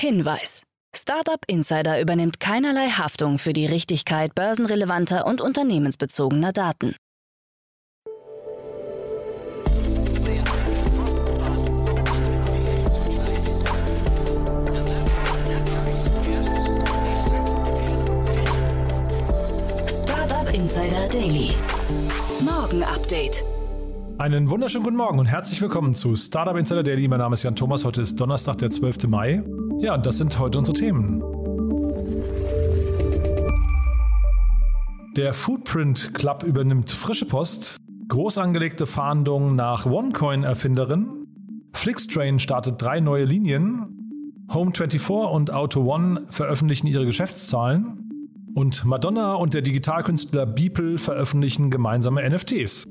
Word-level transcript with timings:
Hinweis. 0.00 0.62
Startup 0.96 1.44
Insider 1.46 2.00
übernimmt 2.00 2.40
keinerlei 2.40 2.88
Haftung 2.88 3.36
für 3.36 3.52
die 3.52 3.66
Richtigkeit 3.66 4.34
börsenrelevanter 4.34 5.26
und 5.26 5.42
unternehmensbezogener 5.42 6.52
Daten. 6.52 6.96
Startup 19.86 20.54
Insider 20.54 21.08
Daily. 21.08 21.50
Morgen 22.40 22.82
Update. 22.84 23.44
Einen 24.16 24.48
wunderschönen 24.48 24.84
guten 24.84 24.96
Morgen 24.96 25.18
und 25.18 25.26
herzlich 25.26 25.60
willkommen 25.60 25.94
zu 25.94 26.16
Startup 26.16 26.56
Insider 26.56 26.82
Daily. 26.82 27.06
Mein 27.06 27.18
Name 27.18 27.34
ist 27.34 27.42
Jan 27.42 27.54
Thomas. 27.54 27.84
Heute 27.84 28.00
ist 28.00 28.18
Donnerstag, 28.18 28.56
der 28.56 28.70
12. 28.70 29.06
Mai. 29.08 29.42
Ja, 29.80 29.96
das 29.96 30.18
sind 30.18 30.38
heute 30.38 30.58
unsere 30.58 30.76
Themen. 30.76 31.22
Der 35.16 35.32
Footprint 35.32 36.12
Club 36.12 36.42
übernimmt 36.42 36.90
frische 36.90 37.24
Post. 37.24 37.78
Groß 38.08 38.36
angelegte 38.36 38.86
Fahndung 38.86 39.56
nach 39.56 39.86
OneCoin-Erfinderin. 39.86 41.26
Flixtrain 41.72 42.38
startet 42.38 42.82
drei 42.82 43.00
neue 43.00 43.24
Linien. 43.24 44.44
Home24 44.50 45.10
und 45.10 45.50
Auto 45.50 45.90
One 45.90 46.26
veröffentlichen 46.28 46.86
ihre 46.86 47.06
Geschäftszahlen. 47.06 48.00
Und 48.54 48.84
Madonna 48.84 49.32
und 49.34 49.54
der 49.54 49.62
Digitalkünstler 49.62 50.44
Beeple 50.44 50.98
veröffentlichen 50.98 51.70
gemeinsame 51.70 52.28
NFTs. 52.28 52.84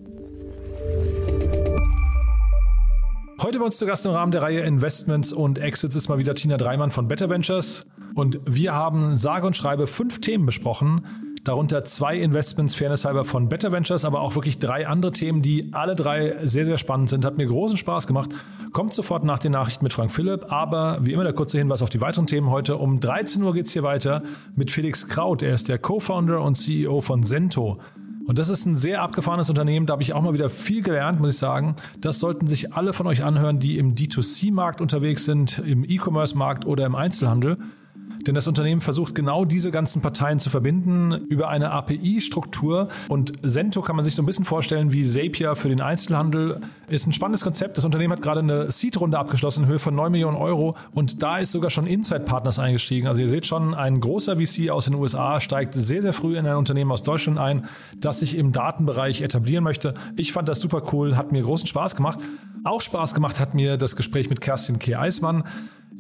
Heute 3.41 3.57
bei 3.57 3.63
uns 3.63 3.77
zu 3.77 3.85
Gast 3.85 4.05
im 4.05 4.11
Rahmen 4.11 4.33
der 4.33 4.41
Reihe 4.41 4.59
Investments 4.59 5.31
und 5.31 5.59
Exits 5.59 5.95
ist 5.95 6.09
mal 6.09 6.17
wieder 6.17 6.35
Tina 6.35 6.57
Dreimann 6.57 6.91
von 6.91 7.07
Better 7.07 7.29
Ventures. 7.29 7.85
Und 8.13 8.41
wir 8.45 8.73
haben 8.73 9.15
sage 9.15 9.47
und 9.47 9.55
schreibe 9.55 9.87
fünf 9.87 10.19
Themen 10.19 10.45
besprochen, 10.45 11.05
darunter 11.45 11.85
zwei 11.85 12.17
Investments 12.17 12.75
fairnesshalber 12.75 13.23
von 13.23 13.47
Better 13.47 13.71
Ventures, 13.71 14.03
aber 14.03 14.19
auch 14.19 14.35
wirklich 14.35 14.59
drei 14.59 14.85
andere 14.85 15.13
Themen, 15.13 15.41
die 15.41 15.69
alle 15.71 15.93
drei 15.93 16.35
sehr, 16.45 16.65
sehr 16.65 16.77
spannend 16.77 17.09
sind. 17.09 17.23
Hat 17.23 17.37
mir 17.37 17.45
großen 17.45 17.77
Spaß 17.77 18.07
gemacht. 18.07 18.31
Kommt 18.73 18.93
sofort 18.93 19.23
nach 19.23 19.39
den 19.39 19.53
Nachrichten 19.53 19.85
mit 19.85 19.93
Frank 19.93 20.11
Philipp, 20.11 20.51
aber 20.51 20.97
wie 20.99 21.13
immer 21.13 21.23
der 21.23 21.31
kurze 21.31 21.59
Hinweis 21.59 21.81
auf 21.81 21.89
die 21.89 22.01
weiteren 22.01 22.27
Themen 22.27 22.49
heute. 22.49 22.75
Um 22.75 22.99
13 22.99 23.41
Uhr 23.41 23.53
geht 23.53 23.67
es 23.67 23.71
hier 23.71 23.83
weiter 23.83 24.21
mit 24.55 24.69
Felix 24.69 25.07
Kraut. 25.07 25.43
Er 25.43 25.53
ist 25.53 25.69
der 25.69 25.77
Co-Founder 25.77 26.41
und 26.41 26.55
CEO 26.55 26.99
von 26.99 27.23
Sento. 27.23 27.79
Und 28.29 28.37
das 28.37 28.49
ist 28.49 28.67
ein 28.67 28.75
sehr 28.75 29.01
abgefahrenes 29.01 29.49
Unternehmen. 29.49 29.87
Da 29.87 29.93
habe 29.93 30.03
ich 30.03 30.13
auch 30.13 30.21
mal 30.21 30.35
wieder 30.35 30.51
viel 30.51 30.83
gelernt, 30.83 31.19
muss 31.19 31.31
ich 31.31 31.39
sagen. 31.39 31.75
Das 31.97 32.19
sollten 32.19 32.45
sich 32.45 32.73
alle 32.75 32.93
von 32.93 33.07
euch 33.07 33.23
anhören, 33.23 33.57
die 33.57 33.79
im 33.79 33.95
D2C-Markt 33.95 34.81
unterwegs 34.81 35.25
sind, 35.25 35.57
im 35.65 35.83
E-Commerce-Markt 35.83 36.67
oder 36.67 36.85
im 36.85 36.93
Einzelhandel. 36.93 37.57
Denn 38.27 38.35
das 38.35 38.47
Unternehmen 38.47 38.81
versucht 38.81 39.15
genau 39.15 39.45
diese 39.45 39.71
ganzen 39.71 40.01
Parteien 40.01 40.39
zu 40.39 40.49
verbinden 40.49 41.13
über 41.29 41.49
eine 41.49 41.71
API-Struktur. 41.71 42.89
Und 43.07 43.33
Sento 43.43 43.81
kann 43.81 43.95
man 43.95 44.03
sich 44.03 44.15
so 44.15 44.21
ein 44.21 44.25
bisschen 44.25 44.45
vorstellen 44.45 44.91
wie 44.91 45.05
Zapier 45.05 45.55
für 45.55 45.69
den 45.69 45.81
Einzelhandel. 45.81 46.61
Ist 46.87 47.07
ein 47.07 47.13
spannendes 47.13 47.41
Konzept. 47.41 47.77
Das 47.77 47.85
Unternehmen 47.85 48.13
hat 48.13 48.21
gerade 48.21 48.39
eine 48.39 48.71
Seed-Runde 48.71 49.17
abgeschlossen 49.17 49.63
in 49.63 49.69
Höhe 49.69 49.79
von 49.79 49.95
9 49.95 50.11
Millionen 50.11 50.37
Euro. 50.37 50.75
Und 50.93 51.23
da 51.23 51.37
ist 51.37 51.51
sogar 51.51 51.69
schon 51.69 51.87
Inside 51.87 52.21
Partners 52.21 52.59
eingestiegen. 52.59 53.07
Also 53.07 53.21
ihr 53.21 53.29
seht 53.29 53.45
schon, 53.45 53.73
ein 53.73 53.99
großer 53.99 54.37
VC 54.37 54.69
aus 54.69 54.85
den 54.85 54.95
USA 54.95 55.39
steigt 55.39 55.73
sehr, 55.73 56.01
sehr 56.01 56.13
früh 56.13 56.37
in 56.37 56.45
ein 56.45 56.55
Unternehmen 56.55 56.91
aus 56.91 57.03
Deutschland 57.03 57.39
ein, 57.39 57.65
das 57.97 58.19
sich 58.19 58.37
im 58.37 58.51
Datenbereich 58.51 59.21
etablieren 59.21 59.63
möchte. 59.63 59.93
Ich 60.15 60.33
fand 60.33 60.49
das 60.49 60.59
super 60.59 60.83
cool, 60.91 61.15
hat 61.15 61.31
mir 61.31 61.43
großen 61.43 61.67
Spaß 61.67 61.95
gemacht. 61.95 62.19
Auch 62.63 62.81
Spaß 62.81 63.13
gemacht 63.13 63.39
hat 63.39 63.53
mir 63.53 63.77
das 63.77 63.95
Gespräch 63.95 64.29
mit 64.29 64.41
Kerstin 64.41 64.79
K. 64.79 64.99
Eismann. 64.99 65.43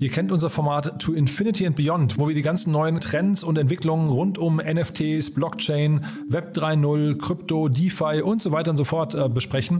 Ihr 0.01 0.09
kennt 0.09 0.31
unser 0.31 0.49
Format 0.49 1.01
To 1.01 1.11
Infinity 1.11 1.67
and 1.67 1.75
Beyond, 1.75 2.17
wo 2.17 2.29
wir 2.29 2.33
die 2.33 2.41
ganzen 2.41 2.71
neuen 2.71 3.01
Trends 3.01 3.43
und 3.43 3.57
Entwicklungen 3.57 4.07
rund 4.07 4.37
um 4.37 4.55
NFTs, 4.55 5.33
Blockchain, 5.33 6.05
Web 6.29 6.55
3.0, 6.55 7.17
Krypto, 7.17 7.67
DeFi 7.67 8.21
und 8.21 8.41
so 8.41 8.53
weiter 8.53 8.71
und 8.71 8.77
so 8.77 8.85
fort 8.85 9.13
äh, 9.13 9.27
besprechen. 9.27 9.79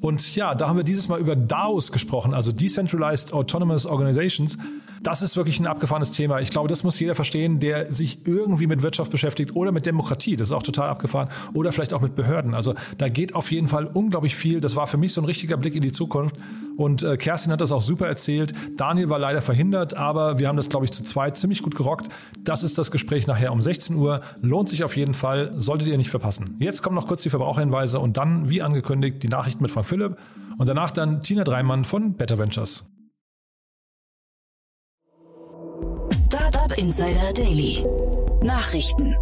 Und 0.00 0.36
ja, 0.36 0.54
da 0.54 0.68
haben 0.68 0.76
wir 0.76 0.84
dieses 0.84 1.08
Mal 1.08 1.18
über 1.18 1.34
DAOs 1.34 1.92
gesprochen, 1.92 2.34
also 2.34 2.52
Decentralized 2.52 3.32
Autonomous 3.32 3.86
Organizations. 3.86 4.58
Das 5.02 5.22
ist 5.22 5.36
wirklich 5.38 5.58
ein 5.60 5.66
abgefahrenes 5.66 6.10
Thema. 6.10 6.40
Ich 6.40 6.50
glaube, 6.50 6.68
das 6.68 6.84
muss 6.84 7.00
jeder 7.00 7.14
verstehen, 7.14 7.58
der 7.58 7.90
sich 7.90 8.26
irgendwie 8.26 8.66
mit 8.66 8.82
Wirtschaft 8.82 9.10
beschäftigt 9.10 9.56
oder 9.56 9.72
mit 9.72 9.86
Demokratie. 9.86 10.36
Das 10.36 10.48
ist 10.48 10.52
auch 10.52 10.62
total 10.62 10.90
abgefahren. 10.90 11.30
Oder 11.54 11.72
vielleicht 11.72 11.94
auch 11.94 12.02
mit 12.02 12.14
Behörden. 12.14 12.52
Also 12.52 12.74
da 12.98 13.08
geht 13.08 13.34
auf 13.34 13.50
jeden 13.50 13.68
Fall 13.68 13.86
unglaublich 13.86 14.36
viel. 14.36 14.60
Das 14.60 14.76
war 14.76 14.86
für 14.86 14.98
mich 14.98 15.14
so 15.14 15.22
ein 15.22 15.24
richtiger 15.24 15.56
Blick 15.56 15.74
in 15.74 15.82
die 15.82 15.92
Zukunft. 15.92 16.36
Und 16.78 17.02
äh, 17.02 17.16
Kerstin 17.16 17.50
hat 17.50 17.60
das 17.60 17.72
auch 17.72 17.82
super 17.82 18.06
erzählt. 18.06 18.54
Daniel 18.76 19.08
war 19.08 19.18
leider 19.18 19.42
verhindert, 19.42 19.94
aber 19.94 20.38
wir 20.38 20.46
haben 20.46 20.56
das, 20.56 20.68
glaube 20.68 20.84
ich, 20.84 20.92
zu 20.92 21.02
zweit 21.02 21.36
ziemlich 21.36 21.60
gut 21.60 21.74
gerockt. 21.74 22.08
Das 22.44 22.62
ist 22.62 22.78
das 22.78 22.92
Gespräch 22.92 23.26
nachher 23.26 23.50
um 23.50 23.60
16 23.60 23.96
Uhr. 23.96 24.20
Lohnt 24.42 24.68
sich 24.68 24.84
auf 24.84 24.96
jeden 24.96 25.12
Fall. 25.12 25.52
Solltet 25.56 25.88
ihr 25.88 25.96
nicht 25.96 26.10
verpassen. 26.10 26.54
Jetzt 26.60 26.84
kommen 26.84 26.94
noch 26.94 27.08
kurz 27.08 27.24
die 27.24 27.30
Verbraucherhinweise 27.30 27.98
und 27.98 28.16
dann, 28.16 28.48
wie 28.48 28.62
angekündigt, 28.62 29.24
die 29.24 29.28
Nachrichten 29.28 29.64
mit 29.64 29.72
Frank 29.72 29.86
Philipp. 29.88 30.16
Und 30.56 30.68
danach 30.68 30.92
dann 30.92 31.20
Tina 31.20 31.42
Dreimann 31.42 31.84
von 31.84 32.14
Better 32.14 32.38
Ventures. 32.38 32.84
Startup 36.26 36.78
Insider 36.78 37.32
Daily. 37.32 37.84
Nachrichten. 38.40 39.16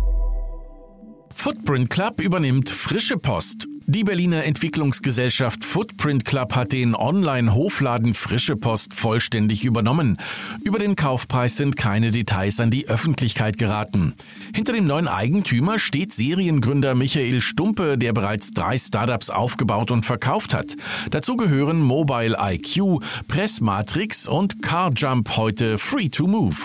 Footprint 1.34 1.88
Club 1.88 2.20
übernimmt 2.20 2.68
frische 2.68 3.16
Post. 3.16 3.66
Die 3.88 4.02
Berliner 4.02 4.42
Entwicklungsgesellschaft 4.42 5.64
Footprint 5.64 6.24
Club 6.24 6.56
hat 6.56 6.72
den 6.72 6.96
Online-Hofladen 6.96 8.14
Frische 8.14 8.56
Post 8.56 8.94
vollständig 8.94 9.64
übernommen. 9.64 10.16
Über 10.64 10.80
den 10.80 10.96
Kaufpreis 10.96 11.56
sind 11.56 11.76
keine 11.76 12.10
Details 12.10 12.58
an 12.58 12.72
die 12.72 12.88
Öffentlichkeit 12.88 13.58
geraten. 13.58 14.14
Hinter 14.52 14.72
dem 14.72 14.86
neuen 14.86 15.06
Eigentümer 15.06 15.78
steht 15.78 16.12
Seriengründer 16.12 16.96
Michael 16.96 17.40
Stumpe, 17.40 17.96
der 17.96 18.12
bereits 18.12 18.50
drei 18.50 18.76
Startups 18.76 19.30
aufgebaut 19.30 19.92
und 19.92 20.04
verkauft 20.04 20.52
hat. 20.52 20.74
Dazu 21.12 21.36
gehören 21.36 21.80
Mobile 21.80 22.36
IQ, 22.40 23.04
Pressmatrix 23.28 24.26
und 24.26 24.62
CarJump, 24.62 25.36
heute 25.36 25.78
Free 25.78 26.08
to 26.08 26.26
Move. 26.26 26.56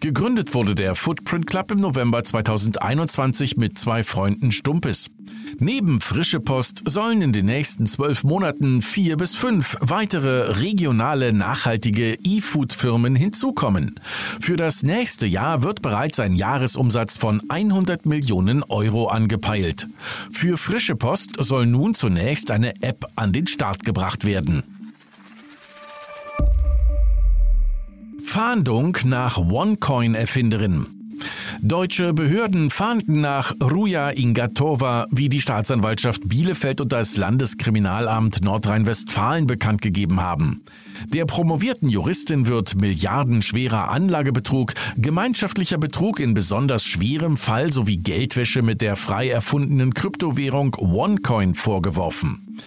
Gegründet 0.00 0.54
wurde 0.54 0.74
der 0.74 0.94
Footprint 0.94 1.46
Club 1.46 1.70
im 1.70 1.80
November 1.80 2.24
2021 2.24 3.58
mit 3.58 3.78
zwei 3.78 4.02
Freunden 4.02 4.52
Stumpes. 4.52 5.10
Neben 5.58 6.00
Frische 6.00 6.40
Post 6.40 6.61
sollen 6.68 7.22
in 7.22 7.32
den 7.32 7.46
nächsten 7.46 7.86
zwölf 7.86 8.24
Monaten 8.24 8.82
vier 8.82 9.16
bis 9.16 9.34
fünf 9.34 9.76
weitere 9.80 10.52
regionale 10.60 11.32
nachhaltige 11.32 12.18
E-Food-Firmen 12.22 13.16
hinzukommen. 13.16 13.98
Für 14.40 14.56
das 14.56 14.82
nächste 14.82 15.26
Jahr 15.26 15.62
wird 15.62 15.82
bereits 15.82 16.20
ein 16.20 16.34
Jahresumsatz 16.34 17.16
von 17.16 17.42
100 17.48 18.06
Millionen 18.06 18.62
Euro 18.62 19.08
angepeilt. 19.08 19.88
Für 20.30 20.56
Frische 20.56 20.94
Post 20.94 21.32
soll 21.38 21.66
nun 21.66 21.94
zunächst 21.94 22.50
eine 22.50 22.82
App 22.82 23.06
an 23.16 23.32
den 23.32 23.46
Start 23.46 23.84
gebracht 23.84 24.24
werden. 24.24 24.62
Fahndung 28.22 28.96
nach 29.04 29.36
OneCoin-Erfinderin. 29.36 31.01
Deutsche 31.64 32.12
Behörden 32.12 32.70
fahnden 32.70 33.20
nach 33.20 33.54
Ruja 33.62 34.10
Ingatova, 34.10 35.06
wie 35.12 35.28
die 35.28 35.40
Staatsanwaltschaft 35.40 36.28
Bielefeld 36.28 36.80
und 36.80 36.90
das 36.90 37.16
Landeskriminalamt 37.16 38.42
Nordrhein-Westfalen 38.42 39.46
bekannt 39.46 39.80
gegeben 39.80 40.20
haben. 40.20 40.64
Der 41.14 41.24
promovierten 41.24 41.88
Juristin 41.88 42.48
wird 42.48 42.74
milliardenschwerer 42.74 43.90
Anlagebetrug, 43.90 44.74
gemeinschaftlicher 44.96 45.78
Betrug 45.78 46.18
in 46.18 46.34
besonders 46.34 46.84
schwerem 46.84 47.36
Fall 47.36 47.70
sowie 47.70 47.98
Geldwäsche 47.98 48.62
mit 48.62 48.82
der 48.82 48.96
frei 48.96 49.28
erfundenen 49.28 49.94
Kryptowährung 49.94 50.74
OneCoin 50.74 51.54
vorgeworfen. 51.54 52.58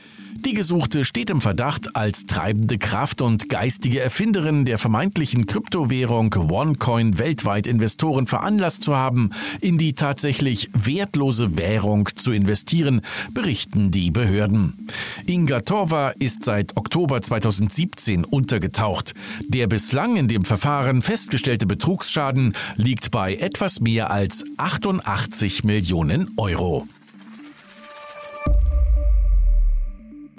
Die 0.45 0.53
Gesuchte 0.53 1.05
steht 1.05 1.31
im 1.31 1.41
Verdacht, 1.41 1.95
als 1.95 2.25
treibende 2.25 2.77
Kraft 2.77 3.23
und 3.23 3.49
geistige 3.49 3.99
Erfinderin 3.99 4.63
der 4.63 4.77
vermeintlichen 4.77 5.47
Kryptowährung 5.47 6.35
OneCoin 6.35 7.17
weltweit 7.17 7.65
Investoren 7.65 8.27
veranlasst 8.27 8.83
zu 8.83 8.95
haben, 8.95 9.31
in 9.59 9.79
die 9.79 9.93
tatsächlich 9.93 10.69
wertlose 10.71 11.57
Währung 11.57 12.09
zu 12.13 12.31
investieren, 12.31 13.01
berichten 13.33 13.89
die 13.89 14.11
Behörden. 14.11 14.87
Inga 15.25 15.61
Torva 15.61 16.09
ist 16.09 16.45
seit 16.45 16.77
Oktober 16.77 17.23
2017 17.23 18.23
untergetaucht. 18.23 19.15
Der 19.47 19.65
bislang 19.65 20.15
in 20.15 20.27
dem 20.27 20.45
Verfahren 20.45 21.01
festgestellte 21.01 21.65
Betrugsschaden 21.65 22.53
liegt 22.75 23.09
bei 23.09 23.33
etwas 23.33 23.81
mehr 23.81 24.11
als 24.11 24.45
88 24.57 25.63
Millionen 25.63 26.33
Euro. 26.37 26.87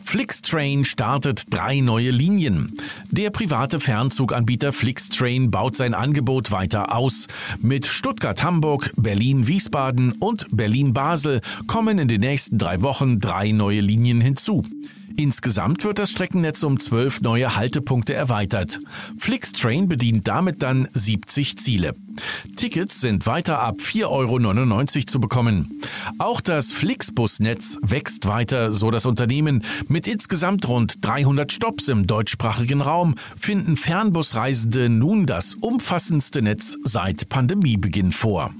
Flixtrain 0.06 0.84
startet 0.84 1.52
drei 1.52 1.80
neue 1.80 2.12
Linien. 2.12 2.72
Der 3.10 3.30
private 3.30 3.80
Fernzuganbieter 3.80 4.72
Flixtrain 4.72 5.50
baut 5.50 5.74
sein 5.74 5.94
Angebot 5.94 6.52
weiter 6.52 6.94
aus. 6.94 7.26
Mit 7.60 7.88
Stuttgart-Hamburg, 7.88 8.92
Berlin-Wiesbaden 8.96 10.12
und 10.12 10.46
Berlin-Basel 10.52 11.40
kommen 11.66 11.98
in 11.98 12.06
den 12.06 12.20
nächsten 12.20 12.56
drei 12.56 12.82
Wochen 12.82 13.18
drei 13.18 13.50
neue 13.50 13.80
Linien 13.80 14.20
hinzu. 14.20 14.64
Insgesamt 15.18 15.84
wird 15.84 15.98
das 15.98 16.10
Streckennetz 16.10 16.62
um 16.62 16.78
zwölf 16.78 17.22
neue 17.22 17.56
Haltepunkte 17.56 18.12
erweitert. 18.12 18.80
Flixtrain 19.16 19.88
bedient 19.88 20.28
damit 20.28 20.62
dann 20.62 20.88
70 20.92 21.56
Ziele. 21.56 21.94
Tickets 22.56 23.00
sind 23.00 23.26
weiter 23.26 23.60
ab 23.60 23.76
4,99 23.80 24.06
Euro 24.08 25.06
zu 25.06 25.20
bekommen. 25.20 25.80
Auch 26.18 26.42
das 26.42 26.72
Flixbus-Netz 26.72 27.78
wächst 27.80 28.26
weiter, 28.26 28.72
so 28.72 28.90
das 28.90 29.06
Unternehmen. 29.06 29.64
Mit 29.88 30.06
insgesamt 30.06 30.68
rund 30.68 31.04
300 31.04 31.50
Stops 31.50 31.88
im 31.88 32.06
deutschsprachigen 32.06 32.82
Raum 32.82 33.14
finden 33.38 33.76
Fernbusreisende 33.76 34.90
nun 34.90 35.26
das 35.26 35.54
umfassendste 35.54 36.42
Netz 36.42 36.76
seit 36.82 37.30
Pandemiebeginn 37.30 38.12
vor. 38.12 38.52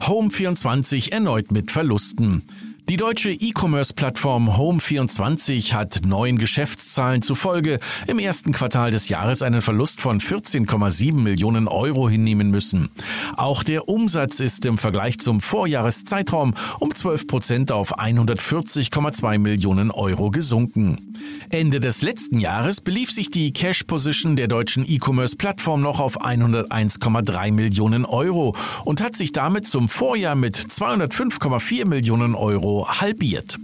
Home24 0.00 1.12
erneut 1.12 1.50
mit 1.50 1.70
Verlusten. 1.70 2.42
Die 2.88 2.96
deutsche 2.96 3.32
E-Commerce-Plattform 3.32 4.48
Home24 4.48 5.72
hat 5.72 6.02
neuen 6.06 6.38
Geschäftszahlen 6.38 7.20
zufolge 7.20 7.80
im 8.06 8.20
ersten 8.20 8.52
Quartal 8.52 8.92
des 8.92 9.08
Jahres 9.08 9.42
einen 9.42 9.60
Verlust 9.60 10.00
von 10.00 10.20
14,7 10.20 11.14
Millionen 11.14 11.66
Euro 11.66 12.08
hinnehmen 12.08 12.52
müssen. 12.52 12.90
Auch 13.36 13.64
der 13.64 13.88
Umsatz 13.88 14.38
ist 14.38 14.64
im 14.66 14.78
Vergleich 14.78 15.18
zum 15.18 15.40
Vorjahreszeitraum 15.40 16.54
um 16.78 16.94
12 16.94 17.26
Prozent 17.26 17.72
auf 17.72 17.98
140,2 17.98 19.38
Millionen 19.38 19.90
Euro 19.90 20.30
gesunken. 20.30 21.05
Ende 21.50 21.80
des 21.80 22.02
letzten 22.02 22.38
Jahres 22.38 22.80
belief 22.80 23.10
sich 23.10 23.30
die 23.30 23.52
Cash 23.52 23.84
Position 23.84 24.36
der 24.36 24.48
deutschen 24.48 24.84
E-Commerce-Plattform 24.86 25.80
noch 25.80 26.00
auf 26.00 26.20
101,3 26.20 27.52
Millionen 27.52 28.04
Euro 28.04 28.56
und 28.84 29.02
hat 29.02 29.16
sich 29.16 29.32
damit 29.32 29.66
zum 29.66 29.88
Vorjahr 29.88 30.34
mit 30.34 30.56
205,4 30.56 31.84
Millionen 31.84 32.34
Euro 32.34 32.88
halbiert. 32.88 33.58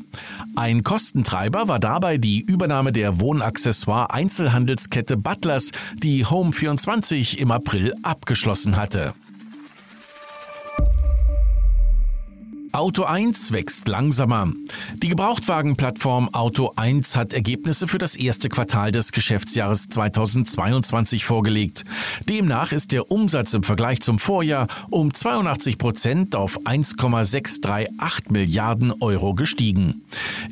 Ein 0.55 0.83
Kostentreiber 0.83 1.69
war 1.69 1.79
dabei 1.79 2.19
die 2.19 2.41
Übernahme 2.41 2.93
der 2.93 3.21
Wohnaccessoire-Einzelhandelskette 3.21 5.17
Butlers, 5.17 5.73
die 6.03 6.27
Home24 6.27 7.39
im 7.39 7.51
April 7.51 7.95
abgeschlossen 8.03 8.77
hatte. 8.77 9.15
Auto 12.73 13.03
1 13.03 13.53
wächst 13.53 13.87
langsamer. 13.87 14.51
Die 14.95 15.09
Gebrauchtwagenplattform 15.09 16.33
Auto 16.33 16.73
1 16.75 17.17
hat 17.17 17.35
Ergebnisse 17.35 17.87
für 17.87 17.99
das 17.99 18.17
erste 18.17 18.49
Quartal 18.49 18.91
des 18.93 19.13
Geschäftsjahres 19.13 19.91
2022 19.91 21.27
vorgelegt. 21.27 21.85
Demnach 22.31 22.73
ist 22.73 22.93
der 22.93 23.11
Umsatz 23.11 23.53
im 23.53 23.63
Vergleich 23.63 24.01
zum 24.01 24.19
Vorjahr 24.19 24.69
um 24.89 25.13
82 25.13 25.77
Prozent 25.77 26.35
auf 26.35 26.61
1,638 26.65 28.31
Milliarden 28.31 28.95
Euro 29.03 29.35
gestiegen. 29.35 30.03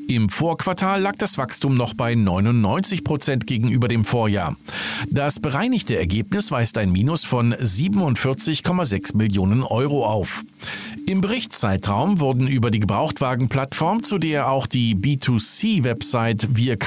Im 0.06 0.28
Vorquartal 0.28 1.00
lag 1.00 1.16
das 1.16 1.38
Wachstum 1.38 1.74
noch 1.74 1.94
bei 1.94 2.14
99 2.14 3.02
Prozent 3.02 3.46
gegenüber 3.46 3.88
dem 3.88 4.04
Vorjahr. 4.04 4.56
Das 5.08 5.40
bereinigte 5.40 5.98
Ergebnis 5.98 6.50
weist 6.50 6.76
ein 6.76 6.92
Minus 6.92 7.24
von 7.24 7.54
47,6 7.54 9.16
Millionen 9.16 9.62
Euro 9.62 10.04
auf. 10.04 10.42
Im 11.06 11.20
Berichtszeitraum 11.20 12.18
wurden 12.20 12.46
über 12.46 12.70
die 12.70 12.78
Gebrauchtwagenplattform, 12.78 14.04
zu 14.04 14.18
der 14.18 14.50
auch 14.50 14.66
die 14.66 14.94
B2C-Website 14.94 16.56
Wir 16.56 16.78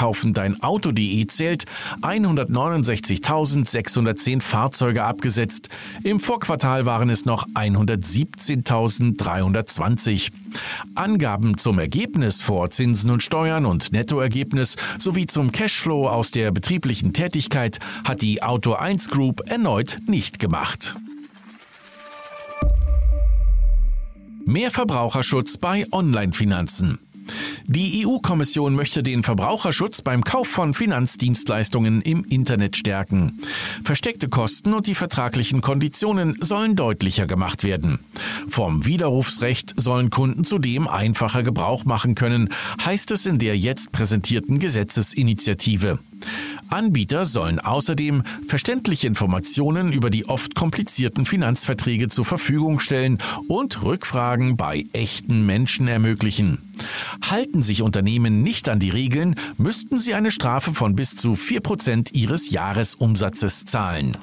Auto.de 0.61 1.25
zählt, 1.27 1.65
169.610 2.01 4.41
Fahrzeuge 4.41 5.03
abgesetzt. 5.03 5.69
Im 6.03 6.19
Vorquartal 6.19 6.85
waren 6.85 7.09
es 7.09 7.25
noch 7.25 7.47
117.320. 7.49 10.31
Angaben 10.95 11.57
zum 11.57 11.79
Ergebnis 11.79 12.41
vor 12.41 12.69
Zinsen 12.69 13.09
und 13.09 13.23
Steuern 13.23 13.65
und 13.65 13.91
Nettoergebnis 13.91 14.75
sowie 14.99 15.25
zum 15.25 15.51
Cashflow 15.51 16.07
aus 16.07 16.29
der 16.31 16.51
betrieblichen 16.51 17.13
Tätigkeit 17.13 17.79
hat 18.05 18.21
die 18.21 18.43
Auto 18.43 18.73
1 18.73 19.09
Group 19.09 19.49
erneut 19.49 19.97
nicht 20.07 20.37
gemacht. 20.39 20.95
Mehr 24.45 24.71
Verbraucherschutz 24.71 25.57
bei 25.57 25.85
Online-Finanzen. 25.91 26.99
Die 27.65 28.05
EU-Kommission 28.05 28.75
möchte 28.75 29.01
den 29.01 29.23
Verbraucherschutz 29.23 30.01
beim 30.01 30.23
Kauf 30.23 30.47
von 30.47 30.73
Finanzdienstleistungen 30.73 32.01
im 32.01 32.25
Internet 32.25 32.75
stärken. 32.75 33.39
Versteckte 33.85 34.27
Kosten 34.27 34.73
und 34.73 34.87
die 34.87 34.95
vertraglichen 34.95 35.61
Konditionen 35.61 36.35
sollen 36.41 36.75
deutlicher 36.75 37.25
gemacht 37.25 37.63
werden. 37.63 37.99
Vom 38.49 38.85
Widerrufsrecht 38.85 39.79
sollen 39.79 40.09
Kunden 40.09 40.43
zudem 40.43 40.89
einfacher 40.89 41.43
Gebrauch 41.43 41.85
machen 41.85 42.15
können, 42.15 42.49
heißt 42.83 43.11
es 43.11 43.25
in 43.25 43.39
der 43.39 43.57
jetzt 43.57 43.93
präsentierten 43.93 44.59
Gesetzesinitiative. 44.59 45.99
Anbieter 46.69 47.25
sollen 47.25 47.59
außerdem 47.59 48.23
verständliche 48.47 49.07
Informationen 49.07 49.91
über 49.91 50.09
die 50.09 50.25
oft 50.25 50.55
komplizierten 50.55 51.25
Finanzverträge 51.25 52.07
zur 52.07 52.25
Verfügung 52.25 52.79
stellen 52.79 53.19
und 53.47 53.83
Rückfragen 53.83 54.57
bei 54.57 54.85
echten 54.93 55.45
Menschen 55.45 55.87
ermöglichen. 55.87 56.57
Halten 57.29 57.61
sich 57.61 57.81
Unternehmen 57.81 58.41
nicht 58.41 58.69
an 58.69 58.79
die 58.79 58.89
Regeln, 58.89 59.35
müssten 59.57 59.99
sie 59.99 60.13
eine 60.13 60.31
Strafe 60.31 60.73
von 60.73 60.95
bis 60.95 61.15
zu 61.15 61.33
4% 61.33 62.13
ihres 62.13 62.49
Jahresumsatzes 62.49 63.65
zahlen. 63.65 64.17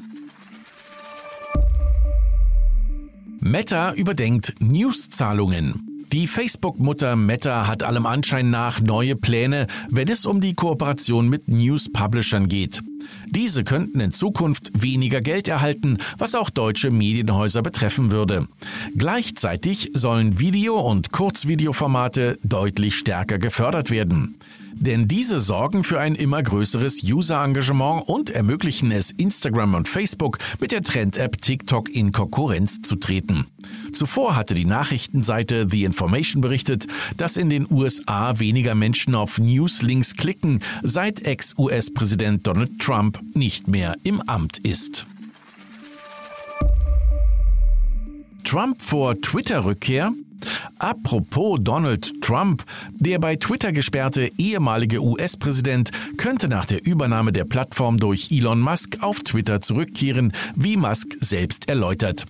Meta 3.41 3.94
überdenkt 3.94 4.55
Newszahlungen. 4.61 5.90
Die 6.12 6.27
Facebook-Mutter 6.27 7.15
Meta 7.15 7.69
hat 7.69 7.85
allem 7.85 8.05
Anschein 8.05 8.51
nach 8.51 8.81
neue 8.81 9.15
Pläne, 9.15 9.69
wenn 9.91 10.09
es 10.09 10.27
um 10.27 10.41
die 10.41 10.55
Kooperation 10.55 11.29
mit 11.29 11.47
News-Publishern 11.47 12.49
geht. 12.49 12.83
Diese 13.29 13.62
könnten 13.62 14.01
in 14.01 14.11
Zukunft 14.11 14.71
weniger 14.75 15.21
Geld 15.21 15.47
erhalten, 15.47 15.99
was 16.19 16.35
auch 16.35 16.51
deutsche 16.51 16.91
Medienhäuser 16.91 17.62
betreffen 17.62 18.11
würde. 18.11 18.49
Gleichzeitig 18.97 19.93
sollen 19.95 20.41
Video- 20.41 20.81
und 20.81 21.12
Kurzvideoformate 21.12 22.39
deutlich 22.43 22.97
stärker 22.97 23.39
gefördert 23.39 23.93
werden. 23.93 24.37
Denn 24.81 25.06
diese 25.06 25.43
sorgen 25.43 25.85
für 25.85 26.00
ein 26.00 26.15
immer 26.15 26.43
größeres 26.43 27.03
User-Engagement 27.05 28.09
und 28.09 28.31
ermöglichen 28.31 28.91
es 28.93 29.11
Instagram 29.11 29.75
und 29.75 29.88
Facebook 29.88 30.38
mit 30.59 30.73
der 30.73 30.81
Trend-App 30.81 31.38
TikTok 31.38 31.91
in 31.91 32.12
Konkurrenz 32.12 32.81
zu 32.81 32.97
treten. 32.97 33.47
Zuvor 33.93 34.37
hatte 34.37 34.55
die 34.55 34.65
Nachrichtenseite 34.65 35.69
The 35.69 35.85
Information 35.85 36.41
berichtet, 36.41 36.87
dass 37.19 37.37
in 37.37 37.50
den 37.50 37.71
USA 37.71 38.41
weniger 38.41 38.75
Menschen 38.75 39.15
auf 39.15 39.38
Newslinks 39.38 40.17
klicken, 40.17 40.61
seit 40.82 41.27
Ex-US-Präsident 41.27 42.47
Donald 42.47 42.79
Trump 42.79 43.21
nicht 43.35 43.69
mehr 43.69 43.97
im 44.03 44.23
Amt 44.23 44.56
ist. 44.59 45.05
Trump 48.44 48.81
vor 48.81 49.20
Twitter-Rückkehr? 49.20 50.15
Apropos 50.79 51.59
Donald 51.61 52.20
Trump, 52.23 52.65
der 52.93 53.19
bei 53.19 53.37
Twitter 53.37 53.73
gesperrte 53.73 54.31
ehemalige 54.39 55.03
US-Präsident 55.03 55.91
könnte 56.17 56.49
nach 56.49 56.65
der 56.65 56.85
Übernahme 56.85 57.32
der 57.32 57.44
Plattform 57.44 57.99
durch 57.99 58.31
Elon 58.31 58.61
Musk 58.61 58.99
auf 59.03 59.20
Twitter 59.20 59.61
zurückkehren, 59.61 60.32
wie 60.55 60.77
Musk 60.77 61.17
selbst 61.20 61.69
erläutert. 61.69 62.27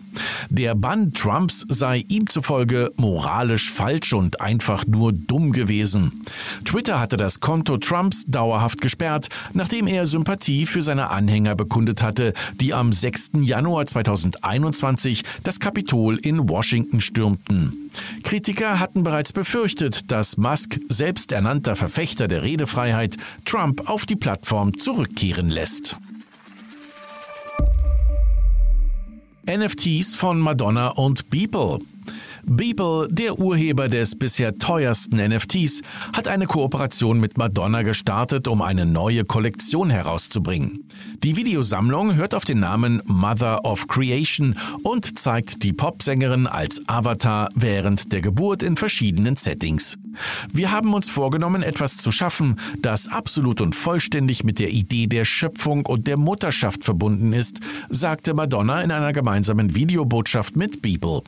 Der 0.49 0.75
Bann 0.75 1.12
Trumps 1.12 1.64
sei 1.69 2.05
ihm 2.09 2.26
zufolge 2.29 2.90
moralisch 2.97 3.71
falsch 3.71 4.12
und 4.12 4.40
einfach 4.40 4.87
nur 4.87 5.12
dumm 5.12 5.52
gewesen. 5.52 6.25
Twitter 6.64 6.99
hatte 7.00 7.17
das 7.17 7.40
Konto 7.40 7.76
Trumps 7.79 8.26
dauerhaft 8.26 8.81
gesperrt, 8.81 9.29
nachdem 9.52 9.87
er 9.87 10.07
Sympathie 10.07 10.67
für 10.67 10.83
seine 10.83 11.11
Anhänger 11.11 11.55
bekundet 11.55 12.02
hatte, 12.02 12.35
die 12.61 12.75
am 12.75 12.93
6. 12.93 13.31
Januar 13.40 13.87
2021 13.87 15.25
das 15.43 15.61
Kapitol 15.61 16.19
in 16.19 16.49
Washington 16.49 17.00
stürmten. 17.00 17.90
Kritiker 18.23 18.78
hatten 18.80 19.02
bereits 19.02 19.33
befürchtet, 19.33 20.11
dass 20.11 20.37
Musk, 20.37 20.78
selbst 20.88 21.33
ernannter 21.33 21.76
Verfechter 21.76 22.28
der 22.28 22.42
Redefreiheit, 22.42 23.16
Trump 23.45 23.88
auf 23.88 24.07
die 24.07 24.16
Plattform 24.16 24.78
zurückkehren 24.78 25.50
lässt. 25.50 25.97
NFTs 29.49 30.14
von 30.14 30.38
Madonna 30.38 30.88
und 30.88 31.30
Beeple. 31.30 31.80
Beeple, 32.44 33.09
der 33.11 33.38
Urheber 33.38 33.88
des 33.88 34.16
bisher 34.16 34.56
teuersten 34.56 35.16
NFTs, 35.16 35.82
hat 36.12 36.28
eine 36.28 36.47
Kooperation 36.47 37.20
mit 37.20 37.38
Madonna 37.38 37.82
gestartet, 37.82 38.49
um 38.49 38.62
eine 38.62 38.87
neue 38.87 39.25
Kollektion 39.25 39.90
herauszubringen. 39.90 40.88
Die 41.23 41.37
Videosammlung 41.37 42.14
hört 42.14 42.35
auf 42.35 42.44
den 42.44 42.61
Namen 42.61 43.02
Mother 43.04 43.64
of 43.64 43.87
Creation 43.88 44.56
und 44.82 45.18
zeigt 45.18 45.62
die 45.62 45.73
Popsängerin 45.73 46.47
als 46.47 46.82
Avatar 46.87 47.49
während 47.54 48.12
der 48.12 48.20
Geburt 48.20 48.62
in 48.62 48.76
verschiedenen 48.76 49.37
Settings. 49.37 49.99
Wir 50.52 50.73
haben 50.73 50.92
uns 50.94 51.09
vorgenommen, 51.09 51.62
etwas 51.62 51.97
zu 51.97 52.11
schaffen, 52.12 52.59
das 52.80 53.09
absolut 53.09 53.61
und 53.61 53.75
vollständig 53.75 54.44
mit 54.44 54.59
der 54.59 54.70
Idee 54.70 55.06
der 55.06 55.25
Schöpfung 55.25 55.87
und 55.87 56.06
der 56.06 56.16
Mutterschaft 56.16 56.85
verbunden 56.85 57.32
ist, 57.32 57.61
sagte 57.88 58.35
Madonna 58.35 58.82
in 58.82 58.90
einer 58.90 59.12
gemeinsamen 59.12 59.75
Videobotschaft 59.75 60.56
mit 60.56 60.82
Beeple. 60.82 61.23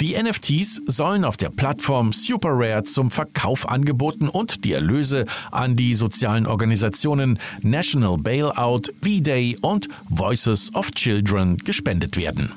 Die 0.00 0.20
NFT 0.20 0.41
NFTs 0.42 0.80
sollen 0.86 1.24
auf 1.24 1.36
der 1.36 1.50
Plattform 1.50 2.12
SuperRare 2.12 2.82
zum 2.82 3.10
Verkauf 3.10 3.68
angeboten 3.68 4.28
und 4.28 4.64
die 4.64 4.72
Erlöse 4.72 5.26
an 5.50 5.76
die 5.76 5.94
sozialen 5.94 6.46
Organisationen 6.46 7.38
National 7.62 8.16
Bailout, 8.18 8.82
V-Day 9.02 9.58
und 9.60 9.88
Voices 10.08 10.74
of 10.74 10.90
Children 10.92 11.56
gespendet 11.58 12.16
werden. 12.16 12.50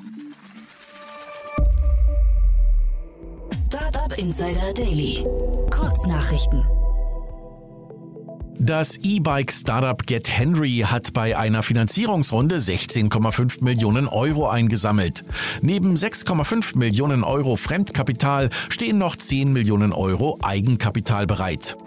Startup 3.67 4.17
Insider 4.17 4.73
Daily. 4.73 5.23
Kurznachrichten. 5.69 6.63
Das 8.65 8.98
E-Bike-Startup 8.98 10.07
Get 10.07 10.27
Henry 10.27 10.84
hat 10.88 11.13
bei 11.13 11.38
einer 11.38 11.62
Finanzierungsrunde 11.62 12.55
16,5 12.55 13.63
Millionen 13.63 14.07
Euro 14.07 14.50
eingesammelt. 14.50 15.24
Neben 15.62 15.93
6,5 15.93 16.75
Millionen 16.75 17.24
Euro 17.24 17.57
Fremdkapital 17.57 18.50
stehen 18.69 18.98
noch 18.98 19.17
10 19.17 19.53
Millionen 19.53 19.93
Euro 19.93 20.39
Eigenkapital 20.41 21.27
bereit. 21.27 21.77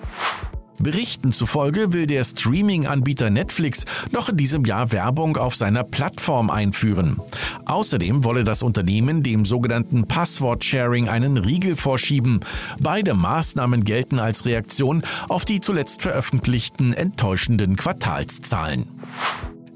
Berichten 0.79 1.33
zufolge 1.33 1.93
will 1.93 2.07
der 2.07 2.25
Streaming-Anbieter 2.25 3.31
Netflix 3.31 3.85
noch 4.13 4.29
in 4.29 4.37
diesem 4.37 4.65
Jahr 4.65 4.93
Werbung 4.93 5.37
auf 5.37 5.57
seiner 5.57 5.85
Plattform 5.85 6.51
einführen. 6.51 7.21
Außerdem 7.67 8.25
wolle 8.25 8.45
das 8.45 8.63
Unternehmen 8.63 9.23
dem 9.23 9.45
sogenannten 9.45 10.07
Passwort-Sharing 10.07 11.09
einen 11.09 11.37
Riegel 11.37 11.77
vorschieben. 11.77 12.41
Beide 12.81 13.15
Maßnahmen 13.15 13.85
gelten 13.85 14.19
als 14.19 14.45
Reaktion 14.45 15.03
auf 15.29 15.45
die 15.45 15.61
zuletzt 15.61 16.03
veröffentlichten 16.03 16.93
enttäuschenden 16.93 17.77
Quartalszahlen. 17.77 18.87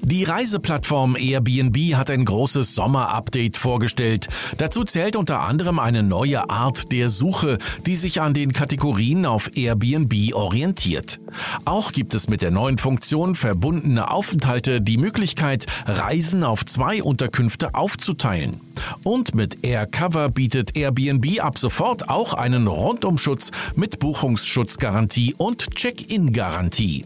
Die 0.05 0.25
Reiseplattform 0.25 1.15
Airbnb 1.15 1.95
hat 1.95 2.11
ein 2.11 2.25
großes 2.25 2.75
Sommer-Update 2.75 3.55
vorgestellt. 3.55 4.27
Dazu 4.57 4.83
zählt 4.83 5.15
unter 5.15 5.39
anderem 5.39 5.79
eine 5.79 6.03
neue 6.03 6.49
Art 6.49 6.91
der 6.91 7.07
Suche, 7.07 7.57
die 7.85 7.95
sich 7.95 8.19
an 8.19 8.33
den 8.33 8.51
Kategorien 8.51 9.25
auf 9.25 9.55
Airbnb 9.55 10.33
orientiert. 10.33 11.21
Auch 11.63 11.93
gibt 11.93 12.15
es 12.15 12.27
mit 12.27 12.41
der 12.41 12.51
neuen 12.51 12.77
Funktion 12.77 13.33
verbundene 13.33 14.11
Aufenthalte 14.11 14.81
die 14.81 14.97
Möglichkeit, 14.97 15.67
Reisen 15.85 16.43
auf 16.43 16.65
zwei 16.65 17.01
Unterkünfte 17.01 17.73
aufzuteilen. 17.73 18.59
Und 19.03 19.35
mit 19.35 19.63
AirCover 19.63 20.27
bietet 20.29 20.75
Airbnb 20.75 21.39
ab 21.39 21.57
sofort 21.57 22.09
auch 22.09 22.33
einen 22.33 22.67
Rundumschutz 22.67 23.51
mit 23.75 23.99
Buchungsschutzgarantie 23.99 25.33
und 25.37 25.75
Check-in-Garantie. 25.75 27.05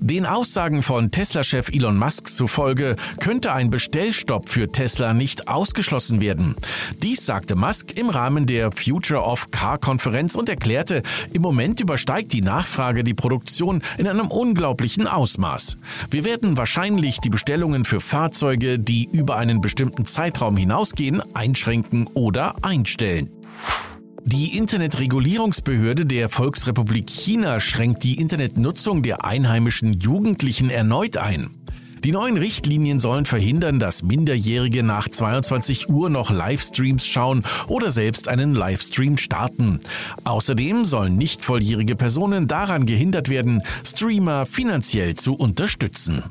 Den 0.00 0.26
Aussagen 0.26 0.84
von 0.84 1.10
Tesla-Chef 1.10 1.70
Elon 1.70 1.98
Musk 1.98 2.28
zufolge 2.28 2.94
könnte 3.18 3.52
ein 3.52 3.68
Bestellstopp 3.68 4.48
für 4.48 4.70
Tesla 4.70 5.12
nicht 5.12 5.48
ausgeschlossen 5.48 6.20
werden. 6.20 6.54
Dies 7.02 7.26
sagte 7.26 7.56
Musk 7.56 7.96
im 7.96 8.08
Rahmen 8.08 8.46
der 8.46 8.70
Future 8.70 9.22
of 9.22 9.50
Car-Konferenz 9.50 10.36
und 10.36 10.48
erklärte, 10.48 11.02
im 11.32 11.42
Moment 11.42 11.80
übersteigt 11.80 12.32
die 12.32 12.42
Nachfrage 12.42 13.02
die 13.02 13.14
Produktion 13.14 13.82
in 13.98 14.06
einem 14.06 14.28
unglaublichen 14.28 15.08
Ausmaß. 15.08 15.78
Wir 16.10 16.24
werden 16.24 16.56
wahrscheinlich 16.56 17.18
die 17.18 17.30
Bestellungen 17.30 17.84
für 17.84 18.00
Fahrzeuge, 18.00 18.78
die 18.78 19.08
über 19.10 19.36
einen 19.36 19.60
bestimmten 19.60 20.04
Zeitraum 20.06 20.56
hinausgehen, 20.56 21.22
einschränken 21.34 22.06
oder 22.14 22.54
einstellen. 22.62 23.30
Die 24.24 24.56
Internetregulierungsbehörde 24.56 26.04
der 26.04 26.28
Volksrepublik 26.28 27.08
China 27.08 27.60
schränkt 27.60 28.02
die 28.02 28.18
Internetnutzung 28.18 29.02
der 29.02 29.24
einheimischen 29.24 29.92
Jugendlichen 29.94 30.70
erneut 30.70 31.16
ein. 31.16 31.50
Die 32.04 32.12
neuen 32.12 32.36
Richtlinien 32.36 33.00
sollen 33.00 33.24
verhindern, 33.24 33.80
dass 33.80 34.02
Minderjährige 34.02 34.82
nach 34.82 35.08
22 35.08 35.88
Uhr 35.88 36.10
noch 36.10 36.30
Livestreams 36.30 37.06
schauen 37.06 37.44
oder 37.66 37.90
selbst 37.90 38.28
einen 38.28 38.54
Livestream 38.54 39.16
starten. 39.16 39.80
Außerdem 40.24 40.84
sollen 40.84 41.16
nicht 41.16 41.44
volljährige 41.44 41.96
Personen 41.96 42.46
daran 42.46 42.86
gehindert 42.86 43.28
werden, 43.28 43.62
Streamer 43.84 44.46
finanziell 44.46 45.14
zu 45.14 45.34
unterstützen. 45.34 46.22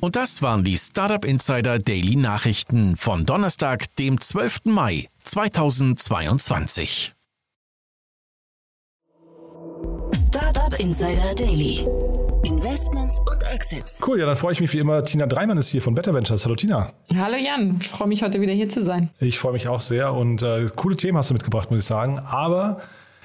Und 0.00 0.14
das 0.14 0.42
waren 0.42 0.62
die 0.62 0.76
Startup 0.78 1.24
Insider 1.24 1.78
Daily 1.78 2.14
Nachrichten 2.14 2.96
von 2.96 3.26
Donnerstag, 3.26 3.94
dem 3.96 4.20
12. 4.20 4.66
Mai 4.66 5.08
2022. 5.28 7.14
Startup 10.14 10.80
Insider 10.80 11.34
Daily. 11.34 11.86
Investments 12.44 13.20
und 13.30 13.42
Exits. 13.42 14.00
Cool, 14.06 14.20
ja, 14.20 14.26
dann 14.26 14.36
freue 14.36 14.54
ich 14.54 14.60
mich 14.60 14.72
wie 14.72 14.78
immer. 14.78 15.04
Tina 15.04 15.26
Dreimann 15.26 15.58
ist 15.58 15.68
hier 15.68 15.82
von 15.82 15.94
Better 15.94 16.14
Ventures. 16.14 16.46
Hallo 16.46 16.54
Tina. 16.54 16.92
Hallo 17.14 17.36
Jan, 17.36 17.78
ich 17.82 17.88
freue 17.88 18.08
mich 18.08 18.22
heute 18.22 18.40
wieder 18.40 18.54
hier 18.54 18.70
zu 18.70 18.82
sein. 18.82 19.10
Ich 19.20 19.38
freue 19.38 19.52
mich 19.52 19.68
auch 19.68 19.82
sehr 19.82 20.14
und 20.14 20.42
äh, 20.42 20.68
coole 20.74 20.96
Themen 20.96 21.18
hast 21.18 21.28
du 21.28 21.34
mitgebracht, 21.34 21.70
muss 21.70 21.80
ich 21.80 21.86
sagen. 21.86 22.18
Aber 22.20 22.80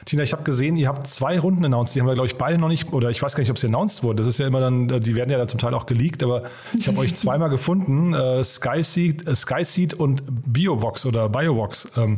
Tina, 0.05 0.23
ich 0.23 0.33
habe 0.33 0.43
gesehen, 0.43 0.75
ihr 0.75 0.87
habt 0.87 1.07
zwei 1.07 1.39
Runden 1.39 1.65
announced. 1.65 1.95
Die 1.95 1.99
haben 1.99 2.07
wir, 2.07 2.13
glaube 2.13 2.27
ich, 2.27 2.35
beide 2.35 2.57
noch 2.57 2.67
nicht, 2.67 2.91
oder 2.93 3.09
ich 3.09 3.21
weiß 3.21 3.35
gar 3.35 3.41
nicht, 3.41 3.51
ob 3.51 3.57
sie 3.57 3.67
announced 3.67 4.03
wurden. 4.03 4.17
Das 4.17 4.27
ist 4.27 4.39
ja 4.39 4.47
immer 4.47 4.59
dann, 4.59 4.87
die 4.87 5.15
werden 5.15 5.29
ja 5.29 5.37
dann 5.37 5.47
zum 5.47 5.59
Teil 5.59 5.73
auch 5.73 5.85
geleakt, 5.85 6.23
aber 6.23 6.43
ich 6.77 6.87
habe 6.87 6.97
euch 6.99 7.15
zweimal 7.15 7.49
gefunden. 7.49 8.13
Äh, 8.13 8.43
Skyseed, 8.43 9.27
äh, 9.27 9.35
Skyseed 9.35 9.93
und 9.93 10.23
Biovox 10.27 11.05
oder 11.05 11.29
Biovox. 11.29 11.91
Ähm, 11.97 12.17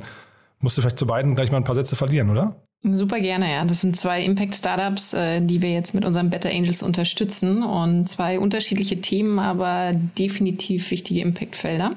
musst 0.60 0.78
du 0.78 0.82
vielleicht 0.82 1.00
zu 1.00 1.06
beiden 1.06 1.36
gleich 1.36 1.52
mal 1.52 1.58
ein 1.58 1.64
paar 1.64 1.76
Sätze 1.76 1.96
verlieren, 1.96 2.30
oder? 2.30 2.56
Super 2.82 3.20
gerne, 3.20 3.52
ja. 3.52 3.66
Das 3.66 3.82
sind 3.82 3.96
zwei 3.96 4.22
Impact-Startups, 4.22 5.14
äh, 5.14 5.42
die 5.42 5.62
wir 5.62 5.72
jetzt 5.72 5.94
mit 5.94 6.06
unseren 6.06 6.30
Better 6.30 6.50
Angels 6.50 6.84
unterstützen 6.84 7.64
und 7.64 8.08
zwei 8.08 8.40
unterschiedliche 8.40 9.02
Themen, 9.02 9.40
aber 9.40 9.94
definitiv 9.94 10.92
wichtige 10.92 11.22
Impact-Felder. 11.22 11.92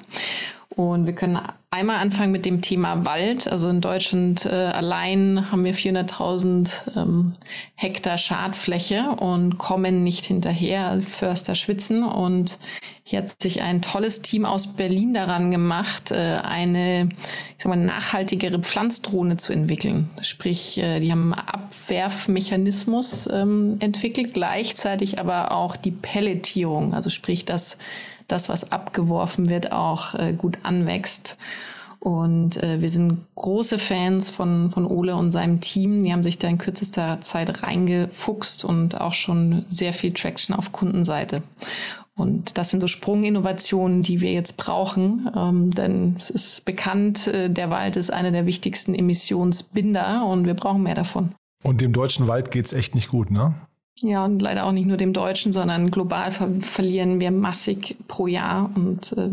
Und 0.77 1.07
wir 1.07 1.15
können 1.15 1.39
einmal 1.71 1.97
anfangen 1.97 2.33
mit 2.33 2.47
dem 2.47 2.63
Thema 2.63 3.05
Wald. 3.05 3.47
Also 3.47 3.69
in 3.69 3.81
Deutschland 3.81 4.47
äh, 4.47 4.49
allein 4.49 5.51
haben 5.51 5.65
wir 5.65 5.75
400.000 5.75 6.97
ähm, 6.97 7.33
Hektar 7.75 8.17
Schadfläche 8.17 9.11
und 9.21 9.59
kommen 9.59 10.03
nicht 10.03 10.25
hinterher. 10.25 11.01
Förster 11.03 11.55
schwitzen. 11.55 12.05
Und 12.05 12.59
hier 13.05 13.21
hat 13.21 13.43
sich 13.43 13.61
ein 13.61 13.83
tolles 13.83 14.23
Team 14.23 14.47
aus 14.47 14.67
Berlin 14.69 15.13
daran 15.13 15.51
gemacht, 15.51 16.11
äh, 16.11 16.39
eine 16.43 17.11
ich 17.59 17.65
sag 17.65 17.69
mal, 17.69 17.77
nachhaltigere 17.77 18.61
Pflanzdrohne 18.61 19.37
zu 19.37 19.53
entwickeln. 19.53 20.09
Sprich, 20.23 20.79
äh, 20.79 21.01
die 21.01 21.13
haben 21.13 21.35
einen 21.35 21.47
Abwerfmechanismus 21.49 23.29
ähm, 23.31 23.77
entwickelt, 23.81 24.33
gleichzeitig 24.33 25.19
aber 25.19 25.53
auch 25.53 25.77
die 25.77 25.91
Pelletierung. 25.91 26.95
Also 26.95 27.11
sprich, 27.11 27.45
dass 27.45 27.77
das, 28.29 28.49
was 28.49 28.71
abgeworfen 28.71 29.51
wird, 29.51 29.73
auch 29.73 30.15
äh, 30.15 30.33
gut 30.33 30.59
anwächst. 30.63 31.37
Und 32.01 32.63
äh, 32.63 32.81
wir 32.81 32.89
sind 32.89 33.27
große 33.35 33.79
Fans 33.79 34.31
von, 34.31 34.71
von 34.71 34.87
Ole 34.87 35.17
und 35.17 35.33
seinem 35.33 35.61
Team. 35.61 36.05
Die 36.05 36.13
haben 36.13 36.23
sich 36.23 36.39
da 36.39 36.49
in 36.49 36.59
kürzester 36.59 37.21
Zeit 37.21 37.63
reingefuchst 37.65 38.65
und 38.65 39.01
auch 39.01 39.15
schon 39.15 39.65
sehr 39.69 39.93
viel 39.93 40.13
Traction 40.13 40.55
auf 40.55 40.71
Kundenseite. 40.71 41.43
Und 42.15 42.59
das 42.59 42.71
sind 42.71 42.81
so 42.81 42.89
Sprunginnovationen, 42.89 44.03
die 44.03 44.21
wir 44.21 44.33
jetzt 44.33 44.57
brauchen, 44.57 45.31
ähm, 45.37 45.71
denn 45.71 46.15
es 46.17 46.31
ist 46.31 46.65
bekannt, 46.65 47.29
äh, 47.29 47.49
der 47.49 47.71
Wald 47.71 47.97
ist 47.97 48.13
einer 48.13 48.33
der 48.33 48.45
wichtigsten 48.45 48.95
Emissionsbinder 48.95 50.27
und 50.27 50.45
wir 50.45 50.55
brauchen 50.55 50.83
mehr 50.83 50.97
davon. 50.97 51.33
Und 51.63 51.81
dem 51.81 51.93
deutschen 51.93 52.27
Wald 52.27 52.51
geht 52.51 52.67
es 52.67 52.73
echt 52.73 52.95
nicht 52.95 53.09
gut, 53.09 53.31
ne? 53.31 53.55
Ja, 54.03 54.25
und 54.25 54.41
leider 54.41 54.65
auch 54.65 54.73
nicht 54.73 54.87
nur 54.87 54.97
dem 54.97 55.13
Deutschen, 55.13 55.53
sondern 55.53 55.91
global 55.91 56.31
ver 56.31 56.49
verlieren 56.61 57.21
wir 57.21 57.31
massig 57.31 57.97
pro 58.07 58.27
Jahr 58.27 58.71
und 58.75 59.13
äh, 59.13 59.31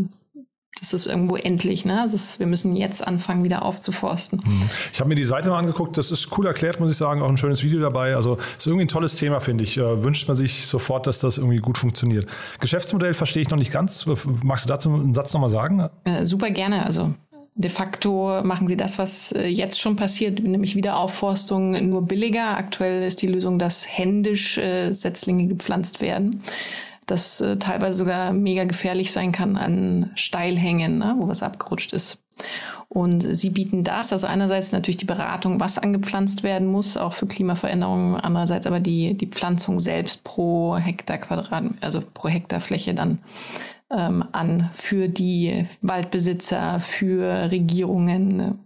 das 0.80 0.94
ist 0.94 1.06
irgendwo 1.06 1.38
endlich. 1.38 1.86
Ne? 1.86 2.04
Ist, 2.04 2.40
wir 2.40 2.48
müssen 2.48 2.76
jetzt 2.76 3.06
anfangen, 3.08 3.44
wieder 3.44 3.64
aufzuforsten. 3.64 4.42
Mhm. 4.44 4.70
Ich 4.92 5.00
habe 5.00 5.08
mir 5.08 5.16
die 5.16 5.24
Seite 5.24 5.50
mal 5.50 5.60
angeguckt. 5.60 5.98
Das 5.98 6.12
ist 6.12 6.38
cool 6.38 6.46
erklärt, 6.46 6.80
muss 6.80 6.92
ich 6.92 6.98
sagen. 6.98 7.22
Auch 7.22 7.30
ein 7.30 7.38
schönes 7.38 7.64
Video 7.64 7.80
dabei. 7.80 8.16
Also 8.16 8.36
ist 8.36 8.68
irgendwie 8.68 8.86
ein 8.86 8.90
tolles 8.90 9.16
Thema, 9.16 9.40
finde 9.40 9.64
ich. 9.64 9.78
Äh, 9.78 10.04
wünscht 10.04 10.28
man 10.28 10.36
sich 10.36 10.68
sofort, 10.68 11.08
dass 11.08 11.20
das 11.20 11.38
irgendwie 11.38 11.58
gut 11.58 11.78
funktioniert. 11.78 12.28
Geschäftsmodell 12.60 13.14
verstehe 13.14 13.42
ich 13.42 13.50
noch 13.50 13.58
nicht 13.58 13.72
ganz. 13.72 14.06
Magst 14.44 14.66
du 14.66 14.74
dazu 14.74 14.90
einen 14.94 15.14
Satz 15.14 15.34
nochmal 15.34 15.50
sagen? 15.50 15.90
Äh, 16.04 16.26
super 16.26 16.52
gerne. 16.52 16.86
Also 16.86 17.14
De 17.58 17.70
facto 17.70 18.42
machen 18.44 18.68
sie 18.68 18.76
das, 18.76 19.00
was 19.00 19.32
äh, 19.32 19.48
jetzt 19.48 19.80
schon 19.80 19.96
passiert, 19.96 20.42
nämlich 20.42 20.76
Wiederaufforstung 20.76 21.90
nur 21.90 22.02
billiger. 22.02 22.58
Aktuell 22.58 23.08
ist 23.08 23.22
die 23.22 23.28
Lösung, 23.28 23.60
dass 23.60 23.86
händisch 23.88 24.58
äh, 24.58 24.92
Setzlinge 24.92 25.48
gepflanzt 25.48 26.02
werden. 26.02 26.44
Das 27.06 27.40
äh, 27.40 27.58
teilweise 27.58 28.00
sogar 28.00 28.34
mega 28.34 28.66
gefährlich 28.66 29.14
sein 29.14 29.32
kann 29.32 29.56
an 29.56 30.12
Steilhängen, 30.16 30.98
ne, 30.98 31.16
wo 31.18 31.30
was 31.30 31.44
abgerutscht 31.44 31.94
ist. 31.94 32.18
Und 32.90 33.22
sie 33.22 33.50
bieten 33.50 33.86
das, 33.86 34.12
also 34.12 34.28
einerseits 34.28 34.74
natürlich 34.74 34.98
die 34.98 35.06
Beratung, 35.06 35.60
was 35.60 35.78
angepflanzt 35.78 36.44
werden 36.44 36.68
muss, 36.68 36.98
auch 36.98 37.14
für 37.14 37.26
Klimaveränderungen, 37.26 38.16
andererseits 38.16 38.68
aber 38.68 38.82
die, 38.82 39.16
die 39.16 39.28
Pflanzung 39.28 39.80
selbst 39.80 40.24
pro 40.24 40.76
Hektar 40.76 41.18
Quadrat, 41.18 41.64
also 41.80 42.02
pro 42.14 42.28
Hektar 42.28 42.60
Fläche 42.60 42.94
dann 42.94 43.20
ähm, 43.92 44.24
an 44.32 44.70
für 44.72 45.08
die 45.08 45.66
Waldbesitzer, 45.82 46.80
für 46.80 47.52
Regierungen. 47.52 48.60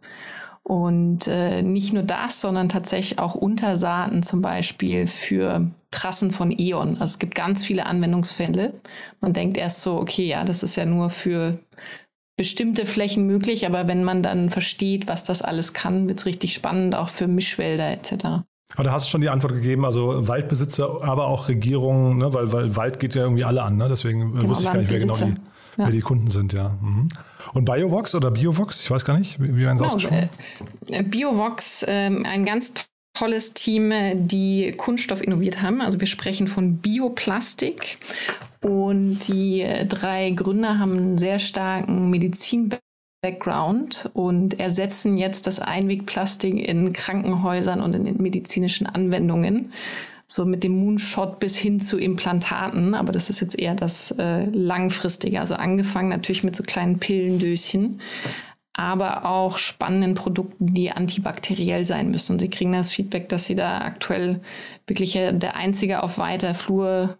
Und 0.63 1.27
äh, 1.27 1.63
nicht 1.63 1.93
nur 1.93 2.03
das, 2.03 2.41
sondern 2.41 2.69
tatsächlich 2.69 3.17
auch 3.17 3.33
Untersaaten 3.33 4.21
zum 4.21 4.41
Beispiel 4.41 5.07
für 5.07 5.71
Trassen 5.89 6.31
von 6.31 6.53
E.ON. 6.55 6.89
Also 6.93 7.05
es 7.05 7.19
gibt 7.19 7.33
ganz 7.33 7.65
viele 7.65 7.87
Anwendungsfälle. 7.87 8.79
Man 9.19 9.33
denkt 9.33 9.57
erst 9.57 9.81
so, 9.81 9.97
okay, 9.97 10.27
ja, 10.27 10.43
das 10.43 10.61
ist 10.61 10.75
ja 10.75 10.85
nur 10.85 11.09
für 11.09 11.57
bestimmte 12.37 12.85
Flächen 12.85 13.25
möglich, 13.25 13.65
aber 13.65 13.87
wenn 13.87 14.03
man 14.03 14.23
dann 14.23 14.49
versteht, 14.49 15.07
was 15.07 15.23
das 15.25 15.41
alles 15.41 15.73
kann, 15.73 16.07
wird 16.07 16.19
es 16.19 16.25
richtig 16.25 16.53
spannend, 16.53 16.95
auch 16.95 17.09
für 17.09 17.27
Mischwälder 17.27 17.91
etc. 17.91 18.45
Aber 18.75 18.83
da 18.83 18.91
hast 18.91 19.07
du 19.07 19.09
schon 19.09 19.21
die 19.21 19.29
Antwort 19.29 19.53
gegeben, 19.53 19.83
also 19.83 20.27
Waldbesitzer, 20.27 21.03
aber 21.03 21.27
auch 21.27 21.47
Regierungen, 21.47 22.17
ne? 22.17 22.33
weil, 22.33 22.51
weil 22.51 22.75
Wald 22.75 22.99
geht 22.99 23.15
ja 23.15 23.23
irgendwie 23.23 23.43
alle 23.43 23.63
an, 23.63 23.77
ne? 23.77 23.89
deswegen 23.89 24.35
genau, 24.35 24.49
wusste 24.49 24.65
ich 24.65 24.71
gar 24.71 24.79
nicht, 24.79 24.91
wer 24.91 24.99
genau 24.99 25.15
die, 25.15 25.23
ja. 25.23 25.35
wer 25.75 25.89
die 25.89 26.01
Kunden 26.01 26.27
sind, 26.27 26.53
ja. 26.53 26.77
Mhm. 26.81 27.07
Und 27.53 27.65
Biovox 27.65 28.13
oder 28.13 28.29
Biovox, 28.29 28.83
ich 28.83 28.91
weiß 28.91 29.05
gar 29.05 29.17
nicht, 29.17 29.41
wie, 29.41 29.55
wie 29.55 29.63
werden 29.63 29.77
sie 29.77 29.83
genau, 29.83 29.95
ausgesprochen? 29.95 30.29
Äh, 30.89 31.03
Biovox, 31.03 31.83
äh, 31.83 32.11
ein 32.23 32.45
ganz 32.45 32.73
tolles 33.13 33.53
Team, 33.53 33.91
die 34.27 34.71
Kunststoff 34.77 35.21
innoviert 35.21 35.61
haben. 35.61 35.81
Also 35.81 35.99
wir 35.99 36.07
sprechen 36.07 36.47
von 36.47 36.77
Bioplastik 36.77 37.97
und 38.61 39.19
die 39.27 39.65
drei 39.87 40.29
Gründer 40.31 40.79
haben 40.79 40.97
einen 40.97 41.17
sehr 41.17 41.39
starken 41.39 42.09
Medizin-Background 43.21 44.09
und 44.13 44.59
ersetzen 44.59 45.17
jetzt 45.17 45.47
das 45.47 45.59
Einwegplastik 45.59 46.67
in 46.67 46.93
Krankenhäusern 46.93 47.81
und 47.81 47.93
in 47.93 48.17
medizinischen 48.21 48.87
Anwendungen. 48.87 49.73
So 50.27 50.45
mit 50.45 50.63
dem 50.63 50.77
Moonshot 50.77 51.39
bis 51.39 51.57
hin 51.57 51.79
zu 51.79 51.97
Implantaten, 51.97 52.93
aber 52.93 53.11
das 53.11 53.31
ist 53.31 53.39
jetzt 53.39 53.57
eher 53.57 53.73
das 53.73 54.11
äh, 54.11 54.45
langfristige. 54.45 55.39
Also 55.39 55.55
angefangen 55.55 56.09
natürlich 56.09 56.43
mit 56.43 56.55
so 56.55 56.61
kleinen 56.61 56.99
Pillendöschen, 56.99 57.99
aber 58.73 59.25
auch 59.25 59.57
spannenden 59.57 60.13
Produkten, 60.13 60.67
die 60.67 60.91
antibakteriell 60.91 61.83
sein 61.83 62.11
müssen. 62.11 62.33
Und 62.33 62.39
sie 62.39 62.49
kriegen 62.49 62.73
das 62.73 62.91
Feedback, 62.91 63.27
dass 63.29 63.45
sie 63.45 63.55
da 63.55 63.79
aktuell 63.79 64.39
wirklich 64.85 65.13
der 65.13 65.55
einzige 65.55 66.03
auf 66.03 66.19
weiter 66.19 66.53
Flur 66.53 67.17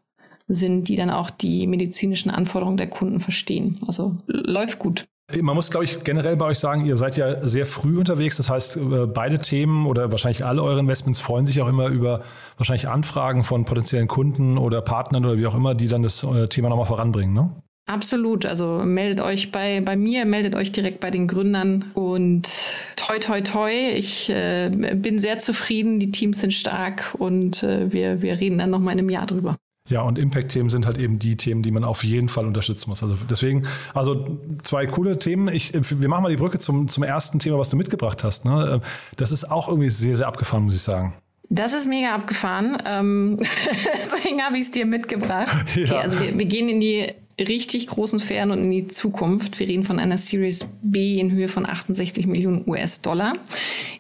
sind, 0.48 0.88
die 0.88 0.96
dann 0.96 1.10
auch 1.10 1.32
die 1.32 1.66
medizinischen 1.66 2.30
Anforderungen 2.30 2.78
der 2.78 2.90
Kunden 2.90 3.20
verstehen. 3.20 3.78
Also 3.88 4.16
läuft 4.28 4.78
gut. 4.78 5.06
Man 5.42 5.56
muss, 5.56 5.70
glaube 5.70 5.86
ich, 5.86 6.04
generell 6.04 6.36
bei 6.38 6.46
euch 6.46 6.58
sagen, 6.58 6.86
ihr 6.86 6.96
seid 6.96 7.16
ja 7.16 7.48
sehr 7.48 7.68
früh 7.68 8.00
unterwegs. 8.00 8.38
Das 8.38 8.50
heißt, 8.50 8.78
äh, 8.78 9.06
beide 9.06 9.38
Themen 9.40 9.86
oder 9.86 10.12
wahrscheinlich 10.12 10.44
alle 10.44 10.64
eure 10.64 10.80
Investments 10.80 11.20
freuen 11.20 11.46
sich 11.46 11.62
auch 11.62 11.68
immer 11.68 11.88
über 11.88 12.22
wahrscheinlich 12.58 12.88
Anfragen 12.88 13.44
von 13.44 13.66
potenziellen 13.66 14.08
Kunden 14.08 14.58
oder 14.58 14.82
Partnern 14.82 15.26
oder 15.26 15.38
wie 15.38 15.46
auch 15.46 15.56
immer, 15.56 15.76
die 15.76 15.88
dann 15.88 16.02
das 16.02 16.24
äh, 16.24 16.48
Thema 16.48 16.70
nochmal 16.70 16.88
voranbringen, 16.88 17.34
ne? 17.34 17.52
Absolut. 17.90 18.46
Also 18.46 18.84
meldet 18.86 19.20
euch 19.20 19.52
bei, 19.52 19.82
bei 19.82 19.96
mir, 19.96 20.26
meldet 20.26 20.56
euch 20.56 20.72
direkt 20.72 21.00
bei 21.00 21.10
den 21.10 21.28
Gründern 21.28 21.86
und 21.96 22.48
toi, 22.96 23.18
toi, 23.18 23.42
toi. 23.42 23.72
Ich 23.72 24.30
äh, 24.30 24.70
bin 24.70 25.18
sehr 25.18 25.40
zufrieden, 25.40 26.00
die 26.00 26.12
Teams 26.12 26.40
sind 26.40 26.54
stark 26.54 27.16
und 27.18 27.64
äh, 27.64 27.92
wir, 27.92 28.22
wir 28.22 28.40
reden 28.40 28.60
dann 28.60 28.70
nochmal 28.70 28.94
in 28.94 29.00
einem 29.00 29.10
Jahr 29.10 29.26
drüber. 29.26 29.58
Ja, 29.90 30.02
und 30.02 30.20
Impact-Themen 30.20 30.70
sind 30.70 30.86
halt 30.86 30.98
eben 30.98 31.20
die 31.20 31.36
Themen, 31.36 31.64
die 31.64 31.72
man 31.72 31.84
auf 31.84 32.04
jeden 32.04 32.30
Fall 32.30 32.46
unterstützen 32.46 32.90
muss. 32.90 33.02
Also 33.02 33.18
deswegen, 33.30 33.66
also 33.94 34.40
zwei 34.62 34.86
coole 34.86 35.18
Themen. 35.18 35.48
Ich, 35.48 35.74
wir 35.74 36.08
machen 36.08 36.24
mal 36.24 36.30
die 36.30 36.38
Brücke 36.38 36.60
zum, 36.60 36.88
zum 36.88 37.04
ersten 37.04 37.40
Thema, 37.40 37.58
was 37.58 37.70
du 37.70 37.76
mitgebracht 37.76 38.24
hast. 38.24 38.46
Ne? 38.46 38.82
Das 39.16 39.32
ist 39.32 39.50
auch 39.50 39.68
irgendwie 39.68 39.90
sehr, 39.90 40.16
sehr 40.16 40.28
abgefahren, 40.28 40.66
muss 40.66 40.76
ich 40.76 40.82
sagen. 40.82 41.14
Das 41.50 41.74
ist 41.74 41.88
mega 41.88 42.14
abgefahren. 42.14 42.78
Ähm, 42.86 43.40
deswegen 43.94 44.42
habe 44.44 44.58
ich 44.58 44.66
es 44.66 44.72
dir 44.72 44.86
mitgebracht. 44.86 45.50
Ja. 45.76 45.86
Okay, 45.86 46.02
also 46.02 46.20
wir, 46.20 46.38
wir 46.38 46.46
gehen 46.46 46.70
in 46.70 46.80
die 46.80 47.08
richtig 47.40 47.88
großen 47.88 48.20
Fern 48.20 48.52
und 48.52 48.60
in 48.60 48.72
die 48.72 48.88
Zukunft. 48.88 49.60
Wir 49.60 49.68
reden 49.68 49.84
von 49.84 50.00
einer 50.00 50.18
Series 50.18 50.68
B 50.82 51.20
in 51.20 51.32
Höhe 51.32 51.48
von 51.48 51.68
68 51.68 52.28
Millionen 52.28 52.68
US-Dollar. 52.68 53.34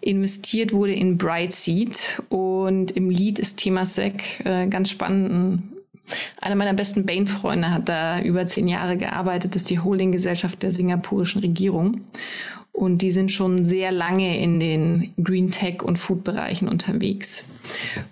Investiert 0.02 0.74
wurde 0.74 0.94
in 0.94 1.18
Brightseed 1.18 2.22
und 2.30 2.92
im 2.92 3.10
Lead 3.10 3.40
ist 3.40 3.58
Temasek, 3.58 4.46
äh, 4.46 4.68
ganz 4.68 4.90
spannend. 4.90 5.64
Einer 6.42 6.56
meiner 6.56 6.74
besten 6.74 7.06
Bain-Freunde 7.06 7.72
hat 7.72 7.90
da 7.90 8.22
über 8.22 8.46
zehn 8.46 8.68
Jahre 8.68 8.98
gearbeitet, 8.98 9.56
ist 9.56 9.70
die 9.70 9.80
Holdinggesellschaft 9.80 10.64
der 10.64 10.72
singapurischen 10.72 11.42
Regierung. 11.42 12.02
Und 12.80 13.00
die 13.02 13.12
sind 13.12 13.30
schon 13.30 13.66
sehr 13.66 13.92
lange 13.92 14.40
in 14.40 14.62
den 14.62 15.14
Green 15.22 15.52
Tech 15.52 15.84
und 15.84 15.98
Food 15.98 16.24
Bereichen 16.24 16.70
unterwegs. 16.70 17.44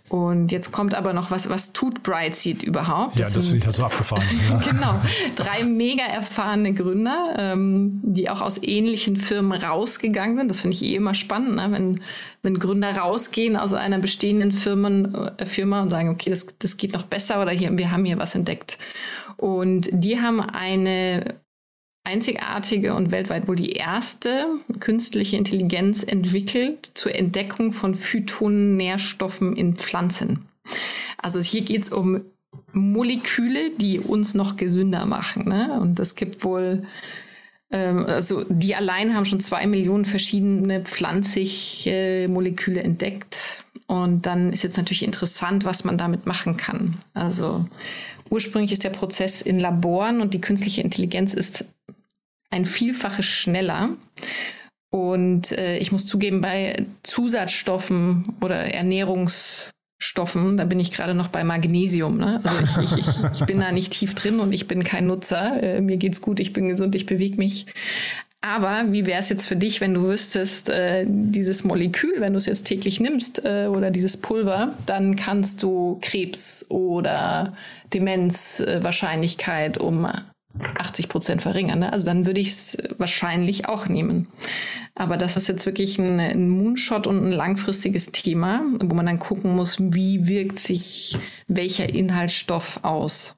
Und 0.10 0.52
jetzt 0.52 0.74
kommt 0.74 0.94
aber 0.94 1.14
noch 1.14 1.32
was, 1.32 1.48
was 1.48 1.72
tut 1.72 2.04
Brightseed 2.04 2.64
überhaupt? 2.64 3.16
Ja, 3.16 3.24
das, 3.24 3.36
das 3.36 3.46
finde 3.46 3.60
ich 3.60 3.64
ja 3.64 3.72
so 3.72 3.86
abgefahren. 3.86 4.26
Ja. 4.50 4.58
genau. 4.70 5.02
Drei 5.38 5.64
mega 5.64 6.04
erfahrene 6.04 6.74
Gründer, 6.74 7.34
ähm, 7.38 8.02
die 8.04 8.30
auch 8.30 8.42
aus 8.42 8.62
ähnlichen 8.62 9.16
Firmen 9.16 9.58
rausgegangen 9.58 10.36
sind. 10.36 10.50
Das 10.50 10.60
finde 10.60 10.76
ich 10.76 10.84
eh 10.84 10.96
immer 10.96 11.14
spannend, 11.14 11.56
ne? 11.56 11.70
wenn, 11.72 12.02
wenn 12.42 12.60
Gründer 12.60 12.94
rausgehen 12.94 13.56
aus 13.56 13.72
einer 13.72 14.00
bestehenden 14.00 14.52
Firmen, 14.52 15.16
äh, 15.16 15.46
Firma 15.46 15.82
und 15.82 15.90
sagen, 15.90 16.10
okay, 16.10 16.30
das, 16.30 16.46
das 16.60 16.76
geht 16.76 16.92
noch 16.92 17.04
besser 17.04 17.42
oder 17.42 17.52
hier, 17.52 17.78
wir 17.78 17.90
haben 17.90 18.04
hier 18.04 18.20
was 18.20 18.36
entdeckt. 18.36 18.80
Und 19.38 19.88
die 19.94 20.20
haben 20.20 20.42
eine 20.42 21.38
einzigartige 22.08 22.96
und 22.96 23.12
weltweit 23.12 23.48
wohl 23.48 23.58
die 23.58 23.74
erste 23.74 24.48
künstliche 24.80 25.36
Intelligenz 25.36 26.04
entwickelt 26.04 26.86
zur 26.94 27.14
Entdeckung 27.14 27.74
von 27.74 27.96
Phytonährstoffen 27.96 29.56
in 29.56 29.76
Pflanzen. 29.76 30.46
Also 31.18 31.42
hier 31.42 31.62
geht 31.62 31.82
es 31.82 31.90
um 31.90 32.22
Moleküle, 32.72 33.72
die 33.72 34.00
uns 34.00 34.34
noch 34.34 34.56
gesünder 34.56 35.06
machen. 35.06 35.50
Ne? 35.50 35.78
Und 35.82 36.00
es 36.00 36.16
gibt 36.16 36.46
wohl, 36.46 36.84
ähm, 37.72 38.06
also 38.06 38.46
die 38.48 38.74
allein 38.76 39.14
haben 39.14 39.26
schon 39.26 39.42
zwei 39.42 39.68
Millionen 39.68 40.06
verschiedene 40.06 40.82
pflanzliche 40.82 42.28
Moleküle 42.30 42.82
entdeckt. 42.82 43.66
Und 43.88 44.26
dann 44.26 44.54
ist 44.54 44.64
jetzt 44.64 44.78
natürlich 44.78 45.04
interessant, 45.04 45.66
was 45.66 45.84
man 45.84 45.98
damit 45.98 46.26
machen 46.26 46.56
kann. 46.56 46.96
Also 47.14 47.66
ursprünglich 48.30 48.72
ist 48.72 48.86
der 48.86 48.92
Prozess 48.92 49.42
in 49.42 49.60
Laboren 49.60 50.22
und 50.22 50.34
die 50.34 50.42
künstliche 50.42 50.82
Intelligenz 50.82 51.34
ist 51.34 51.66
ein 52.50 52.66
Vielfaches 52.66 53.26
schneller. 53.26 53.90
Und 54.90 55.52
äh, 55.52 55.78
ich 55.78 55.92
muss 55.92 56.06
zugeben, 56.06 56.42
bei 56.42 56.86
Zusatzstoffen 57.04 58.24
oder 58.42 58.74
Ernährungsstoffen, 58.74 60.56
da 60.56 60.64
bin 60.64 60.80
ich 60.80 60.92
gerade 60.92 61.14
noch 61.14 61.28
bei 61.28 61.44
Magnesium. 61.44 62.18
Ne? 62.18 62.42
Also 62.44 62.82
ich, 62.82 62.92
ich, 62.92 62.98
ich, 63.00 63.32
ich, 63.34 63.46
bin 63.46 63.60
da 63.60 63.72
nicht 63.72 63.92
tief 63.92 64.16
drin 64.16 64.40
und 64.40 64.54
ich 64.54 64.68
bin 64.68 64.84
kein 64.84 65.08
Nutzer. 65.08 65.62
Äh, 65.62 65.82
mir 65.82 65.98
geht's 65.98 66.22
gut, 66.22 66.40
ich 66.40 66.54
bin 66.54 66.70
gesund, 66.70 66.96
ich 66.96 67.06
bewege 67.06 67.38
mich. 67.38 67.66
Aber 68.42 68.86
wie 68.92 69.06
wäre 69.06 69.20
es 69.20 69.30
jetzt 69.30 69.48
für 69.48 69.56
dich, 69.56 69.82
wenn 69.82 69.94
du 69.94 70.04
wüsstest, 70.08 70.70
äh, 70.70 71.06
dieses 71.08 71.64
Molekül, 71.64 72.14
wenn 72.20 72.34
du 72.34 72.38
es 72.38 72.46
jetzt 72.46 72.66
täglich 72.66 73.00
nimmst 73.00 73.44
äh, 73.44 73.68
oder 73.68 73.92
dieses 73.92 74.16
Pulver, 74.16 74.74
dann 74.86 75.16
kannst 75.16 75.64
du 75.64 75.98
Krebs 76.02 76.66
oder 76.70 77.54
Demenzwahrscheinlichkeit 77.94 79.80
um 79.80 80.08
80 80.80 81.10
Prozent 81.10 81.42
verringern. 81.42 81.80
Ne? 81.80 81.94
Also 81.94 82.06
dann 82.06 82.26
würde 82.26 82.42
ich 82.42 82.50
es 82.50 82.78
wahrscheinlich 82.98 83.68
auch 83.68 83.88
nehmen. 83.88 84.28
Aber 84.96 85.18
das 85.18 85.38
ist 85.38 85.48
jetzt 85.48 85.66
wirklich 85.66 86.00
ein, 86.00 86.20
ein, 86.20 86.50
Moonshot 86.50 87.06
und 87.06 87.24
ein 87.24 87.32
langfristiges 87.32 88.12
Thema, 88.12 88.62
wo 88.82 88.96
man 88.96 89.06
dann 89.06 89.20
gucken 89.20 89.56
muss, 89.56 89.78
wie 89.80 90.28
wirkt 90.28 90.60
sich 90.60 91.18
welcher 91.48 91.90
Inhaltsstoff 91.90 92.80
aus 92.84 93.37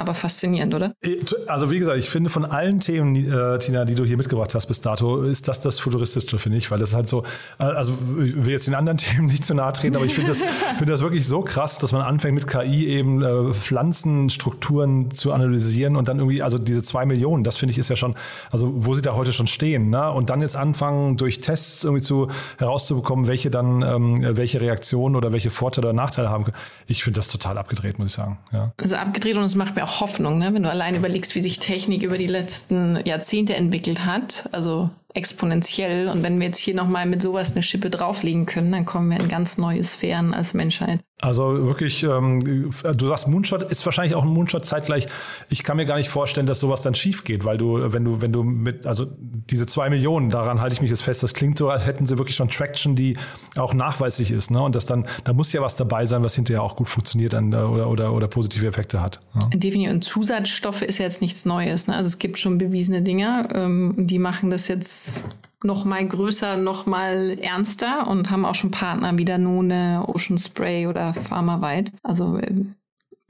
aber 0.00 0.14
faszinierend, 0.14 0.74
oder? 0.74 0.94
Äh, 1.02 1.16
also 1.46 1.70
wie 1.70 1.78
gesagt, 1.78 1.98
ich 1.98 2.08
finde 2.08 2.30
von 2.30 2.44
allen 2.44 2.80
Themen, 2.80 3.14
äh, 3.16 3.58
Tina, 3.58 3.84
die 3.84 3.94
du 3.94 4.04
hier 4.04 4.16
mitgebracht 4.16 4.54
hast 4.54 4.66
bis 4.66 4.80
dato, 4.80 5.22
ist 5.22 5.48
das 5.48 5.60
das 5.60 5.78
futuristischste, 5.78 6.38
finde 6.38 6.58
ich, 6.58 6.70
weil 6.70 6.78
das 6.78 6.94
halt 6.94 7.08
so, 7.08 7.24
äh, 7.58 7.64
also 7.64 7.96
ich 8.22 8.44
will 8.44 8.52
jetzt 8.52 8.66
den 8.66 8.74
anderen 8.74 8.98
Themen 8.98 9.26
nicht 9.26 9.44
zu 9.44 9.54
nahe 9.54 9.72
treten, 9.72 9.96
aber 9.96 10.04
ich 10.04 10.14
finde 10.14 10.30
das, 10.30 10.42
find 10.78 10.90
das 10.90 11.00
wirklich 11.00 11.26
so 11.26 11.42
krass, 11.42 11.78
dass 11.78 11.92
man 11.92 12.02
anfängt 12.02 12.34
mit 12.34 12.46
KI 12.46 12.88
eben 12.88 13.22
äh, 13.22 13.52
Pflanzenstrukturen 13.52 15.10
zu 15.10 15.32
analysieren 15.32 15.96
und 15.96 16.08
dann 16.08 16.18
irgendwie, 16.18 16.42
also 16.42 16.58
diese 16.58 16.82
zwei 16.82 17.04
Millionen, 17.06 17.44
das 17.44 17.56
finde 17.56 17.72
ich 17.72 17.78
ist 17.78 17.90
ja 17.90 17.96
schon, 17.96 18.14
also 18.50 18.72
wo 18.74 18.94
sie 18.94 19.02
da 19.02 19.14
heute 19.14 19.32
schon 19.32 19.46
stehen, 19.46 19.90
ne? 19.90 20.10
und 20.10 20.30
dann 20.30 20.40
jetzt 20.40 20.56
anfangen 20.56 21.16
durch 21.16 21.40
Tests 21.40 21.84
irgendwie 21.84 22.02
zu 22.02 22.28
herauszubekommen, 22.58 23.26
welche 23.26 23.50
dann, 23.50 23.82
ähm, 23.82 24.36
welche 24.36 24.60
Reaktionen 24.60 25.16
oder 25.16 25.32
welche 25.32 25.50
Vorteile 25.50 25.88
oder 25.88 25.92
Nachteile 25.94 26.30
haben 26.30 26.44
können. 26.44 26.56
Ich 26.86 27.04
finde 27.04 27.18
das 27.18 27.28
total 27.28 27.58
abgedreht, 27.58 27.98
muss 27.98 28.08
ich 28.08 28.14
sagen. 28.14 28.38
Ja. 28.52 28.72
Also 28.76 28.96
abgedreht 28.96 29.36
und 29.36 29.44
es 29.44 29.54
macht 29.54 29.76
mir 29.76 29.84
auch 29.84 29.89
auch 29.90 30.00
Hoffnung, 30.00 30.38
ne? 30.38 30.54
wenn 30.54 30.62
du 30.62 30.70
allein 30.70 30.94
überlegst, 30.94 31.34
wie 31.34 31.40
sich 31.40 31.58
Technik 31.58 32.02
über 32.02 32.16
die 32.16 32.26
letzten 32.26 32.98
Jahrzehnte 33.04 33.56
entwickelt 33.56 34.06
hat. 34.06 34.48
Also 34.52 34.90
exponentiell. 35.14 36.08
Und 36.08 36.22
wenn 36.22 36.38
wir 36.38 36.46
jetzt 36.46 36.58
hier 36.58 36.74
nochmal 36.74 37.06
mit 37.06 37.20
sowas 37.20 37.52
eine 37.52 37.62
Schippe 37.62 37.90
drauflegen 37.90 38.46
können, 38.46 38.70
dann 38.70 38.84
kommen 38.84 39.10
wir 39.10 39.18
in 39.18 39.28
ganz 39.28 39.58
neue 39.58 39.82
Sphären 39.82 40.32
als 40.32 40.54
Menschheit. 40.54 41.00
Also 41.20 41.66
wirklich, 41.66 42.02
ähm, 42.02 42.70
du 42.96 43.06
sagst 43.06 43.28
Moonshot 43.28 43.62
ist 43.70 43.84
wahrscheinlich 43.84 44.14
auch 44.14 44.22
ein 44.22 44.28
Moonshot 44.28 44.64
zeitgleich. 44.64 45.06
Ich 45.50 45.62
kann 45.62 45.76
mir 45.76 45.84
gar 45.84 45.96
nicht 45.96 46.08
vorstellen, 46.08 46.46
dass 46.46 46.60
sowas 46.60 46.80
dann 46.80 46.94
schief 46.94 47.24
geht, 47.24 47.44
weil 47.44 47.58
du, 47.58 47.92
wenn 47.92 48.04
du, 48.04 48.22
wenn 48.22 48.32
du 48.32 48.42
mit, 48.42 48.86
also 48.86 49.06
diese 49.50 49.66
zwei 49.66 49.90
Millionen, 49.90 50.30
daran 50.30 50.60
halte 50.60 50.74
ich 50.74 50.80
mich 50.80 50.90
jetzt 50.90 51.02
fest, 51.02 51.22
das 51.22 51.34
klingt 51.34 51.58
so, 51.58 51.68
als 51.68 51.86
hätten 51.86 52.06
sie 52.06 52.16
wirklich 52.16 52.36
schon 52.36 52.48
Traction, 52.48 52.96
die 52.96 53.18
auch 53.56 53.74
nachweislich 53.74 54.30
ist, 54.30 54.50
ne? 54.50 54.62
Und 54.62 54.74
das 54.74 54.86
dann, 54.86 55.06
da 55.24 55.32
muss 55.32 55.52
ja 55.52 55.60
was 55.60 55.76
dabei 55.76 56.06
sein, 56.06 56.24
was 56.24 56.34
hinterher 56.34 56.62
auch 56.62 56.76
gut 56.76 56.88
funktioniert 56.88 57.34
an, 57.34 57.54
oder, 57.54 57.88
oder, 57.88 58.12
oder 58.12 58.28
positive 58.28 58.66
Effekte 58.66 59.02
hat. 59.02 59.20
Ja. 59.34 59.46
Definitiv. 59.48 59.92
Und 59.92 60.04
Zusatzstoffe 60.04 60.82
ist 60.82 60.98
jetzt 60.98 61.20
nichts 61.20 61.44
Neues. 61.44 61.86
Ne? 61.86 61.96
Also 61.96 62.08
es 62.08 62.18
gibt 62.18 62.38
schon 62.38 62.56
bewiesene 62.56 63.02
Dinge, 63.02 63.48
ähm, 63.52 63.94
die 63.98 64.18
machen 64.18 64.50
das 64.50 64.68
jetzt 64.68 65.20
noch 65.64 65.84
mal 65.84 66.06
größer, 66.06 66.56
noch 66.56 66.86
mal 66.86 67.38
ernster 67.40 68.06
und 68.06 68.30
haben 68.30 68.44
auch 68.44 68.54
schon 68.54 68.70
Partner 68.70 69.18
wie 69.18 69.24
Danone, 69.24 70.04
Ocean 70.06 70.38
Spray 70.38 70.86
oder 70.86 71.12
Pharmawide. 71.12 71.92
Also 72.02 72.38
äh, 72.38 72.64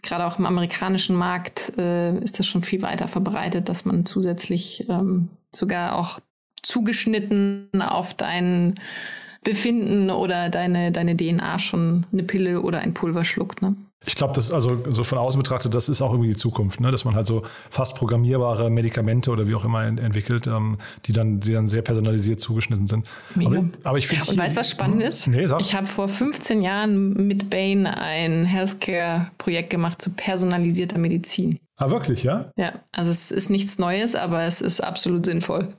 gerade 0.02 0.26
auch 0.26 0.38
im 0.38 0.46
amerikanischen 0.46 1.16
Markt 1.16 1.72
äh, 1.76 2.16
ist 2.18 2.38
das 2.38 2.46
schon 2.46 2.62
viel 2.62 2.82
weiter 2.82 3.08
verbreitet, 3.08 3.68
dass 3.68 3.84
man 3.84 4.06
zusätzlich 4.06 4.88
ähm, 4.88 5.28
sogar 5.52 5.96
auch 5.96 6.20
zugeschnitten 6.62 7.70
auf 7.82 8.14
dein 8.14 8.74
Befinden 9.42 10.10
oder 10.10 10.50
deine, 10.50 10.92
deine 10.92 11.16
DNA 11.16 11.58
schon 11.58 12.06
eine 12.12 12.22
Pille 12.22 12.60
oder 12.60 12.80
ein 12.80 12.94
Pulver 12.94 13.24
schluckt. 13.24 13.62
Ne? 13.62 13.74
Ich 14.06 14.14
glaube, 14.14 14.32
das 14.32 14.50
also 14.50 14.82
so 14.88 15.04
von 15.04 15.18
außen 15.18 15.38
betrachtet, 15.38 15.74
das 15.74 15.90
ist 15.90 16.00
auch 16.00 16.12
irgendwie 16.12 16.30
die 16.30 16.36
Zukunft, 16.36 16.80
ne? 16.80 16.90
dass 16.90 17.04
man 17.04 17.14
halt 17.14 17.26
so 17.26 17.42
fast 17.68 17.96
programmierbare 17.96 18.70
Medikamente 18.70 19.30
oder 19.30 19.46
wie 19.46 19.54
auch 19.54 19.64
immer 19.64 19.84
entwickelt, 19.84 20.46
ähm, 20.46 20.78
die 21.04 21.12
dann, 21.12 21.40
die 21.40 21.52
dann 21.52 21.68
sehr 21.68 21.82
personalisiert 21.82 22.40
zugeschnitten 22.40 22.86
sind. 22.86 23.06
Aber, 23.44 23.64
aber, 23.84 23.98
ich 23.98 24.08
finde. 24.08 24.24
Und 24.30 24.38
weißt 24.38 24.56
du, 24.56 24.60
was 24.60 24.70
spannend 24.70 25.02
ist? 25.02 25.26
Nee, 25.26 25.44
sag. 25.44 25.60
Ich 25.60 25.74
habe 25.74 25.86
vor 25.86 26.08
15 26.08 26.62
Jahren 26.62 27.12
mit 27.26 27.50
Bain 27.50 27.86
ein 27.86 28.46
Healthcare-Projekt 28.46 29.68
gemacht 29.68 30.00
zu 30.00 30.10
personalisierter 30.10 30.98
Medizin. 30.98 31.58
Ah, 31.80 31.90
wirklich, 31.90 32.22
ja? 32.24 32.50
Ja, 32.56 32.74
also 32.92 33.10
es 33.10 33.30
ist 33.30 33.48
nichts 33.48 33.78
Neues, 33.78 34.14
aber 34.14 34.42
es 34.42 34.60
ist 34.60 34.84
absolut 34.84 35.24
sinnvoll. 35.24 35.72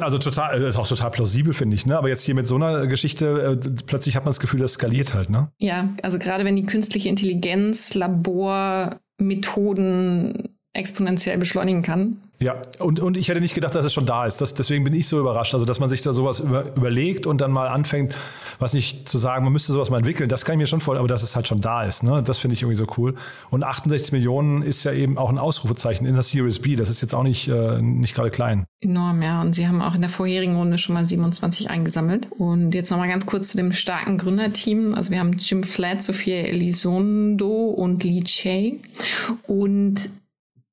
also 0.00 0.18
total, 0.18 0.60
ist 0.62 0.76
auch 0.76 0.88
total 0.88 1.12
plausibel, 1.12 1.52
finde 1.52 1.76
ich. 1.76 1.86
Ne? 1.86 1.96
Aber 1.96 2.08
jetzt 2.08 2.24
hier 2.24 2.34
mit 2.34 2.48
so 2.48 2.56
einer 2.56 2.88
Geschichte, 2.88 3.60
äh, 3.62 3.70
plötzlich 3.86 4.16
hat 4.16 4.24
man 4.24 4.30
das 4.30 4.40
Gefühl, 4.40 4.58
das 4.58 4.72
skaliert 4.72 5.14
halt, 5.14 5.30
ne? 5.30 5.52
Ja, 5.58 5.90
also 6.02 6.18
gerade 6.18 6.44
wenn 6.44 6.56
die 6.56 6.66
künstliche 6.66 7.08
Intelligenz, 7.08 7.94
Labormethoden 7.94 10.58
exponentiell 10.72 11.36
beschleunigen 11.36 11.82
kann. 11.82 12.18
Ja, 12.38 12.62
und, 12.78 13.00
und 13.00 13.16
ich 13.16 13.28
hätte 13.28 13.40
nicht 13.40 13.54
gedacht, 13.54 13.74
dass 13.74 13.84
es 13.84 13.92
schon 13.92 14.06
da 14.06 14.24
ist. 14.24 14.40
Das, 14.40 14.54
deswegen 14.54 14.84
bin 14.84 14.94
ich 14.94 15.08
so 15.08 15.18
überrascht. 15.18 15.52
Also, 15.52 15.66
dass 15.66 15.80
man 15.80 15.88
sich 15.88 16.00
da 16.00 16.12
sowas 16.12 16.40
über, 16.40 16.74
überlegt 16.74 17.26
und 17.26 17.40
dann 17.40 17.50
mal 17.50 17.68
anfängt, 17.68 18.14
was 18.58 18.72
nicht 18.72 19.08
zu 19.08 19.18
sagen, 19.18 19.44
man 19.44 19.52
müsste 19.52 19.72
sowas 19.72 19.90
mal 19.90 19.98
entwickeln, 19.98 20.28
das 20.28 20.44
kann 20.44 20.54
ich 20.54 20.58
mir 20.58 20.66
schon 20.66 20.80
vorstellen, 20.80 21.00
aber 21.00 21.08
dass 21.08 21.22
es 21.22 21.34
halt 21.34 21.48
schon 21.48 21.60
da 21.60 21.82
ist. 21.82 22.02
Ne? 22.02 22.22
Das 22.22 22.38
finde 22.38 22.54
ich 22.54 22.62
irgendwie 22.62 22.78
so 22.78 22.86
cool. 22.96 23.16
Und 23.50 23.64
68 23.64 24.12
Millionen 24.12 24.62
ist 24.62 24.84
ja 24.84 24.92
eben 24.92 25.18
auch 25.18 25.28
ein 25.28 25.38
Ausrufezeichen 25.38 26.06
in 26.06 26.14
der 26.14 26.22
Series 26.22 26.60
B. 26.60 26.76
Das 26.76 26.88
ist 26.88 27.02
jetzt 27.02 27.14
auch 27.14 27.24
nicht, 27.24 27.48
äh, 27.48 27.82
nicht 27.82 28.14
gerade 28.14 28.30
klein. 28.30 28.64
Enorm, 28.80 29.20
ja. 29.22 29.42
Und 29.42 29.54
sie 29.54 29.66
haben 29.66 29.82
auch 29.82 29.94
in 29.94 30.00
der 30.00 30.10
vorherigen 30.10 30.56
Runde 30.56 30.78
schon 30.78 30.94
mal 30.94 31.04
27 31.04 31.68
eingesammelt. 31.68 32.28
Und 32.38 32.74
jetzt 32.74 32.90
nochmal 32.90 33.08
ganz 33.08 33.26
kurz 33.26 33.48
zu 33.48 33.58
dem 33.58 33.72
starken 33.72 34.16
Gründerteam. 34.16 34.94
Also, 34.94 35.10
wir 35.10 35.18
haben 35.18 35.36
Jim 35.38 35.62
Flatt, 35.62 36.00
Sophia 36.00 36.36
Elizondo 36.44 37.66
und 37.66 38.02
Lee 38.04 38.22
Che. 38.22 38.78
Und 39.46 40.08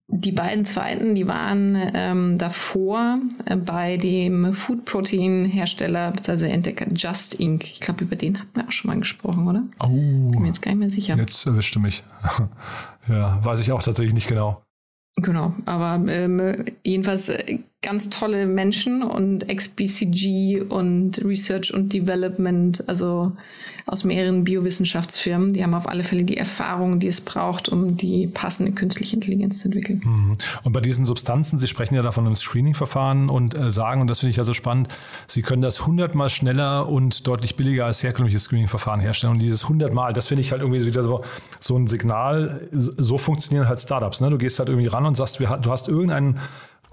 die 0.10 0.32
beiden 0.32 0.64
zweiten, 0.64 1.16
die 1.16 1.28
waren 1.28 1.78
ähm, 1.94 2.38
davor 2.38 3.20
äh, 3.46 3.58
bei 3.58 3.98
dem 3.98 4.54
Food 4.54 4.86
Protein 4.86 5.46
Hersteller 5.46 6.12
bzw. 6.12 6.50
Entdecker 6.50 6.88
Just 6.94 7.34
Inc. 7.36 7.64
Ich 7.66 7.82
glaube, 7.82 8.06
über 8.06 8.16
den 8.16 8.40
hatten 8.40 8.56
wir 8.56 8.66
auch 8.66 8.72
schon 8.72 8.90
mal 8.90 8.98
gesprochen, 8.98 9.48
oder? 9.48 9.64
Oh. 9.80 9.88
Bin 10.32 10.42
mir 10.42 10.48
jetzt 10.48 10.62
gar 10.62 10.72
nicht 10.72 10.80
mehr 10.80 10.90
sicher. 10.90 11.18
Jetzt 11.18 11.46
erwischte 11.46 11.80
mich. 11.80 12.04
ja, 13.10 13.44
weiß 13.44 13.60
ich 13.60 13.72
auch 13.74 13.84
tatsächlich 13.84 14.14
nicht 14.14 14.30
genau. 14.30 14.64
Genau, 15.18 15.54
aber 15.66 16.00
ähm, 16.12 16.66
jedenfalls 16.84 17.30
äh, 17.30 17.60
ganz 17.84 18.10
tolle 18.10 18.48
Menschen 18.48 19.04
und 19.04 19.48
XBCG 19.48 20.62
und 20.62 21.24
Research 21.24 21.74
und 21.74 21.94
Development, 21.94 22.84
also 22.90 23.34
aus 23.86 24.04
mehreren 24.04 24.44
Biowissenschaftsfirmen. 24.44 25.54
Die 25.54 25.64
haben 25.64 25.76
auf 25.76 25.88
alle 25.88 26.04
Fälle 26.04 26.24
die 26.24 26.38
Erfahrung, 26.38 27.00
die 27.00 27.08
es 27.08 27.22
braucht, 27.22 27.70
um 27.70 27.96
die 27.96 28.28
passende 28.28 28.72
künstliche 28.72 29.16
Intelligenz 29.16 29.60
zu 29.60 29.68
entwickeln. 29.68 30.02
Mhm. 30.04 30.38
Und 30.64 30.74
bei 30.74 30.82
diesen 30.82 31.06
Substanzen, 31.06 31.60
Sie 31.60 31.68
sprechen 31.68 31.94
ja 31.94 32.02
da 32.02 32.12
von 32.12 32.26
einem 32.26 32.36
Screening-Verfahren 32.36 33.30
und 33.30 33.56
äh, 33.56 33.70
sagen, 33.70 34.02
und 34.02 34.08
das 34.08 34.20
finde 34.20 34.32
ich 34.32 34.38
ja 34.38 34.44
so 34.44 34.54
spannend, 34.54 34.90
Sie 35.28 35.44
können 35.44 35.62
das 35.62 35.86
hundertmal 35.86 36.30
schneller 36.30 36.90
und 36.90 37.28
deutlich 37.28 37.56
billiger 37.56 37.86
als 37.86 38.02
herkömmliches 38.02 38.44
Screening-Verfahren 38.44 39.00
herstellen. 39.00 39.34
Und 39.34 39.40
dieses 39.40 39.70
hundertmal, 39.70 40.14
das 40.14 40.28
finde 40.28 40.42
ich 40.42 40.52
halt 40.52 40.62
irgendwie 40.62 40.86
wieder 40.86 41.04
so, 41.04 41.24
so 41.62 41.78
ein 41.78 41.88
Signal. 41.88 42.68
So 42.72 43.18
funktionieren 43.18 43.70
halt 43.70 43.80
Startups. 43.80 44.20
Ne? 44.20 44.32
Du 44.32 44.38
gehst 44.38 44.58
halt 44.60 44.68
irgendwie 44.68 44.88
ran 44.88 45.06
und 45.06 45.16
sagst, 45.16 45.40
du 45.40 45.72
hast 45.72 45.88
irgendeinen 45.88 46.40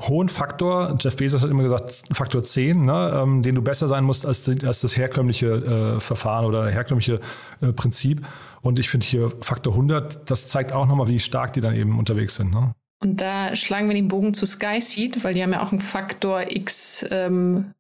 hohen 0.01 0.29
Faktor, 0.29 0.97
Jeff 0.99 1.17
Bezos 1.17 1.43
hat 1.43 1.51
immer 1.51 1.63
gesagt, 1.63 2.05
Faktor 2.13 2.43
10, 2.43 2.85
ne, 2.85 3.21
ähm, 3.23 3.43
den 3.43 3.55
du 3.55 3.63
besser 3.63 3.87
sein 3.89 4.05
musst 4.05 4.27
als, 4.27 4.49
als 4.65 4.81
das 4.81 4.97
herkömmliche 4.97 5.97
äh, 5.97 6.01
Verfahren 6.01 6.45
oder 6.45 6.69
herkömmliche 6.69 7.21
äh, 7.61 7.73
Prinzip. 7.73 8.27
Und 8.61 8.79
ich 8.79 8.89
finde 8.89 9.07
hier 9.07 9.31
Faktor 9.41 9.75
100, 9.75 10.31
das 10.31 10.49
zeigt 10.49 10.73
auch 10.73 10.87
nochmal, 10.87 11.09
wie 11.09 11.21
stark 11.21 11.53
die 11.53 11.61
dann 11.61 11.75
eben 11.75 11.99
unterwegs 11.99 12.37
sind. 12.37 12.51
Ne? 12.51 12.73
Und 13.03 13.21
da 13.21 13.55
schlagen 13.55 13.89
wir 13.89 13.95
den 13.95 14.09
Bogen 14.09 14.35
zu 14.35 14.47
SkySeed, 14.47 15.23
weil 15.23 15.35
die 15.35 15.43
haben 15.43 15.53
ja 15.53 15.63
auch 15.63 15.71
einen 15.71 15.81
Faktor 15.81 16.51
X, 16.51 17.07
ähm, 17.11 17.73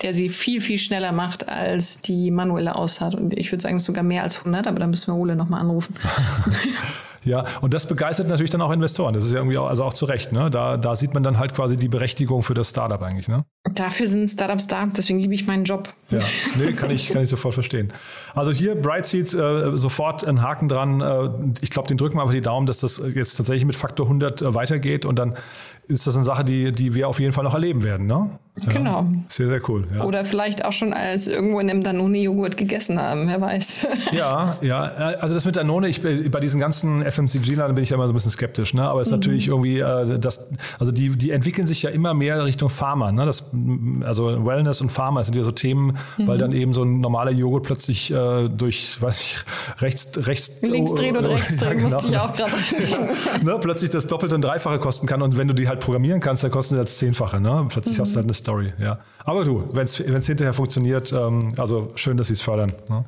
der 0.00 0.14
sie 0.14 0.28
viel, 0.28 0.60
viel 0.60 0.78
schneller 0.78 1.12
macht 1.12 1.48
als 1.48 1.98
die 1.98 2.32
manuelle 2.32 2.74
Aussaat. 2.74 3.14
Und 3.14 3.38
ich 3.38 3.52
würde 3.52 3.62
sagen, 3.62 3.78
sogar 3.78 4.02
mehr 4.02 4.24
als 4.24 4.38
100, 4.38 4.66
aber 4.66 4.80
da 4.80 4.86
müssen 4.88 5.12
wir 5.12 5.16
Ole 5.16 5.36
nochmal 5.36 5.60
anrufen. 5.60 5.94
Ja, 7.24 7.44
und 7.60 7.72
das 7.72 7.86
begeistert 7.86 8.28
natürlich 8.28 8.50
dann 8.50 8.60
auch 8.62 8.72
Investoren. 8.72 9.14
Das 9.14 9.24
ist 9.24 9.32
ja 9.32 9.38
irgendwie 9.38 9.58
auch, 9.58 9.68
also 9.68 9.84
auch 9.84 9.94
zu 9.94 10.06
Recht. 10.06 10.32
Ne? 10.32 10.50
Da, 10.50 10.76
da 10.76 10.96
sieht 10.96 11.14
man 11.14 11.22
dann 11.22 11.38
halt 11.38 11.54
quasi 11.54 11.76
die 11.76 11.88
Berechtigung 11.88 12.42
für 12.42 12.54
das 12.54 12.70
Startup 12.70 13.00
eigentlich. 13.02 13.28
Ne? 13.28 13.44
Dafür 13.74 14.06
sind 14.06 14.28
Startups 14.28 14.66
da, 14.66 14.86
deswegen 14.86 15.20
liebe 15.20 15.34
ich 15.34 15.46
meinen 15.46 15.64
Job. 15.64 15.88
Ja, 16.10 16.20
nee, 16.58 16.72
kann 16.72 16.90
ich, 16.90 17.10
kann 17.10 17.22
ich 17.22 17.30
sofort 17.30 17.54
verstehen. 17.54 17.92
Also 18.34 18.50
hier 18.50 18.74
Brightseeds 18.74 19.34
äh, 19.34 19.76
sofort 19.76 20.26
ein 20.26 20.42
Haken 20.42 20.68
dran. 20.68 21.00
Äh, 21.00 21.30
ich 21.60 21.70
glaube, 21.70 21.88
den 21.88 21.96
drücken 21.96 22.16
wir 22.16 22.22
einfach 22.22 22.34
die 22.34 22.40
Daumen, 22.40 22.66
dass 22.66 22.80
das 22.80 23.00
jetzt 23.14 23.36
tatsächlich 23.36 23.64
mit 23.64 23.76
Faktor 23.76 24.06
100 24.06 24.42
äh, 24.42 24.54
weitergeht 24.54 25.04
und 25.04 25.16
dann 25.16 25.36
ist 25.86 26.06
das 26.06 26.16
eine 26.16 26.24
Sache, 26.24 26.44
die, 26.44 26.72
die 26.72 26.94
wir 26.94 27.08
auf 27.08 27.20
jeden 27.20 27.32
Fall 27.32 27.44
noch 27.44 27.54
erleben 27.54 27.84
werden. 27.84 28.06
Ne? 28.06 28.38
Ja, 28.60 28.70
genau. 28.70 29.06
Sehr, 29.28 29.46
sehr 29.46 29.66
cool. 29.70 29.88
Ja. 29.94 30.04
Oder 30.04 30.26
vielleicht 30.26 30.66
auch 30.66 30.72
schon 30.72 30.92
als 30.92 31.26
irgendwo 31.26 31.58
in 31.58 31.70
einem 31.70 31.82
Danone-Joghurt 31.82 32.58
gegessen 32.58 33.00
haben, 33.00 33.26
wer 33.26 33.40
weiß. 33.40 33.86
ja, 34.12 34.58
ja. 34.60 34.80
Also 34.82 35.34
das 35.34 35.46
mit 35.46 35.56
Danone, 35.56 35.88
ich, 35.88 36.02
bei 36.02 36.38
diesen 36.38 36.60
ganzen 36.60 37.02
FMCG-Lern 37.02 37.74
bin 37.74 37.82
ich 37.82 37.90
ja 37.90 37.94
immer 37.94 38.06
so 38.06 38.12
ein 38.12 38.14
bisschen 38.14 38.30
skeptisch. 38.30 38.74
Ne? 38.74 38.82
Aber 38.82 39.00
es 39.00 39.08
ist 39.08 39.12
mhm. 39.12 39.20
natürlich 39.20 39.48
irgendwie, 39.48 39.78
äh, 39.78 40.18
das, 40.18 40.50
also 40.78 40.92
die, 40.92 41.16
die 41.16 41.30
entwickeln 41.30 41.66
sich 41.66 41.82
ja 41.82 41.88
immer 41.88 42.12
mehr 42.12 42.44
Richtung 42.44 42.68
Pharma. 42.68 43.10
Ne? 43.10 43.24
Das, 43.24 43.52
also 44.02 44.44
Wellness 44.44 44.82
und 44.82 44.92
Pharma 44.92 45.22
sind 45.22 45.34
ja 45.34 45.44
so 45.44 45.52
Themen, 45.52 45.96
mhm. 46.18 46.26
weil 46.26 46.36
dann 46.36 46.52
eben 46.52 46.74
so 46.74 46.82
ein 46.82 47.00
normaler 47.00 47.30
Joghurt 47.30 47.62
plötzlich 47.62 48.10
äh, 48.12 48.50
durch, 48.50 49.00
weiß 49.00 49.18
ich, 49.18 49.36
rechts, 49.80 50.26
rechts. 50.26 50.60
Links 50.60 50.92
drehen 50.92 51.16
und 51.16 51.24
rechts 51.24 51.56
drehen, 51.56 51.78
ja, 51.88 51.88
genau. 51.88 51.88
musste 51.94 52.10
ich 52.12 52.18
auch 52.18 52.32
gerade 52.34 52.52
ne? 53.44 53.58
Plötzlich 53.62 53.88
das 53.88 54.06
Doppelte 54.08 54.34
und 54.34 54.42
Dreifache 54.42 54.78
kosten 54.78 55.06
kann. 55.06 55.22
Und 55.22 55.38
wenn 55.38 55.48
du 55.48 55.54
die 55.54 55.68
halt 55.68 55.80
programmieren 55.80 56.20
kannst, 56.20 56.44
dann 56.44 56.50
kostet 56.50 56.78
das 56.78 56.98
Zehnfache. 56.98 57.40
Ne? 57.40 57.64
Plötzlich 57.70 57.96
mhm. 57.96 58.02
hast 58.02 58.12
du 58.12 58.16
halt 58.16 58.26
eine 58.26 58.41
Story, 58.42 58.72
ja. 58.78 58.98
Aber 59.24 59.44
du, 59.44 59.68
wenn 59.72 59.84
es 59.84 59.96
hinterher 59.96 60.52
funktioniert, 60.52 61.12
ähm, 61.12 61.48
also 61.56 61.92
schön, 61.94 62.16
dass 62.16 62.26
sie 62.26 62.34
es 62.34 62.40
fördern. 62.42 62.72
Ne? 62.88 63.04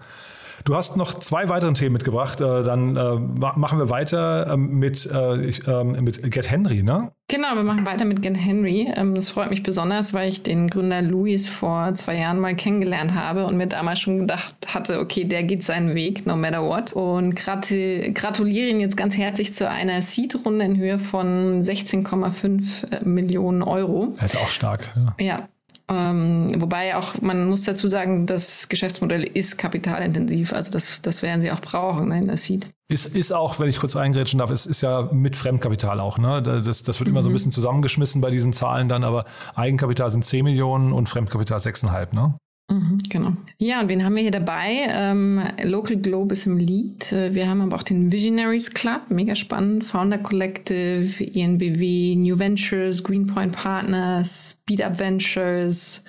Du 0.64 0.74
hast 0.74 0.96
noch 0.96 1.12
zwei 1.12 1.50
weitere 1.50 1.74
Themen 1.74 1.92
mitgebracht. 1.92 2.40
Äh, 2.40 2.62
dann 2.62 2.96
äh, 2.96 3.16
machen 3.16 3.78
wir 3.78 3.90
weiter 3.90 4.50
ähm, 4.50 4.78
mit, 4.78 5.04
äh, 5.12 5.50
ähm, 5.66 6.02
mit 6.02 6.22
Get 6.30 6.50
Henry, 6.50 6.82
ne? 6.82 7.12
Genau, 7.28 7.54
wir 7.54 7.62
machen 7.64 7.84
weiter 7.84 8.06
mit 8.06 8.22
Get 8.22 8.38
Henry. 8.38 8.90
Ähm, 8.96 9.14
das 9.14 9.28
freut 9.28 9.50
mich 9.50 9.62
besonders, 9.62 10.14
weil 10.14 10.30
ich 10.30 10.42
den 10.42 10.70
Gründer 10.70 11.02
Louis 11.02 11.46
vor 11.46 11.92
zwei 11.92 12.16
Jahren 12.16 12.40
mal 12.40 12.54
kennengelernt 12.54 13.14
habe 13.14 13.44
und 13.44 13.58
mir 13.58 13.66
damals 13.66 14.00
schon 14.00 14.20
gedacht 14.20 14.54
hatte, 14.72 15.00
okay, 15.00 15.24
der 15.24 15.42
geht 15.42 15.62
seinen 15.62 15.94
Weg, 15.94 16.24
no 16.24 16.34
matter 16.34 16.62
what. 16.62 16.94
Und 16.94 17.34
gratuliere 17.34 18.68
ihn 18.68 18.80
jetzt 18.80 18.96
ganz 18.96 19.18
herzlich 19.18 19.52
zu 19.52 19.68
einer 19.68 20.00
Seed-Runde 20.00 20.64
in 20.64 20.78
Höhe 20.78 20.98
von 20.98 21.60
16,5 21.60 23.04
Millionen 23.04 23.62
Euro. 23.62 24.14
Er 24.16 24.24
ist 24.24 24.36
auch 24.38 24.48
stark. 24.48 24.88
Ja, 25.18 25.24
ja 25.26 25.48
ähm, 25.90 26.54
wobei 26.60 26.96
auch, 26.96 27.20
man 27.20 27.48
muss 27.48 27.64
dazu 27.64 27.88
sagen, 27.88 28.24
das 28.24 28.68
Geschäftsmodell 28.68 29.22
ist 29.22 29.58
kapitalintensiv, 29.58 30.54
also 30.54 30.70
das, 30.70 31.02
das 31.02 31.22
werden 31.22 31.42
sie 31.42 31.50
auch 31.50 31.60
brauchen 31.60 32.08
ne, 32.08 32.18
in 32.18 32.26
der 32.26 32.38
Seed. 32.38 32.70
Ist, 32.88 33.14
ist 33.14 33.32
auch, 33.32 33.58
wenn 33.58 33.68
ich 33.68 33.78
kurz 33.78 33.94
eingrätschen 33.94 34.38
darf, 34.38 34.50
ist, 34.50 34.64
ist 34.64 34.80
ja 34.80 35.10
mit 35.12 35.36
Fremdkapital 35.36 36.00
auch. 36.00 36.16
Ne? 36.16 36.42
Das, 36.42 36.82
das 36.82 37.00
wird 37.00 37.08
mhm. 37.08 37.14
immer 37.14 37.22
so 37.22 37.28
ein 37.28 37.32
mhm. 37.32 37.34
bisschen 37.34 37.52
zusammengeschmissen 37.52 38.20
bei 38.22 38.30
diesen 38.30 38.52
Zahlen 38.52 38.88
dann, 38.88 39.04
aber 39.04 39.26
Eigenkapital 39.54 40.10
sind 40.10 40.24
10 40.24 40.44
Millionen 40.44 40.92
und 40.92 41.08
Fremdkapital 41.08 41.58
6,5, 41.58 42.14
ne? 42.14 42.38
Mhm, 42.70 42.98
genau. 43.10 43.32
Ja, 43.58 43.80
und 43.80 43.90
wen 43.90 44.04
haben 44.04 44.14
wir 44.14 44.22
hier 44.22 44.30
dabei? 44.30 44.86
Ähm, 44.88 45.42
Local 45.64 45.96
Globe 45.96 46.32
ist 46.32 46.46
im 46.46 46.58
Lead. 46.58 47.12
Äh, 47.12 47.34
wir 47.34 47.48
haben 47.48 47.60
aber 47.60 47.76
auch 47.76 47.82
den 47.82 48.10
Visionaries 48.10 48.72
Club, 48.72 49.02
mega 49.10 49.34
spannend. 49.34 49.84
Founder 49.84 50.18
Collective, 50.18 51.22
ENBW, 51.22 52.16
New 52.16 52.38
Ventures, 52.38 53.04
Greenpoint 53.04 53.52
Partners, 53.52 54.56
Speed 54.62 54.82
Up 54.82 54.98
Ventures, 54.98 56.02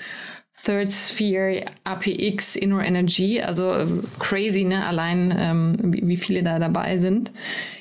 Third 0.63 0.87
Sphere, 0.87 1.65
APX, 1.83 2.55
Inner 2.55 2.85
Energy. 2.85 3.41
Also 3.41 3.71
äh, 3.71 3.85
crazy, 4.19 4.63
ne? 4.63 4.85
Allein 4.87 5.35
ähm, 5.37 5.77
wie, 5.93 6.07
wie, 6.07 6.17
viele 6.17 6.41
da 6.41 6.57
dabei 6.57 6.97
sind 6.97 7.33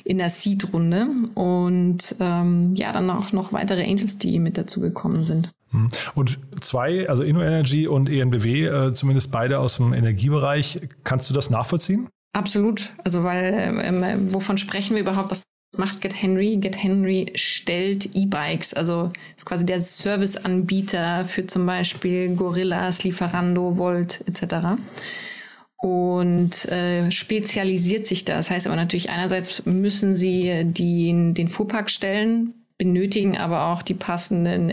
in 0.02 0.18
der 0.18 0.28
Seed-Runde. 0.28 1.06
Und 1.34 2.16
ähm, 2.18 2.74
ja, 2.74 2.90
dann 2.90 3.08
auch 3.08 3.30
noch 3.30 3.52
weitere 3.52 3.84
Angels, 3.84 4.18
die 4.18 4.40
mit 4.40 4.58
dazu 4.58 4.80
gekommen 4.80 5.22
sind. 5.22 5.50
Hm. 5.74 5.88
Und 6.14 6.38
zwei, 6.60 7.08
also 7.08 7.22
InnoEnergy 7.22 7.88
und 7.88 8.08
ENBW, 8.08 8.66
äh, 8.66 8.92
zumindest 8.94 9.30
beide 9.30 9.58
aus 9.58 9.76
dem 9.76 9.92
Energiebereich, 9.92 10.80
kannst 11.02 11.28
du 11.28 11.34
das 11.34 11.50
nachvollziehen? 11.50 12.08
Absolut. 12.32 12.90
Also, 13.04 13.24
weil, 13.24 13.80
ähm, 13.82 14.02
äh, 14.02 14.16
wovon 14.32 14.56
sprechen 14.56 14.94
wir 14.94 15.02
überhaupt? 15.02 15.30
Was 15.30 15.44
macht 15.76 16.00
Get 16.00 16.20
Henry? 16.20 16.56
Get 16.56 16.80
Henry 16.82 17.32
stellt 17.34 18.14
E-Bikes, 18.14 18.74
also 18.74 19.10
ist 19.36 19.46
quasi 19.46 19.66
der 19.66 19.80
Serviceanbieter 19.80 21.24
für 21.24 21.46
zum 21.46 21.66
Beispiel 21.66 22.34
Gorillas, 22.34 23.02
Lieferando, 23.02 23.76
Volt 23.76 24.22
etc. 24.26 24.80
und 25.78 26.64
äh, 26.66 27.10
spezialisiert 27.10 28.06
sich 28.06 28.24
das. 28.24 28.36
Das 28.36 28.50
heißt 28.50 28.66
aber 28.68 28.76
natürlich, 28.76 29.10
einerseits 29.10 29.66
müssen 29.66 30.14
sie 30.14 30.62
die, 30.64 31.32
den 31.34 31.48
Fuhrpark 31.48 31.90
stellen, 31.90 32.54
benötigen 32.78 33.36
aber 33.36 33.66
auch 33.66 33.82
die 33.82 33.94
passenden 33.94 34.70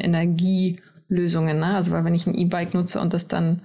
Energielösungen. 1.12 1.60
Ne? 1.60 1.76
Also 1.76 1.91
weil 1.91 2.06
wenn 2.06 2.15
ich 2.15 2.26
ein 2.28 2.36
E-Bike 2.36 2.74
nutze 2.74 3.00
und 3.00 3.13
das 3.13 3.28
dann 3.28 3.62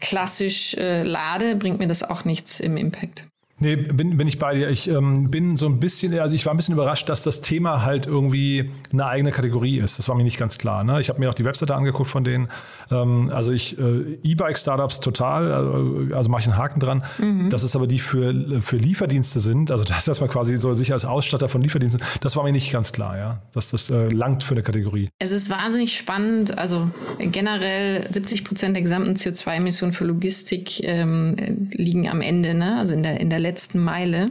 klassisch 0.00 0.74
äh, 0.74 1.02
lade, 1.02 1.56
bringt 1.56 1.78
mir 1.78 1.88
das 1.88 2.02
auch 2.02 2.24
nichts 2.24 2.60
im 2.60 2.76
Impact. 2.76 3.26
Nee, 3.60 3.74
bin, 3.74 4.16
bin 4.16 4.28
ich 4.28 4.38
bei 4.38 4.54
dir. 4.54 4.70
Ich 4.70 4.88
ähm, 4.88 5.30
bin 5.30 5.56
so 5.56 5.66
ein 5.66 5.80
bisschen, 5.80 6.16
also 6.18 6.34
ich 6.34 6.46
war 6.46 6.54
ein 6.54 6.56
bisschen 6.56 6.74
überrascht, 6.74 7.08
dass 7.08 7.24
das 7.24 7.40
Thema 7.40 7.84
halt 7.84 8.06
irgendwie 8.06 8.70
eine 8.92 9.06
eigene 9.06 9.32
Kategorie 9.32 9.78
ist. 9.78 9.98
Das 9.98 10.08
war 10.08 10.14
mir 10.14 10.22
nicht 10.22 10.38
ganz 10.38 10.58
klar. 10.58 10.84
Ne? 10.84 11.00
Ich 11.00 11.08
habe 11.08 11.18
mir 11.18 11.28
auch 11.28 11.34
die 11.34 11.44
Webseite 11.44 11.74
angeguckt 11.74 12.08
von 12.08 12.22
denen. 12.22 12.48
Ähm, 12.90 13.32
also 13.34 13.52
ich, 13.52 13.76
äh, 13.76 14.18
E-Bike-Startups 14.22 15.00
total, 15.00 15.52
also, 15.52 16.14
also 16.14 16.30
mache 16.30 16.42
ich 16.42 16.46
einen 16.46 16.56
Haken 16.56 16.78
dran. 16.78 17.02
Mhm. 17.18 17.50
Das 17.50 17.64
ist 17.64 17.74
aber 17.74 17.88
die 17.88 17.98
für, 17.98 18.60
für 18.60 18.76
Lieferdienste 18.76 19.40
sind, 19.40 19.72
also 19.72 19.82
das, 19.82 20.04
dass 20.04 20.20
man 20.20 20.30
quasi 20.30 20.56
so 20.56 20.72
sich 20.74 20.92
als 20.92 21.04
Ausstatter 21.04 21.48
von 21.48 21.60
Lieferdiensten, 21.60 22.04
das 22.20 22.36
war 22.36 22.44
mir 22.44 22.52
nicht 22.52 22.70
ganz 22.70 22.92
klar, 22.92 23.18
ja. 23.18 23.42
Dass 23.52 23.70
das 23.70 23.90
äh, 23.90 24.08
langt 24.08 24.44
für 24.44 24.54
eine 24.54 24.62
Kategorie. 24.62 25.08
Es 25.18 25.32
ist 25.32 25.50
wahnsinnig 25.50 25.96
spannend. 25.96 26.56
Also 26.58 26.90
generell 27.18 28.06
70 28.08 28.44
Prozent 28.44 28.76
der 28.76 28.82
gesamten 28.82 29.14
CO2-Emissionen 29.14 29.92
für 29.92 30.04
Logistik 30.04 30.84
ähm, 30.84 31.68
liegen 31.72 32.08
am 32.08 32.20
Ende, 32.20 32.54
ne? 32.54 32.78
also 32.78 32.94
in 32.94 33.02
der, 33.02 33.18
in 33.18 33.30
der 33.30 33.40
letzten 33.40 33.47
Meile. 33.78 34.30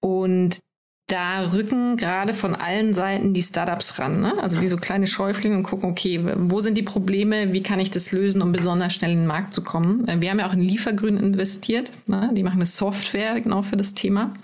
Und 0.00 0.60
da 1.08 1.52
rücken 1.52 1.96
gerade 1.96 2.34
von 2.34 2.54
allen 2.54 2.92
Seiten 2.92 3.32
die 3.32 3.42
Startups 3.42 3.98
ran. 3.98 4.20
Ne? 4.20 4.40
Also 4.42 4.60
wie 4.60 4.66
so 4.66 4.76
kleine 4.76 5.06
Schäuflinge 5.06 5.56
und 5.56 5.62
gucken, 5.62 5.90
okay, 5.90 6.20
wo 6.36 6.60
sind 6.60 6.76
die 6.76 6.82
Probleme, 6.82 7.54
wie 7.54 7.62
kann 7.62 7.80
ich 7.80 7.90
das 7.90 8.12
lösen, 8.12 8.42
um 8.42 8.52
besonders 8.52 8.92
schnell 8.92 9.12
in 9.12 9.20
den 9.20 9.26
Markt 9.26 9.54
zu 9.54 9.62
kommen. 9.62 10.06
Äh, 10.06 10.20
wir 10.20 10.30
haben 10.30 10.38
ja 10.38 10.46
auch 10.46 10.52
in 10.52 10.60
Liefergrün 10.60 11.16
investiert. 11.16 11.92
Ne? 12.06 12.30
Die 12.34 12.42
machen 12.42 12.58
eine 12.58 12.66
Software 12.66 13.40
genau 13.40 13.62
für 13.62 13.78
das 13.78 13.94
Thema. 13.94 14.34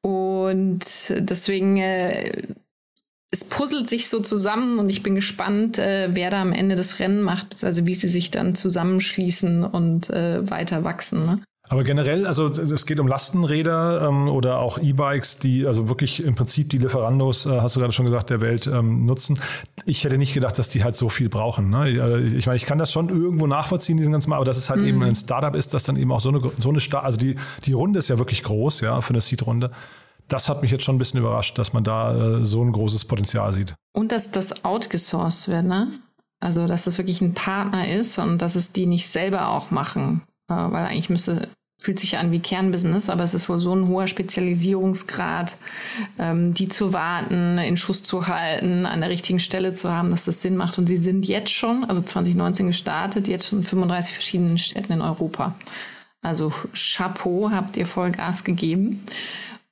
Und 0.00 0.80
deswegen, 1.10 1.76
äh, 1.76 2.42
es 3.30 3.44
puzzelt 3.44 3.88
sich 3.88 4.08
so 4.08 4.18
zusammen 4.20 4.78
und 4.78 4.88
ich 4.88 5.02
bin 5.02 5.14
gespannt, 5.14 5.78
äh, 5.78 6.08
wer 6.12 6.30
da 6.30 6.42
am 6.42 6.52
Ende 6.52 6.74
das 6.74 7.00
Rennen 7.00 7.22
macht, 7.22 7.62
also 7.64 7.86
wie 7.86 7.94
sie 7.94 8.08
sich 8.08 8.30
dann 8.30 8.54
zusammenschließen 8.54 9.64
und 9.64 10.10
äh, 10.10 10.50
weiter 10.50 10.84
wachsen. 10.84 11.26
Ne? 11.26 11.40
Aber 11.72 11.84
generell, 11.84 12.26
also 12.26 12.48
es 12.48 12.84
geht 12.84 13.00
um 13.00 13.08
Lastenräder 13.08 14.06
ähm, 14.06 14.28
oder 14.28 14.58
auch 14.58 14.76
E-Bikes, 14.76 15.38
die 15.38 15.66
also 15.66 15.88
wirklich 15.88 16.22
im 16.22 16.34
Prinzip 16.34 16.68
die 16.68 16.76
Lieferandos, 16.76 17.46
äh, 17.46 17.62
hast 17.62 17.76
du 17.76 17.80
gerade 17.80 17.94
schon 17.94 18.04
gesagt, 18.04 18.28
der 18.28 18.42
Welt 18.42 18.66
ähm, 18.66 19.06
nutzen. 19.06 19.40
Ich 19.86 20.04
hätte 20.04 20.18
nicht 20.18 20.34
gedacht, 20.34 20.58
dass 20.58 20.68
die 20.68 20.84
halt 20.84 20.96
so 20.96 21.08
viel 21.08 21.30
brauchen. 21.30 21.70
Ne? 21.70 21.88
Äh, 21.88 22.36
ich 22.36 22.44
meine, 22.44 22.56
ich 22.56 22.66
kann 22.66 22.76
das 22.76 22.92
schon 22.92 23.08
irgendwo 23.08 23.46
nachvollziehen, 23.46 23.96
diesen 23.96 24.12
ganzen 24.12 24.28
Mal, 24.28 24.36
aber 24.36 24.44
dass 24.44 24.58
es 24.58 24.68
halt 24.68 24.82
mhm. 24.82 24.86
eben 24.86 25.02
ein 25.02 25.14
Startup 25.14 25.54
ist, 25.54 25.72
das 25.72 25.84
dann 25.84 25.96
eben 25.96 26.12
auch 26.12 26.20
so 26.20 26.28
eine, 26.28 26.42
so 26.58 26.68
eine 26.68 26.78
Star 26.78 27.04
also 27.04 27.16
die, 27.16 27.36
die 27.64 27.72
Runde 27.72 28.00
ist 28.00 28.08
ja 28.08 28.18
wirklich 28.18 28.42
groß, 28.42 28.82
ja, 28.82 29.00
für 29.00 29.14
eine 29.14 29.22
Seed-Runde. 29.22 29.70
Das 30.28 30.50
hat 30.50 30.60
mich 30.60 30.72
jetzt 30.72 30.84
schon 30.84 30.96
ein 30.96 30.98
bisschen 30.98 31.20
überrascht, 31.20 31.56
dass 31.56 31.72
man 31.72 31.84
da 31.84 32.40
äh, 32.40 32.44
so 32.44 32.62
ein 32.62 32.72
großes 32.72 33.06
Potenzial 33.06 33.50
sieht. 33.50 33.72
Und 33.94 34.12
dass 34.12 34.30
das 34.30 34.62
outgesourced 34.62 35.48
wird, 35.48 35.64
ne? 35.64 35.88
Also, 36.38 36.66
dass 36.66 36.84
das 36.84 36.98
wirklich 36.98 37.22
ein 37.22 37.32
Partner 37.32 37.88
ist 37.88 38.18
und 38.18 38.42
dass 38.42 38.56
es 38.56 38.72
die 38.72 38.84
nicht 38.84 39.08
selber 39.08 39.48
auch 39.48 39.70
machen. 39.70 40.20
Äh, 40.50 40.54
weil 40.54 40.84
eigentlich 40.84 41.08
müsste, 41.08 41.48
fühlt 41.82 41.98
sich 41.98 42.16
an 42.16 42.30
wie 42.30 42.40
Kernbusiness, 42.40 43.10
aber 43.10 43.24
es 43.24 43.34
ist 43.34 43.48
wohl 43.48 43.58
so 43.58 43.74
ein 43.74 43.88
hoher 43.88 44.06
Spezialisierungsgrad, 44.06 45.56
ähm, 46.18 46.54
die 46.54 46.68
zu 46.68 46.92
warten, 46.92 47.58
in 47.58 47.76
Schuss 47.76 48.02
zu 48.02 48.28
halten, 48.28 48.86
an 48.86 49.00
der 49.00 49.10
richtigen 49.10 49.40
Stelle 49.40 49.72
zu 49.72 49.92
haben, 49.92 50.10
dass 50.10 50.24
das 50.24 50.42
Sinn 50.42 50.56
macht. 50.56 50.78
Und 50.78 50.86
sie 50.86 50.96
sind 50.96 51.26
jetzt 51.26 51.50
schon, 51.50 51.84
also 51.84 52.00
2019 52.00 52.68
gestartet, 52.68 53.28
jetzt 53.28 53.48
schon 53.48 53.58
in 53.58 53.64
35 53.64 54.12
verschiedenen 54.14 54.58
Städten 54.58 54.92
in 54.92 55.02
Europa. 55.02 55.54
Also 56.22 56.52
Chapeau, 56.72 57.50
habt 57.50 57.76
ihr 57.76 57.86
voll 57.86 58.12
Gas 58.12 58.44
gegeben. 58.44 59.04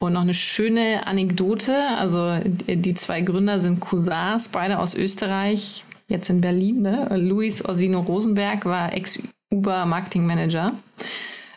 Und 0.01 0.15
noch 0.15 0.23
eine 0.23 0.35
schöne 0.35 1.07
Anekdote, 1.07 1.77
also 1.99 2.39
die 2.45 2.95
zwei 2.95 3.21
Gründer 3.21 3.61
sind 3.61 3.81
Cousins, 3.81 4.49
beide 4.49 4.79
aus 4.79 4.95
Österreich, 4.95 5.85
jetzt 6.09 6.31
in 6.31 6.41
Berlin. 6.41 6.81
Ne? 6.81 7.07
Luis 7.19 7.63
Orsino 7.63 8.01
Rosenberg 8.01 8.65
war 8.65 8.95
Ex-Uber-Marketing-Manager, 8.95 10.73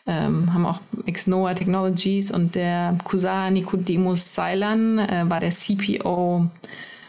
ähm, 0.05 0.53
haben 0.53 0.65
auch 0.65 0.81
Ex-Noah 1.05 1.55
Technologies 1.55 2.31
und 2.31 2.55
der 2.55 2.97
Cousin 3.03 3.53
Nicodemus 3.53 4.33
Seilan 4.33 4.99
äh, 4.99 5.29
war 5.29 5.39
der 5.39 5.51
CPO, 5.51 6.47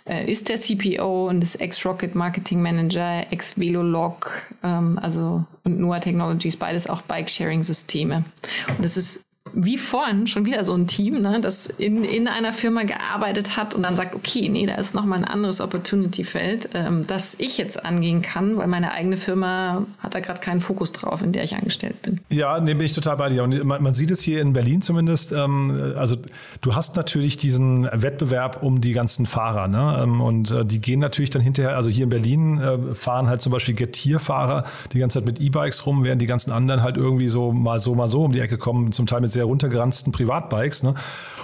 äh, 0.07 0.30
ist 0.30 0.48
der 0.48 0.57
CPO 0.57 1.28
und 1.28 1.42
ist 1.42 1.57
Ex-Rocket 1.57 2.14
Marketing 2.14 2.62
Manager, 2.62 3.26
Ex-Velolog, 3.33 4.42
ähm, 4.62 4.98
also 5.02 5.44
und 5.64 5.80
Noah 5.80 6.00
Technologies, 6.00 6.57
beides 6.57 6.88
auch 6.88 7.02
Bike-Sharing-Systeme. 7.02 8.24
Und 8.68 8.85
das 8.85 8.96
ist 8.96 9.24
wie 9.55 9.77
vorhin 9.77 10.27
schon 10.27 10.47
wieder 10.47 10.64
so 10.64 10.75
ein 10.75 10.87
Team, 10.87 11.21
ne, 11.21 11.40
das 11.40 11.67
in, 11.67 12.05
in 12.05 12.29
einer 12.29 12.53
Firma 12.53 12.83
gearbeitet 12.83 13.57
hat 13.57 13.75
und 13.75 13.83
dann 13.83 13.97
sagt, 13.97 14.14
okay, 14.14 14.49
nee, 14.49 14.67
da 14.67 14.75
ist 14.75 14.95
nochmal 14.95 15.19
ein 15.19 15.25
anderes 15.25 15.61
Opportunity-Feld, 15.61 16.71
ähm, 16.75 17.07
das 17.07 17.37
ich 17.38 17.57
jetzt 17.59 17.85
angehen 17.85 18.23
kann, 18.23 18.57
weil 18.57 18.67
meine 18.67 18.93
eigene 18.93 19.17
Firma 19.17 19.87
hat 19.99 20.14
da 20.14 20.21
gerade 20.21 20.40
keinen 20.40 20.61
Fokus 20.61 20.93
drauf, 20.93 21.23
in 21.23 21.33
der 21.33 21.45
ich 21.45 21.55
angestellt 21.55 22.03
bin. 22.03 22.21
Ja, 22.31 22.61
nee, 22.61 22.75
bin 22.75 22.87
ich 22.87 22.95
total 22.95 23.17
bei 23.17 23.29
dir. 23.29 23.45
Und 23.45 23.64
man, 23.64 23.83
man 23.83 23.95
sieht 23.95 24.11
es 24.11 24.23
hier 24.23 24.40
in 24.40 24.53
Berlin 24.53 24.83
zumindest. 24.83 25.33
Ähm, 25.33 25.95
also 25.97 26.17
du 26.61 26.75
hast 26.75 26.97
natürlich 26.97 27.37
diesen 27.37 27.85
Wettbewerb 27.93 28.62
um 28.62 28.81
die 28.81 28.93
ganzen 28.93 29.27
Fahrer. 29.27 29.69
Ne? 29.69 30.01
Ähm, 30.03 30.21
und 30.21 30.51
äh, 30.51 30.64
die 30.64 30.81
gehen 30.81 31.01
natürlich 31.01 31.31
dann 31.31 31.43
hinterher, 31.43 31.77
also 31.77 31.90
hier 31.90 32.05
in 32.05 32.11
Berlin 32.11 32.59
äh, 32.59 32.95
fahren 32.95 33.29
halt 33.29 33.40
zum 33.40 33.53
Beispiel 33.53 33.75
Getierfahrer 33.75 34.64
die 34.93 34.99
ganze 34.99 35.21
Zeit 35.21 35.27
mit 35.27 35.40
E-Bikes 35.40 35.87
rum, 35.87 36.05
während 36.05 36.21
die 36.21 36.27
ganzen 36.27 36.53
anderen 36.53 36.83
halt 36.83 36.97
irgendwie 36.97 37.29
so 37.29 37.53
mal 37.53 37.81
so, 37.81 37.95
mal 37.95 38.09
so 38.09 38.25
um 38.25 38.33
die 38.33 38.40
Ecke 38.40 38.59
kommen, 38.59 38.93
zum 38.93 39.07
Teil 39.07 39.21
mit 39.21 39.31
sehr 39.31 39.43
runtergeranzten 39.44 40.12
Privatbikes. 40.12 40.83
Ne? 40.83 40.94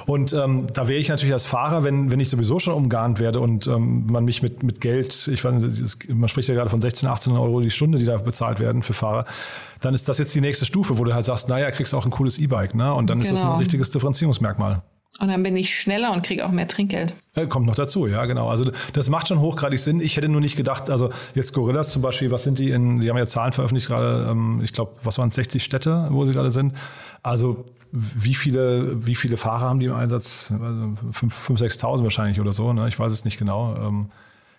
Und 0.07 0.33
ähm, 0.33 0.67
da 0.73 0.89
wäre 0.89 0.99
ich 0.99 1.09
natürlich 1.09 1.33
als 1.33 1.47
Fahrer, 1.47 1.85
wenn, 1.85 2.11
wenn 2.11 2.21
ich 2.21 2.31
sowieso 2.31 2.59
schon 2.59 2.75
umgarnt 2.75 3.19
werde 3.19 3.41
und 3.41 3.67
ähm, 3.67 4.07
man 4.07 4.25
mich 4.25 4.43
mit, 4.43 4.63
mit 4.63 4.81
Geld, 4.81 5.29
ich 5.29 5.45
weiß, 5.45 5.99
man 6.09 6.29
spricht 6.29 6.49
ja 6.49 6.55
gerade 6.55 6.71
von 6.71 6.81
16, 6.81 7.09
18 7.09 7.33
Euro 7.35 7.61
die 7.61 7.71
Stunde, 7.71 7.99
die 7.99 8.07
da 8.07 8.17
bezahlt 8.17 8.61
werden 8.61 8.83
für 8.83 8.95
Fahrer, 8.95 9.25
dann 9.81 9.95
ist 9.95 10.09
das 10.09 10.19
jetzt 10.19 10.35
die 10.35 10.41
nächste 10.41 10.67
Stufe, 10.67 10.99
wo 10.99 11.05
du 11.05 11.15
halt 11.15 11.25
sagst, 11.25 11.49
naja, 11.49 11.71
kriegst 11.71 11.95
auch 11.95 12.05
ein 12.05 12.11
cooles 12.11 12.39
E-Bike. 12.39 12.75
Ne? 12.75 12.93
Und 12.93 13.11
dann 13.11 13.21
genau. 13.21 13.31
ist 13.31 13.33
das 13.33 13.41
ein 13.41 13.49
genau. 13.49 13.59
richtiges 13.59 13.91
Differenzierungsmerkmal. 13.91 14.83
Und 15.19 15.29
dann 15.29 15.43
bin 15.43 15.57
ich 15.57 15.79
schneller 15.79 16.13
und 16.13 16.25
kriege 16.25 16.47
auch 16.47 16.51
mehr 16.51 16.67
Trinkgeld. 16.67 17.13
Äh, 17.35 17.47
kommt 17.47 17.67
noch 17.67 17.75
dazu, 17.75 18.07
ja, 18.07 18.25
genau. 18.25 18.49
Also 18.49 18.71
das 18.95 19.11
macht 19.11 19.29
schon 19.29 19.41
hochgradig 19.41 19.79
Sinn. 19.79 20.01
Ich 20.01 20.17
hätte 20.17 20.29
nur 20.29 20.41
nicht 20.41 20.57
gedacht, 20.57 20.89
also 20.89 21.11
jetzt 21.35 21.53
Gorillas 21.53 21.91
zum 21.91 22.01
Beispiel, 22.01 22.31
was 22.31 22.45
sind 22.45 22.59
die 22.59 22.71
in, 22.71 23.01
die 23.01 23.11
haben 23.11 23.19
ja 23.19 23.27
Zahlen 23.27 23.53
veröffentlicht 23.53 23.89
gerade, 23.89 24.29
ähm, 24.31 24.61
ich 24.65 24.73
glaube, 24.73 24.93
was 25.03 25.19
waren 25.19 25.29
es, 25.29 25.35
60 25.35 25.63
Städte, 25.63 26.09
wo 26.11 26.25
sie 26.25 26.33
gerade 26.33 26.51
sind. 26.51 26.75
Also 27.23 27.67
wie 27.93 28.35
viele, 28.35 29.05
wie 29.07 29.15
viele 29.15 29.37
Fahrer 29.37 29.63
haben 29.63 29.81
die 29.81 29.87
im 29.87 29.95
Einsatz? 29.95 30.51
5.000, 30.51 31.59
6.000 31.59 32.03
wahrscheinlich 32.03 32.41
oder 32.41 32.53
so, 32.53 32.73
ne? 32.73 32.87
ich 32.89 32.99
weiß 32.99 33.13
es 33.13 33.25
nicht 33.25 33.39
genau. 33.39 33.77
Ähm, 33.77 34.11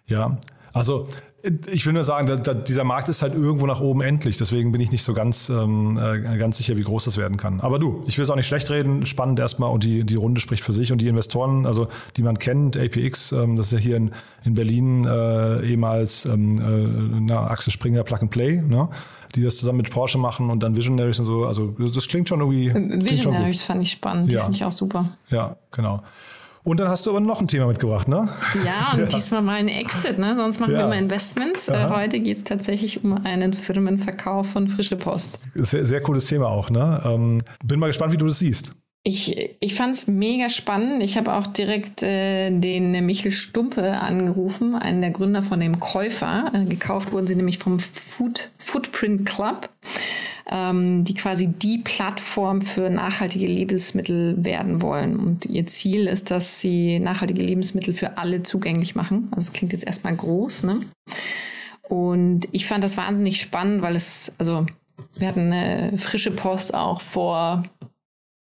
ja, 0.07 0.37
also 0.73 1.07
ich 1.43 1.85
will 1.85 1.93
nur 1.93 2.03
sagen, 2.03 2.27
da, 2.27 2.35
da, 2.35 2.53
dieser 2.53 2.83
Markt 2.83 3.09
ist 3.09 3.21
halt 3.21 3.33
irgendwo 3.33 3.65
nach 3.65 3.79
oben 3.79 4.01
endlich. 4.01 4.37
Deswegen 4.37 4.71
bin 4.71 4.81
ich 4.81 4.91
nicht 4.91 5.03
so 5.03 5.13
ganz, 5.13 5.49
ähm, 5.49 5.97
äh, 5.97 6.37
ganz 6.37 6.57
sicher, 6.57 6.77
wie 6.77 6.83
groß 6.83 7.05
das 7.05 7.17
werden 7.17 7.37
kann. 7.37 7.61
Aber 7.61 7.79
du, 7.79 8.03
ich 8.05 8.17
will 8.17 8.23
es 8.23 8.29
auch 8.29 8.35
nicht 8.35 8.47
schlecht 8.47 8.69
reden. 8.69 9.05
Spannend 9.05 9.39
erstmal 9.39 9.71
und 9.71 9.83
die, 9.83 10.03
die 10.03 10.15
Runde 10.15 10.39
spricht 10.39 10.63
für 10.63 10.73
sich. 10.73 10.91
Und 10.91 10.99
die 10.99 11.07
Investoren, 11.07 11.65
also 11.65 11.87
die 12.15 12.21
man 12.21 12.37
kennt, 12.37 12.77
APX, 12.77 13.31
ähm, 13.31 13.55
das 13.55 13.67
ist 13.67 13.73
ja 13.73 13.79
hier 13.79 13.97
in, 13.97 14.11
in 14.43 14.53
Berlin 14.53 15.05
äh, 15.05 15.65
ehemals 15.65 16.25
ähm, 16.25 16.59
äh, 16.59 17.19
na, 17.21 17.47
Axel 17.47 17.73
Springer 17.73 18.03
Plug 18.03 18.19
and 18.21 18.31
Play, 18.31 18.61
ne? 18.61 18.89
die 19.35 19.43
das 19.43 19.57
zusammen 19.57 19.77
mit 19.77 19.89
Porsche 19.89 20.17
machen 20.17 20.49
und 20.49 20.61
dann 20.61 20.75
Visionaries 20.75 21.19
und 21.19 21.25
so. 21.25 21.45
Also 21.45 21.67
das 21.67 22.07
klingt 22.07 22.29
schon 22.29 22.41
irgendwie. 22.41 22.73
Visionaries 22.73 23.63
fand 23.63 23.81
ich 23.81 23.91
spannend, 23.91 24.29
die 24.29 24.35
ja. 24.35 24.41
finde 24.41 24.57
ich 24.57 24.65
auch 24.65 24.71
super. 24.71 25.05
Ja, 25.29 25.55
genau. 25.71 26.03
Und 26.63 26.79
dann 26.79 26.89
hast 26.89 27.05
du 27.05 27.09
aber 27.09 27.19
noch 27.19 27.41
ein 27.41 27.47
Thema 27.47 27.65
mitgebracht, 27.65 28.07
ne? 28.07 28.29
Ja, 28.65 28.93
und 28.93 28.99
ja. 28.99 29.05
diesmal 29.05 29.41
mal 29.41 29.55
ein 29.55 29.67
Exit, 29.67 30.19
ne? 30.19 30.35
Sonst 30.35 30.59
machen 30.59 30.73
ja. 30.73 30.79
wir 30.79 30.85
immer 30.85 30.97
Investments. 30.97 31.69
Äh, 31.69 31.73
Aha. 31.73 32.01
Heute 32.01 32.19
geht 32.19 32.37
es 32.37 32.43
tatsächlich 32.43 33.03
um 33.03 33.13
einen 33.25 33.53
Firmenverkauf 33.53 34.51
von 34.51 34.67
Frische 34.67 34.95
Post. 34.95 35.39
Sehr, 35.55 35.85
sehr 35.85 36.01
cooles 36.01 36.27
Thema 36.27 36.49
auch, 36.49 36.69
ne? 36.69 37.01
Ähm, 37.03 37.41
bin 37.65 37.79
mal 37.79 37.87
gespannt, 37.87 38.13
wie 38.13 38.17
du 38.17 38.27
das 38.27 38.39
siehst. 38.39 38.73
Ich, 39.03 39.55
ich 39.59 39.73
fand 39.73 39.95
es 39.95 40.07
mega 40.07 40.47
spannend. 40.47 41.01
Ich 41.01 41.17
habe 41.17 41.33
auch 41.33 41.47
direkt 41.47 42.03
äh, 42.03 42.51
den 42.51 43.05
Michel 43.05 43.31
Stumpe 43.31 43.99
angerufen, 43.99 44.75
einen 44.75 45.01
der 45.01 45.09
Gründer 45.09 45.41
von 45.41 45.59
dem 45.59 45.79
Käufer. 45.79 46.51
Äh, 46.53 46.65
gekauft 46.65 47.11
wurden 47.11 47.25
sie 47.25 47.35
nämlich 47.35 47.57
vom 47.57 47.79
Food, 47.79 48.51
Footprint 48.57 49.25
Club 49.25 49.69
ähm, 50.51 51.03
die 51.05 51.13
quasi 51.13 51.47
die 51.47 51.77
Plattform 51.77 52.61
für 52.61 52.89
nachhaltige 52.89 53.47
Lebensmittel 53.47 54.43
werden 54.43 54.81
wollen. 54.81 55.17
Und 55.17 55.45
ihr 55.45 55.65
Ziel 55.65 56.07
ist, 56.07 56.29
dass 56.29 56.59
sie 56.59 56.99
nachhaltige 56.99 57.41
Lebensmittel 57.41 57.93
für 57.93 58.17
alle 58.17 58.43
zugänglich 58.43 58.93
machen. 58.93 59.29
Also 59.31 59.47
es 59.47 59.53
klingt 59.53 59.73
jetzt 59.73 59.87
erstmal 59.87 60.15
groß, 60.15 60.63
ne? 60.63 60.81
Und 61.83 62.47
ich 62.51 62.67
fand 62.67 62.83
das 62.83 62.97
wahnsinnig 62.97 63.41
spannend, 63.41 63.81
weil 63.81 63.95
es, 63.95 64.31
also 64.37 64.65
wir 65.17 65.27
hatten 65.27 65.51
eine 65.51 65.97
frische 65.97 66.31
Post 66.31 66.73
auch 66.73 67.01
vor, 67.01 67.63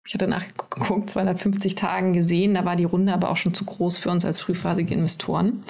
ich 0.10 0.16
hatte 0.16 0.28
nachgeguckt, 0.28 1.12
250 1.12 1.76
Tagen 1.76 2.14
gesehen. 2.14 2.56
Da 2.56 2.66
war 2.66 2.76
die 2.76 2.84
Runde 2.84 3.14
aber 3.14 3.30
auch 3.30 3.38
schon 3.38 3.54
zu 3.54 3.64
groß 3.64 4.00
für 4.00 4.10
uns 4.10 4.26
als 4.26 4.42
frühphasige 4.42 4.96
Investoren. 4.96 5.62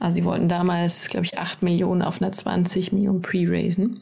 Also 0.00 0.16
sie 0.16 0.24
wollten 0.24 0.48
damals, 0.48 1.06
glaube 1.06 1.26
ich, 1.26 1.38
8 1.38 1.62
Millionen 1.62 2.02
auf 2.02 2.20
einer 2.20 2.32
20 2.32 2.90
Millionen 2.90 3.22
Pre-Raisen. 3.22 4.00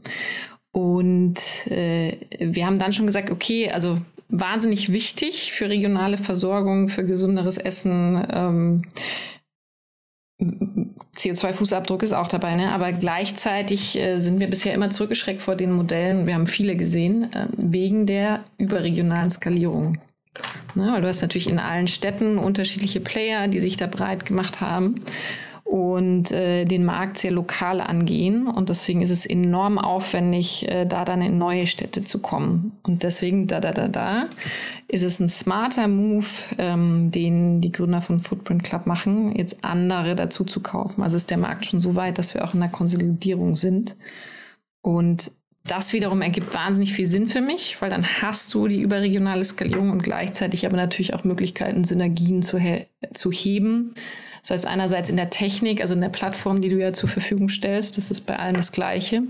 Und 0.72 1.38
äh, 1.66 2.16
wir 2.40 2.64
haben 2.64 2.78
dann 2.78 2.94
schon 2.94 3.04
gesagt, 3.04 3.30
okay, 3.30 3.70
also 3.70 4.00
wahnsinnig 4.30 4.94
wichtig 4.94 5.52
für 5.52 5.68
regionale 5.68 6.16
Versorgung, 6.16 6.88
für 6.88 7.04
gesunderes 7.04 7.58
Essen. 7.58 8.26
Ähm, 8.30 8.82
CO2-Fußabdruck 11.16 12.02
ist 12.02 12.12
auch 12.12 12.28
dabei, 12.28 12.54
ne? 12.54 12.72
aber 12.72 12.92
gleichzeitig 12.92 13.98
äh, 13.98 14.18
sind 14.18 14.40
wir 14.40 14.48
bisher 14.48 14.74
immer 14.74 14.90
zurückgeschreckt 14.90 15.40
vor 15.40 15.56
den 15.56 15.72
Modellen. 15.72 16.26
Wir 16.26 16.34
haben 16.34 16.46
viele 16.46 16.76
gesehen, 16.76 17.32
äh, 17.32 17.46
wegen 17.56 18.06
der 18.06 18.44
überregionalen 18.58 19.30
Skalierung. 19.30 19.98
Ne? 20.74 20.92
Weil 20.92 21.00
du 21.00 21.08
hast 21.08 21.22
natürlich 21.22 21.48
in 21.48 21.58
allen 21.58 21.88
Städten 21.88 22.38
unterschiedliche 22.38 23.00
Player, 23.00 23.48
die 23.48 23.60
sich 23.60 23.76
da 23.76 23.86
breit 23.86 24.26
gemacht 24.26 24.60
haben 24.60 24.96
und 25.66 26.30
äh, 26.30 26.64
den 26.64 26.84
Markt 26.84 27.18
sehr 27.18 27.32
lokal 27.32 27.80
angehen. 27.80 28.46
Und 28.46 28.68
deswegen 28.68 29.02
ist 29.02 29.10
es 29.10 29.26
enorm 29.26 29.78
aufwendig, 29.78 30.68
äh, 30.68 30.86
da 30.86 31.04
dann 31.04 31.20
in 31.22 31.38
neue 31.38 31.66
Städte 31.66 32.04
zu 32.04 32.20
kommen. 32.20 32.78
Und 32.84 33.02
deswegen, 33.02 33.48
da, 33.48 33.60
da, 33.60 33.72
da, 33.72 33.88
da, 33.88 34.28
ist 34.86 35.02
es 35.02 35.18
ein 35.18 35.28
smarter 35.28 35.88
Move, 35.88 36.26
ähm, 36.58 37.10
den 37.10 37.60
die 37.60 37.72
Gründer 37.72 38.00
von 38.00 38.20
Footprint 38.20 38.62
Club 38.62 38.86
machen, 38.86 39.34
jetzt 39.34 39.64
andere 39.64 40.14
dazu 40.14 40.44
zu 40.44 40.60
kaufen. 40.60 41.02
Also 41.02 41.16
ist 41.16 41.30
der 41.30 41.38
Markt 41.38 41.66
schon 41.66 41.80
so 41.80 41.96
weit, 41.96 42.18
dass 42.18 42.34
wir 42.34 42.44
auch 42.44 42.54
in 42.54 42.60
der 42.60 42.68
Konsolidierung 42.68 43.56
sind. 43.56 43.96
Und 44.82 45.32
das 45.64 45.92
wiederum 45.92 46.22
ergibt 46.22 46.54
wahnsinnig 46.54 46.92
viel 46.92 47.06
Sinn 47.06 47.26
für 47.26 47.40
mich, 47.40 47.82
weil 47.82 47.90
dann 47.90 48.06
hast 48.22 48.54
du 48.54 48.68
die 48.68 48.80
überregionale 48.80 49.42
Skalierung 49.42 49.90
und 49.90 50.04
gleichzeitig 50.04 50.64
aber 50.64 50.76
natürlich 50.76 51.12
auch 51.12 51.24
Möglichkeiten, 51.24 51.82
Synergien 51.82 52.42
zu, 52.42 52.60
zu 53.12 53.32
heben 53.32 53.94
das 54.46 54.62
heißt, 54.62 54.66
einerseits 54.66 55.10
in 55.10 55.16
der 55.16 55.28
Technik, 55.28 55.80
also 55.80 55.94
in 55.94 56.00
der 56.00 56.08
Plattform, 56.08 56.60
die 56.60 56.68
du 56.68 56.78
ja 56.78 56.92
zur 56.92 57.08
Verfügung 57.08 57.48
stellst, 57.48 57.96
das 57.96 58.12
ist 58.12 58.26
bei 58.26 58.38
allen 58.38 58.54
das 58.54 58.70
Gleiche. 58.70 59.22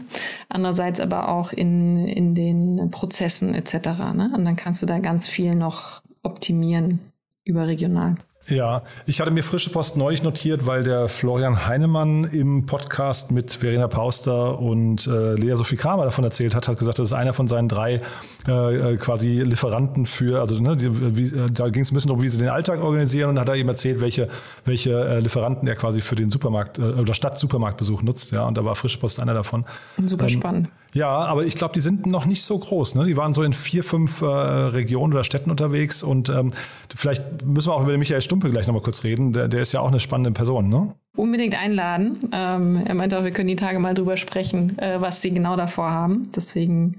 Andererseits 0.51 1.01
aber 1.01 1.31
auch 1.31 1.55
in, 1.55 2.07
in 2.07 2.35
den 2.35 2.91
Prozessen 2.91 3.55
etc. 3.55 3.75
Ne? 4.15 4.31
Und 4.35 4.45
dann 4.45 4.57
kannst 4.57 4.83
du 4.83 4.87
da 4.87 4.99
ganz 4.99 5.27
viel 5.27 5.55
noch 5.55 6.03
optimieren 6.23 7.01
überregional. 7.45 8.17
Ja, 8.49 8.83
ich 9.07 9.21
hatte 9.21 9.33
mir 9.33 9.43
frische 9.43 9.71
Post 9.71 9.97
neulich 9.97 10.23
notiert, 10.23 10.67
weil 10.67 10.85
der 10.85 11.09
Florian 11.09 11.67
Heinemann 11.67 12.25
im 12.25 12.65
Podcast 12.65 13.33
mit 13.33 13.53
Verena 13.53 13.89
Pauster 13.89 14.61
und 14.61 15.07
äh, 15.07 15.35
Lea 15.35 15.57
Sophie 15.57 15.77
Kramer 15.77 16.05
davon 16.05 16.23
erzählt 16.23 16.55
hat, 16.55 16.69
hat 16.69 16.79
gesagt, 16.79 16.99
das 17.01 17.09
ist 17.09 17.13
einer 17.13 17.33
von 17.33 17.49
seinen 17.49 17.69
drei 17.69 18.03
äh, 18.47 18.93
äh 18.93 18.97
quasi 18.99 19.43
Lieferanten 19.43 20.07
für, 20.07 20.41
also 20.41 20.61
ne, 20.61 20.77
die, 20.77 21.17
wie, 21.17 21.25
äh, 21.37 21.51
da 21.51 21.71
ging 21.71 21.83
es 21.83 21.91
ein 21.91 21.95
bisschen 21.95 22.13
um, 22.13 22.23
wie 22.23 22.29
sie 22.29 22.39
den 22.39 22.49
Alltag 22.49 22.81
organisieren 22.81 23.31
und 23.31 23.41
hat 23.41 23.49
er 23.49 23.57
eben 23.57 23.69
erzählt, 23.69 24.01
welche, 24.01 24.29
welche 24.65 24.93
äh, 24.93 25.19
Lieferanten 25.19 25.67
er 25.67 25.75
quasi 25.75 26.01
für 26.01 26.15
den 26.15 26.31
Supermarkt 26.31 26.79
äh, 26.79 26.83
oder 26.83 27.15
Stadt-Supermarktbesuch 27.15 28.03
nutzt. 28.03 28.31
Ja, 28.31 28.45
und 28.45 28.57
da 28.57 28.65
war 28.65 28.77
frische 28.77 28.99
Post 28.99 29.21
einer 29.21 29.35
davon. 29.35 29.65
Super 30.05 30.25
ähm, 30.25 30.31
spannend. 30.31 30.69
Ja, 30.97 31.11
aber 31.11 31.45
ich 31.45 31.57
glaube, 31.57 31.75
die 31.75 31.81
sind 31.81 32.07
noch 32.07 32.25
nicht 32.25 32.43
so 32.43 32.59
groß. 32.59 32.95
Ne? 32.95 33.05
Die 33.05 33.19
waren 33.19 33.35
so 33.35 33.43
in 33.43 33.53
vier, 33.53 33.85
fünf 33.85 34.23
äh, 34.23 34.25
Regionen 34.25 35.13
oder 35.13 35.25
Städten 35.25 35.51
unterwegs 35.51 36.03
und 36.03 36.31
ähm, 36.31 36.53
vielleicht 36.95 37.45
müssen 37.45 37.69
wir 37.69 37.75
auch 37.75 37.83
über 37.83 37.91
den 37.91 37.99
Michael 37.99 38.23
Stumpe 38.23 38.51
gleich 38.51 38.67
nochmal 38.67 38.83
kurz 38.83 39.05
reden. 39.05 39.35
Der, 39.35 39.47
der 39.47 39.61
ist 39.61 39.73
ja 39.73 39.81
auch 39.81 39.89
eine 39.89 40.01
spannende 40.01 40.31
Person, 40.31 40.71
ne? 40.71 40.95
Unbedingt 41.15 41.61
einladen. 41.61 42.31
Ähm, 42.33 42.83
er 42.87 42.95
meinte 42.95 43.19
auch, 43.19 43.25
wir 43.25 43.31
können 43.31 43.49
die 43.49 43.57
Tage 43.57 43.79
mal 43.79 43.93
drüber 43.93 44.17
sprechen, 44.17 44.79
äh, 44.79 44.99
was 44.99 45.21
sie 45.21 45.31
genau 45.33 45.55
davor 45.57 45.91
haben. 45.91 46.33
Deswegen 46.35 46.97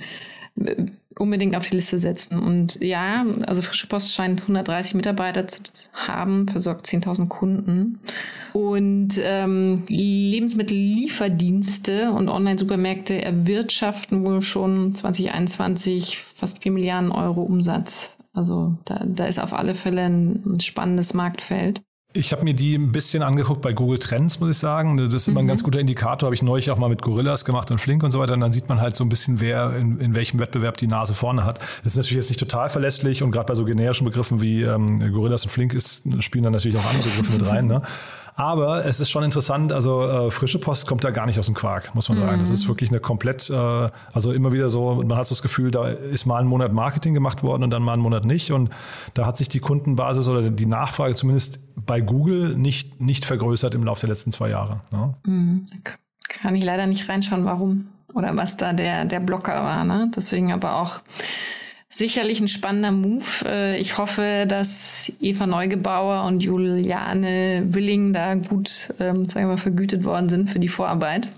unbedingt 1.19 1.55
auf 1.55 1.69
die 1.69 1.75
Liste 1.75 1.99
setzen. 1.99 2.39
Und 2.39 2.79
ja, 2.81 3.25
also 3.45 3.61
Frische 3.61 3.87
Post 3.87 4.13
scheint 4.13 4.41
130 4.41 4.95
Mitarbeiter 4.95 5.45
zu 5.47 5.63
haben, 5.93 6.47
versorgt 6.47 6.85
10.000 6.85 7.27
Kunden. 7.27 7.99
Und 8.53 9.19
ähm, 9.21 9.83
Lebensmittellieferdienste 9.87 12.11
und 12.11 12.29
Online-Supermärkte 12.29 13.21
erwirtschaften 13.21 14.25
wohl 14.25 14.41
schon 14.41 14.93
2021 14.93 16.17
fast 16.17 16.63
4 16.63 16.71
Milliarden 16.71 17.11
Euro 17.11 17.41
Umsatz. 17.41 18.15
Also 18.33 18.77
da, 18.85 19.03
da 19.05 19.25
ist 19.25 19.39
auf 19.39 19.53
alle 19.53 19.73
Fälle 19.73 20.03
ein 20.03 20.59
spannendes 20.61 21.15
Marktfeld. 21.15 21.81
Ich 22.13 22.31
habe 22.31 22.43
mir 22.43 22.53
die 22.53 22.75
ein 22.75 22.91
bisschen 22.91 23.21
angeguckt 23.21 23.61
bei 23.61 23.73
Google 23.73 23.99
Trends, 23.99 24.39
muss 24.39 24.49
ich 24.49 24.57
sagen. 24.57 24.97
Das 24.97 25.13
ist 25.13 25.27
immer 25.27 25.41
mhm. 25.41 25.45
ein 25.45 25.49
ganz 25.49 25.63
guter 25.63 25.79
Indikator. 25.79 26.27
Habe 26.27 26.35
ich 26.35 26.41
neulich 26.41 26.71
auch 26.71 26.77
mal 26.77 26.89
mit 26.89 27.01
Gorillas 27.01 27.45
gemacht 27.45 27.69
und 27.69 27.79
Flink 27.79 28.01
und 28.01 28.11
so 28.11 28.19
weiter. 28.19 28.33
Und 28.33 28.39
dann 28.39 28.51
sieht 28.51 28.69
man 28.69 28.79
halt 28.79 28.95
so 28.95 29.03
ein 29.03 29.09
bisschen, 29.09 29.41
wer 29.41 29.75
in, 29.75 29.99
in 29.99 30.15
welchem 30.15 30.39
Wettbewerb 30.39 30.77
die 30.77 30.87
Nase 30.87 31.13
vorne 31.13 31.43
hat. 31.43 31.59
Das 31.83 31.93
ist 31.93 31.97
natürlich 31.97 32.17
jetzt 32.17 32.29
nicht 32.29 32.39
total 32.39 32.69
verlässlich 32.69 33.21
und 33.23 33.31
gerade 33.31 33.47
bei 33.47 33.55
so 33.55 33.65
generischen 33.65 34.05
Begriffen 34.05 34.41
wie 34.41 34.63
ähm, 34.63 35.11
Gorillas 35.11 35.43
und 35.43 35.51
Flink 35.51 35.73
ist, 35.73 36.03
spielen 36.23 36.45
dann 36.45 36.53
natürlich 36.53 36.77
auch 36.77 36.85
andere 36.85 37.03
Begriffe 37.03 37.37
mit 37.37 37.47
rein. 37.47 37.67
Ne? 37.67 37.81
Aber 38.37 38.85
es 38.85 38.99
ist 38.99 39.09
schon 39.09 39.23
interessant, 39.23 39.73
also 39.73 40.07
äh, 40.07 40.31
frische 40.31 40.59
Post 40.59 40.85
kommt 40.85 41.03
da 41.03 41.09
gar 41.09 41.25
nicht 41.25 41.39
aus 41.39 41.47
dem 41.47 41.55
Quark, 41.55 41.95
muss 41.95 42.07
man 42.07 42.19
sagen. 42.19 42.35
Mhm. 42.35 42.39
Das 42.39 42.51
ist 42.51 42.67
wirklich 42.67 42.91
eine 42.91 42.99
komplett, 42.99 43.49
äh, 43.49 43.89
also 44.13 44.31
immer 44.31 44.53
wieder 44.53 44.69
so, 44.69 45.03
man 45.03 45.17
hat 45.17 45.25
so 45.25 45.33
das 45.33 45.41
Gefühl, 45.41 45.71
da 45.71 45.87
ist 45.87 46.27
mal 46.27 46.39
ein 46.39 46.45
Monat 46.45 46.71
Marketing 46.71 47.15
gemacht 47.15 47.41
worden 47.41 47.63
und 47.63 47.71
dann 47.71 47.81
mal 47.81 47.93
einen 47.93 48.03
Monat 48.03 48.25
nicht. 48.25 48.51
Und 48.51 48.69
da 49.15 49.25
hat 49.25 49.37
sich 49.37 49.49
die 49.49 49.59
Kundenbasis 49.59 50.27
oder 50.27 50.51
die 50.51 50.67
Nachfrage 50.67 51.15
zumindest 51.15 51.59
bei 51.75 51.99
Google 51.99 52.55
nicht, 52.55 53.01
nicht 53.01 53.25
vergrößert 53.25 53.73
im 53.73 53.83
Laufe 53.83 54.01
der 54.01 54.09
letzten 54.09 54.31
zwei 54.31 54.49
Jahre. 54.49 54.81
Ne? 54.91 55.15
Mhm. 55.25 55.65
Kann 56.29 56.55
ich 56.55 56.63
leider 56.63 56.85
nicht 56.85 57.09
reinschauen, 57.09 57.43
warum 57.43 57.89
oder 58.13 58.37
was 58.37 58.55
da 58.55 58.71
der, 58.71 59.05
der 59.05 59.19
Blocker 59.19 59.63
war. 59.63 59.83
Ne? 59.83 60.11
Deswegen 60.15 60.51
aber 60.51 60.75
auch 60.75 61.01
sicherlich 61.89 62.39
ein 62.39 62.47
spannender 62.47 62.91
Move. 62.91 63.25
Äh, 63.45 63.79
ich 63.79 63.97
hoffe, 63.97 64.45
dass 64.47 65.11
Eva 65.19 65.47
Neugebauer 65.47 66.23
und 66.25 66.43
Juliane 66.43 67.63
Willing 67.67 68.13
da 68.13 68.35
gut, 68.35 68.93
ähm, 68.99 69.25
sagen 69.25 69.45
wir 69.45 69.53
mal, 69.53 69.57
vergütet 69.57 70.03
worden 70.03 70.29
sind 70.29 70.49
für 70.49 70.59
die 70.59 70.67
Vorarbeit. 70.67 71.29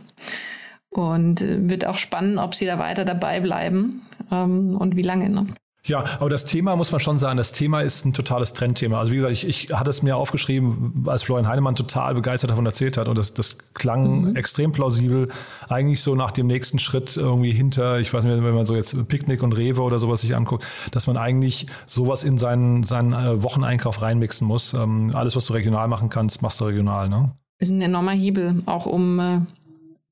Und 0.90 1.42
äh, 1.42 1.70
wird 1.70 1.86
auch 1.86 1.98
spannend, 1.98 2.40
ob 2.40 2.56
sie 2.56 2.66
da 2.66 2.80
weiter 2.80 3.06
dabei 3.06 3.40
bleiben 3.40 4.02
ähm, 4.32 4.76
und 4.78 4.96
wie 4.96 5.04
lange. 5.04 5.30
Ne? 5.30 5.46
Ja, 5.86 6.04
aber 6.20 6.30
das 6.30 6.46
Thema 6.46 6.76
muss 6.76 6.92
man 6.92 7.00
schon 7.00 7.20
sagen, 7.20 7.38
das 7.38 7.54
Thema 7.54 7.82
ist 7.82 8.06
ein 8.06 8.14
totales 8.14 8.54
Trendthema. 8.54 9.00
Also 9.00 9.12
wie 9.12 9.16
gesagt, 9.16 9.32
ich, 9.32 9.48
ich 9.48 9.74
hatte 9.74 9.90
es 9.90 10.04
mir 10.04 10.18
aufgeschrieben, 10.18 11.06
als 11.08 11.24
Florian 11.24 11.48
Heinemann 11.48 11.76
total 11.76 12.14
begeistert 12.16 12.50
davon 12.52 12.66
erzählt 12.66 12.98
hat 12.98 13.08
und 13.08 13.18
das, 13.18 13.34
das 13.34 13.58
klang 13.74 14.30
mhm. 14.30 14.36
extrem 14.36 14.74
plausibel. 14.74 15.30
Eigentlich 15.70 16.02
so 16.02 16.16
nach 16.16 16.32
dem 16.32 16.48
nächsten 16.48 16.80
Schritt 16.80 17.16
irgendwie 17.16 17.52
hinter, 17.52 18.00
ich 18.00 18.14
weiß 18.14 18.26
nicht, 18.26 18.44
wenn 18.44 18.54
man 18.54 18.66
so 18.66 18.76
jetzt 18.76 19.08
Picknick 19.08 19.42
und 19.42 19.54
Rewe 19.54 19.82
oder 19.82 20.00
sowas 20.00 20.22
sich 20.22 20.36
anguckt, 20.36 20.66
dass 20.92 21.08
man 21.08 21.16
eigentlich 21.16 21.68
sowas 21.86 22.26
in 22.26 22.38
seinen, 22.38 22.84
seinen 22.84 23.14
äh, 23.14 23.42
Wocheneinkauf 23.42 24.02
reinmixen 24.02 24.46
muss. 24.46 24.74
Ähm, 24.74 25.12
alles, 25.14 25.36
was 25.38 25.46
du 25.46 25.54
regional 25.54 25.88
machen 25.88 26.10
kannst, 26.10 26.42
machst 26.42 26.60
du 26.60 26.66
regional. 26.66 27.08
Ne? 27.08 27.32
Ist 27.58 27.72
ein 27.72 27.82
enormer 27.82 28.12
Hebel, 28.12 28.62
auch 28.66 28.86
um 28.86 29.20
äh 29.20 29.40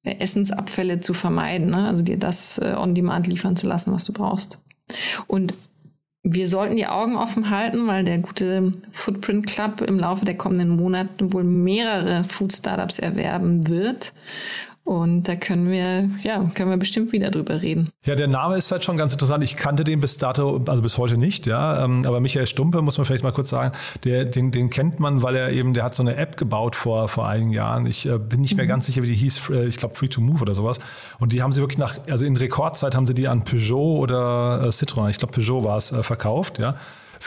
Essensabfälle 0.03 1.01
zu 1.01 1.13
vermeiden, 1.13 1.71
ne? 1.71 1.87
also 1.87 2.01
dir 2.01 2.17
das 2.17 2.59
äh, 2.59 2.75
on 2.77 2.95
demand 2.95 3.27
liefern 3.27 3.57
zu 3.57 3.67
lassen, 3.67 3.91
was 3.91 4.05
du 4.05 4.13
brauchst. 4.13 4.59
Und 5.27 5.53
wir 6.23 6.47
sollten 6.49 6.75
die 6.75 6.87
Augen 6.87 7.15
offen 7.15 7.49
halten, 7.49 7.87
weil 7.87 8.03
der 8.03 8.19
gute 8.19 8.71
Footprint 8.91 9.47
Club 9.47 9.81
im 9.81 9.99
Laufe 9.99 10.25
der 10.25 10.37
kommenden 10.37 10.75
Monate 10.75 11.31
wohl 11.31 11.43
mehrere 11.43 12.23
Food 12.23 12.53
Startups 12.53 12.99
erwerben 12.99 13.67
wird. 13.67 14.13
Und 14.87 15.23
da 15.23 15.35
können 15.35 15.69
wir, 15.69 16.09
ja, 16.23 16.49
können 16.55 16.69
wir 16.69 16.77
bestimmt 16.77 17.11
wieder 17.11 17.29
drüber 17.29 17.61
reden. 17.61 17.89
Ja, 18.05 18.15
der 18.15 18.29
Name 18.29 18.55
ist 18.55 18.71
halt 18.71 18.85
schon 18.85 18.95
ganz 18.95 19.11
interessant. 19.11 19.43
Ich 19.43 19.57
kannte 19.57 19.83
den 19.83 19.99
bis 19.99 20.17
dato, 20.17 20.63
also 20.65 20.81
bis 20.81 20.97
heute 20.97 21.17
nicht, 21.17 21.45
ja. 21.45 21.83
Ähm, 21.83 22.05
aber 22.05 22.21
Michael 22.21 22.47
Stumpe, 22.47 22.81
muss 22.81 22.97
man 22.97 23.03
vielleicht 23.03 23.25
mal 23.25 23.33
kurz 23.33 23.49
sagen, 23.49 23.73
der, 24.05 24.23
den, 24.23 24.51
den 24.51 24.69
kennt 24.69 25.01
man, 25.01 25.21
weil 25.23 25.35
er 25.35 25.51
eben, 25.51 25.73
der 25.73 25.83
hat 25.83 25.93
so 25.93 26.03
eine 26.03 26.15
App 26.15 26.37
gebaut 26.37 26.77
vor, 26.77 27.09
vor 27.09 27.27
einigen 27.27 27.51
Jahren. 27.51 27.85
Ich 27.85 28.05
äh, 28.05 28.17
bin 28.17 28.39
nicht 28.39 28.55
mehr 28.55 28.63
mhm. 28.63 28.69
ganz 28.69 28.85
sicher, 28.85 29.03
wie 29.03 29.07
die 29.07 29.15
hieß. 29.15 29.49
Äh, 29.49 29.65
ich 29.67 29.75
glaube, 29.75 29.93
Free 29.93 30.07
to 30.07 30.21
Move 30.21 30.41
oder 30.41 30.53
sowas. 30.53 30.79
Und 31.19 31.33
die 31.33 31.41
haben 31.41 31.51
sie 31.51 31.59
wirklich 31.59 31.79
nach, 31.79 31.95
also 32.09 32.25
in 32.25 32.37
Rekordzeit 32.37 32.95
haben 32.95 33.05
sie 33.05 33.13
die 33.13 33.27
an 33.27 33.43
Peugeot 33.43 33.99
oder 33.99 34.61
äh, 34.63 34.69
Citroën, 34.69 35.09
ich 35.09 35.17
glaube 35.17 35.33
Peugeot 35.33 35.65
war 35.65 35.75
es, 35.75 35.93
verkauft, 35.99 36.59
ja 36.59 36.75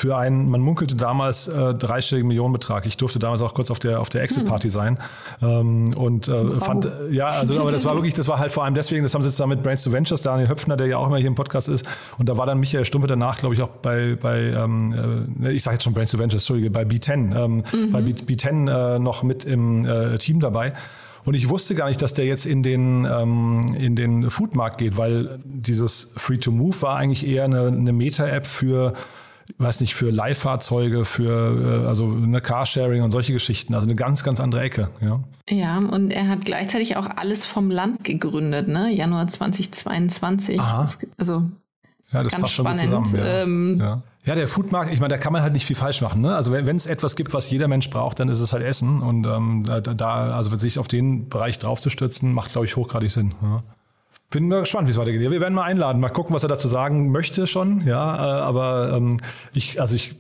für 0.01 0.17
einen, 0.17 0.49
man 0.49 0.63
munkelte 0.63 0.97
damals 0.97 1.47
äh, 1.47 1.75
dreistelligen 1.75 2.27
Millionenbetrag. 2.27 2.87
Ich 2.87 2.97
durfte 2.97 3.19
damals 3.19 3.43
auch 3.43 3.53
kurz 3.53 3.71
auf 3.71 3.79
der 3.79 4.01
auf 4.01 4.09
der 4.09 4.23
Exit-Party 4.23 4.69
hm. 4.69 4.71
sein 4.71 4.99
ähm, 5.43 5.93
und 5.95 6.27
äh, 6.27 6.33
wow. 6.33 6.65
fand, 6.65 6.91
ja, 7.11 7.27
also 7.27 7.61
aber 7.61 7.71
das 7.71 7.85
war 7.85 7.95
wirklich, 7.95 8.15
das 8.15 8.27
war 8.27 8.39
halt 8.39 8.51
vor 8.51 8.65
allem 8.65 8.75
deswegen, 8.75 9.03
das 9.03 9.13
haben 9.15 9.23
sie 9.23 9.29
zusammen 9.29 9.57
mit 9.57 9.63
Brains 9.63 9.85
to 9.85 9.93
Ventures, 9.93 10.23
Daniel 10.23 10.49
Höpfner, 10.49 10.79
der 10.79 10.87
ja 10.87 10.97
auch 10.97 11.07
immer 11.07 11.19
hier 11.19 11.27
im 11.27 11.35
Podcast 11.35 11.69
ist, 11.69 11.85
und 12.17 12.31
da 12.31 12.39
war 12.39 12.47
dann 12.47 12.59
Michael 12.59 12.87
Stumpe 12.87 13.09
danach, 13.09 13.37
glaube 13.37 13.55
ich, 13.55 13.61
auch 13.61 13.69
bei, 13.69 14.17
bei 14.19 14.39
ähm, 14.39 15.37
äh, 15.43 15.53
ich 15.53 15.63
sage 15.63 15.75
jetzt 15.75 15.85
schon 15.85 15.93
Brains 15.93 16.13
to 16.13 16.19
Ventures, 16.19 16.45
Entschuldige, 16.45 16.71
bei 16.71 16.85
B10, 16.85 17.37
ähm, 17.37 17.57
mhm. 17.57 17.93
bei 17.93 18.01
B, 18.01 18.13
B10 18.13 18.97
äh, 18.97 18.99
noch 18.99 19.23
mit 19.23 19.45
im 19.45 19.85
äh, 19.85 20.17
Team 20.17 20.41
dabei. 20.41 20.73
Und 21.27 21.35
ich 21.35 21.51
wusste 21.51 21.75
gar 21.75 21.89
nicht, 21.89 22.01
dass 22.01 22.15
der 22.15 22.25
jetzt 22.25 22.47
in 22.47 22.63
den, 22.63 23.05
ähm, 23.05 23.77
in 23.79 23.95
den 23.95 24.31
Foodmarkt 24.31 24.79
geht, 24.79 24.97
weil 24.97 25.41
dieses 25.45 26.13
Free-to-Move 26.17 26.81
war 26.81 26.97
eigentlich 26.97 27.27
eher 27.27 27.45
eine, 27.45 27.67
eine 27.67 27.93
Meta-App 27.93 28.47
für 28.47 28.95
weiß 29.59 29.81
nicht, 29.81 29.95
für 29.95 30.11
Leihfahrzeuge, 30.11 31.05
für 31.05 31.83
äh, 31.83 31.87
also 31.87 32.07
eine 32.11 32.41
Carsharing 32.41 33.03
und 33.03 33.11
solche 33.11 33.33
Geschichten. 33.33 33.75
Also 33.75 33.87
eine 33.87 33.95
ganz, 33.95 34.23
ganz 34.23 34.41
andere 34.41 34.63
Ecke. 34.63 34.91
Ja, 35.01 35.21
ja 35.49 35.79
und 35.79 36.11
er 36.11 36.29
hat 36.29 36.45
gleichzeitig 36.45 36.97
auch 36.97 37.09
alles 37.17 37.47
vom 37.47 37.71
Land 37.71 38.05
gegründet, 38.05 38.69
ne? 38.69 38.93
Januar 38.93 39.27
2022. 39.27 40.61
Aha. 40.61 40.89
Also 41.17 41.45
ja, 42.13 42.23
das 42.23 42.35
passt 42.35 42.55
spannend. 42.55 42.81
schon 42.81 42.91
gut 42.91 43.07
zusammen. 43.07 43.25
Ja. 43.25 43.43
Ähm, 43.43 43.77
ja. 43.81 44.03
ja 44.25 44.35
der 44.35 44.49
Foodmarkt, 44.49 44.93
ich 44.93 45.01
meine, 45.01 45.15
da 45.15 45.19
kann 45.19 45.33
man 45.33 45.43
halt 45.43 45.53
nicht 45.53 45.67
viel 45.67 45.77
falsch 45.77 46.01
machen. 46.01 46.21
Ne? 46.23 46.35
Also 46.35 46.53
wenn 46.53 46.77
es 46.77 46.87
etwas 46.87 47.17
gibt, 47.17 47.33
was 47.33 47.51
jeder 47.51 47.69
Mensch 47.69 47.89
braucht, 47.91 48.19
dann 48.21 48.29
ist 48.29 48.41
es 48.41 48.53
halt 48.53 48.65
Essen. 48.65 49.01
Und 49.01 49.27
ähm, 49.27 49.63
da, 49.65 49.81
da, 49.81 50.37
also 50.37 50.55
sich 50.57 50.79
auf 50.79 50.89
den 50.89 51.29
Bereich 51.29 51.59
draufzustürzen, 51.59 52.33
macht, 52.33 52.53
glaube 52.53 52.67
ich, 52.67 52.77
hochgradig 52.77 53.11
Sinn. 53.11 53.33
Ja. 53.41 53.63
Bin 54.31 54.47
mal 54.47 54.61
gespannt, 54.61 54.87
wie 54.87 54.93
es 54.93 54.97
weitergeht. 54.97 55.21
Wir 55.29 55.41
werden 55.41 55.55
mal 55.55 55.65
einladen, 55.65 56.01
mal 56.01 56.09
gucken, 56.09 56.33
was 56.37 56.45
er 56.45 56.49
dazu 56.49 56.69
sagen 56.69 57.11
möchte 57.11 57.49
schon. 57.49 57.85
Ja, 57.85 58.15
äh, 58.15 58.41
aber 58.43 58.93
ähm, 58.97 59.17
ich, 59.55 59.81
also 59.81 59.97
ich 59.97 60.15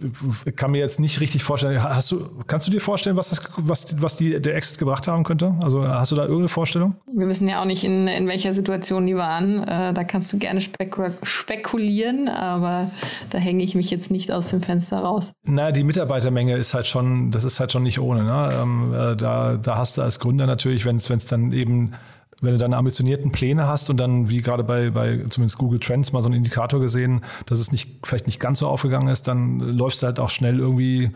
kann 0.56 0.72
mir 0.72 0.78
jetzt 0.78 0.98
nicht 0.98 1.20
richtig 1.20 1.44
vorstellen. 1.44 1.80
Hast 1.80 2.11
du, 2.11 2.28
kannst 2.48 2.66
du 2.66 2.72
dir 2.72 2.80
vorstellen, 2.80 3.16
was 3.16 3.30
das, 3.30 3.40
was, 3.58 4.02
was 4.02 4.16
die, 4.16 4.40
der 4.40 4.56
Exit 4.56 4.78
gebracht 4.78 5.06
haben 5.06 5.22
könnte? 5.22 5.54
Also 5.62 5.86
hast 5.86 6.11
du 6.11 6.16
da 6.16 6.22
irgendeine 6.22 6.48
Vorstellung? 6.48 6.96
Wir 7.14 7.28
wissen 7.28 7.48
ja 7.48 7.61
auch 7.61 7.64
nicht, 7.64 7.84
in, 7.84 8.08
in 8.08 8.26
welcher 8.26 8.52
Situation 8.52 9.06
die 9.06 9.14
waren. 9.14 9.62
Äh, 9.62 9.94
da 9.94 10.02
kannst 10.02 10.32
du 10.32 10.38
gerne 10.38 10.61
spekul 10.61 11.14
spekulieren, 11.22 12.28
aber 12.28 12.90
da 13.30 13.38
hänge 13.38 13.62
ich 13.62 13.76
mich 13.76 13.92
jetzt 13.92 14.11
nicht 14.11 14.32
aus 14.32 14.48
dem 14.48 14.61
Fenster 14.61 14.98
raus. 14.98 15.30
Na, 15.44 15.70
die 15.70 15.84
Mitarbeitermenge 15.84 16.56
ist 16.56 16.74
halt 16.74 16.88
schon, 16.88 17.30
das 17.30 17.44
ist 17.44 17.61
halt 17.61 17.70
schon 17.70 17.84
nicht 17.84 18.00
ohne. 18.00 18.24
Ne? 18.24 18.58
Ähm, 18.61 18.92
äh, 18.92 19.14
da, 19.14 19.56
da 19.56 19.76
hast 19.76 19.98
du 19.98 20.02
als 20.02 20.18
Gründer 20.18 20.46
natürlich, 20.46 20.84
wenn 20.84 20.96
es 20.96 21.26
dann 21.28 21.52
eben 21.52 21.90
wenn 22.41 22.53
du 22.53 22.59
dann 22.59 22.72
ambitionierten 22.72 23.32
Pläne 23.32 23.66
hast 23.66 23.91
und 23.91 23.99
dann, 23.99 24.30
wie 24.30 24.41
gerade 24.41 24.64
bei, 24.64 24.91
bei 24.91 25.24
zumindest 25.28 25.59
Google 25.59 25.78
Trends 25.78 26.12
mal 26.12 26.22
so 26.22 26.28
einen 26.28 26.36
Indikator 26.36 26.80
gesehen, 26.80 27.22
dass 27.47 27.59
es 27.59 27.70
nicht, 27.70 28.01
vielleicht 28.03 28.26
nicht 28.26 28.41
ganz 28.41 28.61
so 28.61 28.68
aufgegangen 28.68 29.09
ist, 29.09 29.28
dann 29.28 29.59
läufst 29.61 30.03
du 30.03 30.07
halt 30.07 30.18
auch 30.18 30.30
schnell 30.30 30.59
irgendwie, 30.59 31.11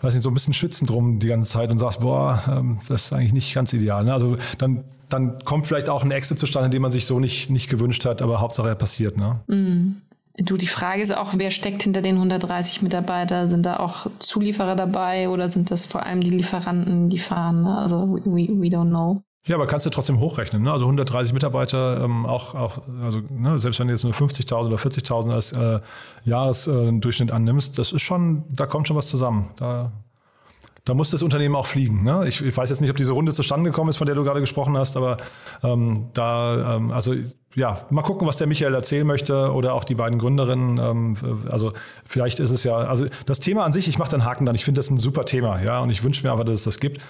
weiß 0.00 0.14
nicht, 0.14 0.22
so 0.22 0.30
ein 0.30 0.34
bisschen 0.34 0.54
schwitzend 0.54 0.90
rum 0.90 1.20
die 1.20 1.28
ganze 1.28 1.50
Zeit 1.50 1.70
und 1.70 1.78
sagst, 1.78 2.00
boah, 2.00 2.42
ähm, 2.50 2.78
das 2.88 3.04
ist 3.04 3.12
eigentlich 3.12 3.32
nicht 3.32 3.54
ganz 3.54 3.72
ideal. 3.72 4.04
Ne? 4.04 4.12
Also 4.12 4.36
dann, 4.58 4.84
dann 5.08 5.38
kommt 5.44 5.66
vielleicht 5.66 5.88
auch 5.88 6.02
ein 6.02 6.10
Exit 6.10 6.38
zustande, 6.38 6.70
den 6.70 6.82
man 6.82 6.90
sich 6.90 7.06
so 7.06 7.20
nicht, 7.20 7.50
nicht 7.50 7.70
gewünscht 7.70 8.04
hat, 8.04 8.20
aber 8.20 8.40
Hauptsache 8.40 8.68
er 8.68 8.74
passiert. 8.74 9.16
Ne? 9.16 9.40
Mm. 9.46 10.02
Du, 10.40 10.56
die 10.56 10.68
Frage 10.68 11.02
ist 11.02 11.16
auch, 11.16 11.32
wer 11.36 11.50
steckt 11.50 11.82
hinter 11.82 12.00
den 12.00 12.14
130 12.14 12.80
Mitarbeiter? 12.82 13.48
Sind 13.48 13.66
da 13.66 13.78
auch 13.78 14.06
Zulieferer 14.20 14.76
dabei 14.76 15.30
oder 15.30 15.50
sind 15.50 15.72
das 15.72 15.84
vor 15.84 16.06
allem 16.06 16.20
die 16.20 16.30
Lieferanten, 16.30 17.10
die 17.10 17.18
fahren? 17.18 17.62
Ne? 17.62 17.76
Also 17.76 18.20
we, 18.24 18.46
we 18.48 18.68
don't 18.68 18.90
know. 18.90 19.24
Ja, 19.48 19.56
aber 19.56 19.66
kannst 19.66 19.86
du 19.86 19.90
trotzdem 19.90 20.20
hochrechnen. 20.20 20.62
Ne? 20.62 20.70
Also 20.70 20.84
130 20.84 21.32
Mitarbeiter, 21.32 22.04
ähm, 22.04 22.26
auch, 22.26 22.54
auch 22.54 22.82
also 23.02 23.20
ne, 23.30 23.58
selbst 23.58 23.80
wenn 23.80 23.86
du 23.88 23.94
jetzt 23.94 24.04
nur 24.04 24.12
50.000 24.12 24.66
oder 24.66 24.76
40.000 24.76 25.32
als 25.32 25.52
äh, 25.52 25.80
Jahresdurchschnitt 26.24 27.30
äh, 27.30 27.32
annimmst, 27.32 27.78
das 27.78 27.92
ist 27.92 28.02
schon, 28.02 28.44
da 28.50 28.66
kommt 28.66 28.88
schon 28.88 28.96
was 28.96 29.08
zusammen. 29.08 29.48
Da, 29.56 29.90
da 30.84 30.92
muss 30.92 31.10
das 31.10 31.22
Unternehmen 31.22 31.56
auch 31.56 31.66
fliegen. 31.66 32.04
Ne? 32.04 32.28
Ich, 32.28 32.44
ich, 32.44 32.54
weiß 32.54 32.68
jetzt 32.68 32.82
nicht, 32.82 32.90
ob 32.90 32.96
diese 32.98 33.12
Runde 33.12 33.32
zustande 33.32 33.70
gekommen 33.70 33.88
ist, 33.88 33.96
von 33.96 34.06
der 34.06 34.14
du 34.14 34.22
gerade 34.22 34.40
gesprochen 34.40 34.76
hast, 34.76 34.98
aber 34.98 35.16
ähm, 35.62 36.10
da, 36.12 36.76
ähm, 36.76 36.90
also 36.90 37.14
ja, 37.54 37.86
mal 37.88 38.02
gucken, 38.02 38.28
was 38.28 38.36
der 38.36 38.46
Michael 38.46 38.74
erzählen 38.74 39.06
möchte 39.06 39.52
oder 39.54 39.72
auch 39.72 39.84
die 39.84 39.94
beiden 39.94 40.18
Gründerinnen. 40.18 40.76
Ähm, 40.76 41.16
also 41.50 41.72
vielleicht 42.04 42.38
ist 42.38 42.50
es 42.50 42.64
ja, 42.64 42.76
also 42.76 43.06
das 43.24 43.40
Thema 43.40 43.64
an 43.64 43.72
sich, 43.72 43.88
ich 43.88 43.98
mache 43.98 44.10
den 44.10 44.26
Haken 44.26 44.44
dann. 44.44 44.54
Ich 44.54 44.64
finde 44.66 44.78
das 44.78 44.90
ein 44.90 44.98
super 44.98 45.24
Thema, 45.24 45.58
ja, 45.62 45.80
und 45.80 45.88
ich 45.88 46.04
wünsche 46.04 46.22
mir 46.22 46.32
aber, 46.32 46.44
dass 46.44 46.56
es 46.56 46.64
das 46.64 46.80
gibt. 46.80 47.00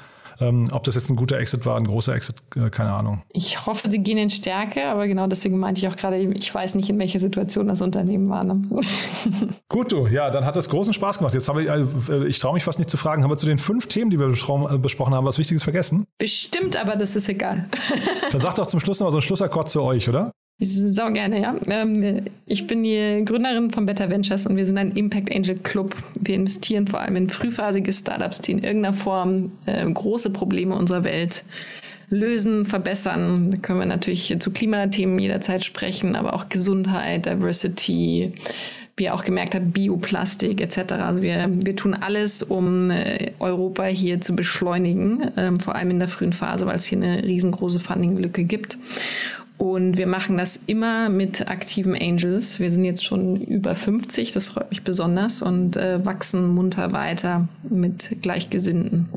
Ähm, 0.41 0.67
ob 0.73 0.85
das 0.85 0.95
jetzt 0.95 1.11
ein 1.11 1.17
guter 1.17 1.39
Exit 1.39 1.67
war, 1.67 1.77
ein 1.77 1.87
großer 1.87 2.15
Exit, 2.15 2.37
äh, 2.57 2.71
keine 2.71 2.93
Ahnung. 2.93 3.23
Ich 3.33 3.67
hoffe, 3.67 3.91
sie 3.91 3.99
gehen 3.99 4.19
in 4.19 4.31
Stärke, 4.31 4.87
aber 4.87 5.09
genau 5.09 5.27
deswegen 5.27 5.59
meinte 5.59 5.81
ich 5.81 5.89
auch 5.89 5.97
gerade, 5.97 6.19
ich 6.19 6.55
weiß 6.55 6.77
nicht, 6.77 6.89
in 6.89 6.99
welcher 6.99 7.19
Situation 7.19 7.67
das 7.67 7.81
Unternehmen 7.81 8.29
war. 8.29 8.45
Ne? 8.45 8.63
Gut, 9.69 9.93
du, 9.93 10.07
ja, 10.07 10.31
dann 10.31 10.45
hat 10.45 10.57
das 10.57 10.69
großen 10.69 10.93
Spaß 10.93 11.19
gemacht. 11.19 11.35
Jetzt 11.35 11.49
habe 11.49 11.63
ich, 11.63 11.69
äh, 11.69 12.27
ich 12.27 12.39
traue 12.39 12.55
mich 12.55 12.65
fast 12.65 12.79
nicht 12.79 12.91
zu 12.91 12.97
fragen, 12.97 13.23
haben 13.23 13.31
wir 13.31 13.37
zu 13.37 13.47
den 13.47 13.59
fünf 13.59 13.87
Themen, 13.87 14.11
die 14.11 14.19
wir 14.19 14.29
äh, 14.29 14.79
besprochen 14.79 15.15
haben, 15.15 15.27
was 15.27 15.39
Wichtiges 15.39 15.63
vergessen? 15.63 16.07
Bestimmt, 16.19 16.77
aber 16.77 16.97
das 16.97 17.17
ist 17.17 17.29
egal. 17.29 17.69
dann 18.31 18.41
sagt 18.41 18.59
doch 18.59 18.67
zum 18.67 18.81
Schluss 18.81 19.01
noch 19.01 19.07
mal 19.07 19.11
so 19.11 19.19
ein 19.19 19.23
Schlussakkord 19.23 19.69
zu 19.69 19.83
euch, 19.83 20.09
oder? 20.09 20.33
Sau 20.61 21.13
gerne, 21.13 21.41
ja. 21.41 21.55
Ähm, 21.69 22.23
ich 22.47 22.67
bin 22.67 22.83
die 22.83 23.23
Gründerin 23.25 23.71
von 23.71 23.87
Better 23.87 24.11
Ventures 24.11 24.45
und 24.45 24.57
wir 24.57 24.65
sind 24.65 24.77
ein 24.77 24.91
Impact 24.91 25.33
Angel 25.35 25.57
Club. 25.57 25.95
Wir 26.21 26.35
investieren 26.35 26.89
vor 26.89 27.01
allem 27.01 27.15
in 27.15 27.29
frühphasige 27.29 27.93
Startups, 27.93 28.41
die 28.41 28.53
in 28.53 28.65
irgendeiner 28.65 28.95
Form 28.95 29.53
äh, 29.67 29.89
große 29.89 30.31
Probleme 30.31 30.75
unserer 30.75 31.05
Welt 31.05 31.45
lösen, 32.11 32.65
verbessern. 32.65 33.53
Da 33.53 33.59
können 33.59 33.79
wir 33.79 33.87
natürlich 33.87 34.35
zu 34.41 34.51
Klimathemen 34.51 35.21
jederzeit 35.21 35.65
sprechen, 35.65 36.17
aber 36.17 36.35
auch 36.35 36.49
Gesundheit, 36.49 37.27
Diversity, 37.27 38.33
wie 38.97 39.05
ihr 39.05 39.15
auch 39.15 39.23
gemerkt 39.23 39.55
habt, 39.55 39.73
Bioplastik 39.73 40.61
etc. 40.61 40.95
Also 40.95 41.23
wir, 41.23 41.49
wir 41.53 41.77
tun 41.77 41.95
alles, 41.95 42.43
um 42.43 42.91
äh, 42.91 43.31
Europa 43.39 43.85
hier 43.85 44.21
zu 44.21 44.35
beschleunigen, 44.35 45.31
ähm, 45.37 45.61
vor 45.61 45.77
allem 45.77 45.91
in 45.91 46.01
der 46.01 46.09
frühen 46.09 46.33
Phase, 46.33 46.67
weil 46.67 46.75
es 46.75 46.87
hier 46.87 46.99
eine 46.99 47.23
riesengroße 47.23 47.79
Funding-Lücke 47.79 48.43
gibt. 48.43 48.77
Und 49.59 49.99
wir 49.99 50.07
machen 50.07 50.39
das 50.39 50.61
immer 50.67 51.09
mit 51.09 51.49
aktiven 51.49 51.95
Angels. 51.95 52.61
Wir 52.61 52.71
sind 52.71 52.85
jetzt 52.85 53.05
schon 53.05 53.37
über 53.43 53.75
50, 53.75 54.33
das 54.33 54.47
freut 54.47 54.71
mich 54.71 54.85
besonders 54.85 55.43
und 55.43 55.77
äh, 55.77 56.05
wachsen 56.07 56.55
munter 56.55 56.93
weiter 56.93 57.49
mit 57.69 58.23
Gleichgesinnten, 58.23 59.09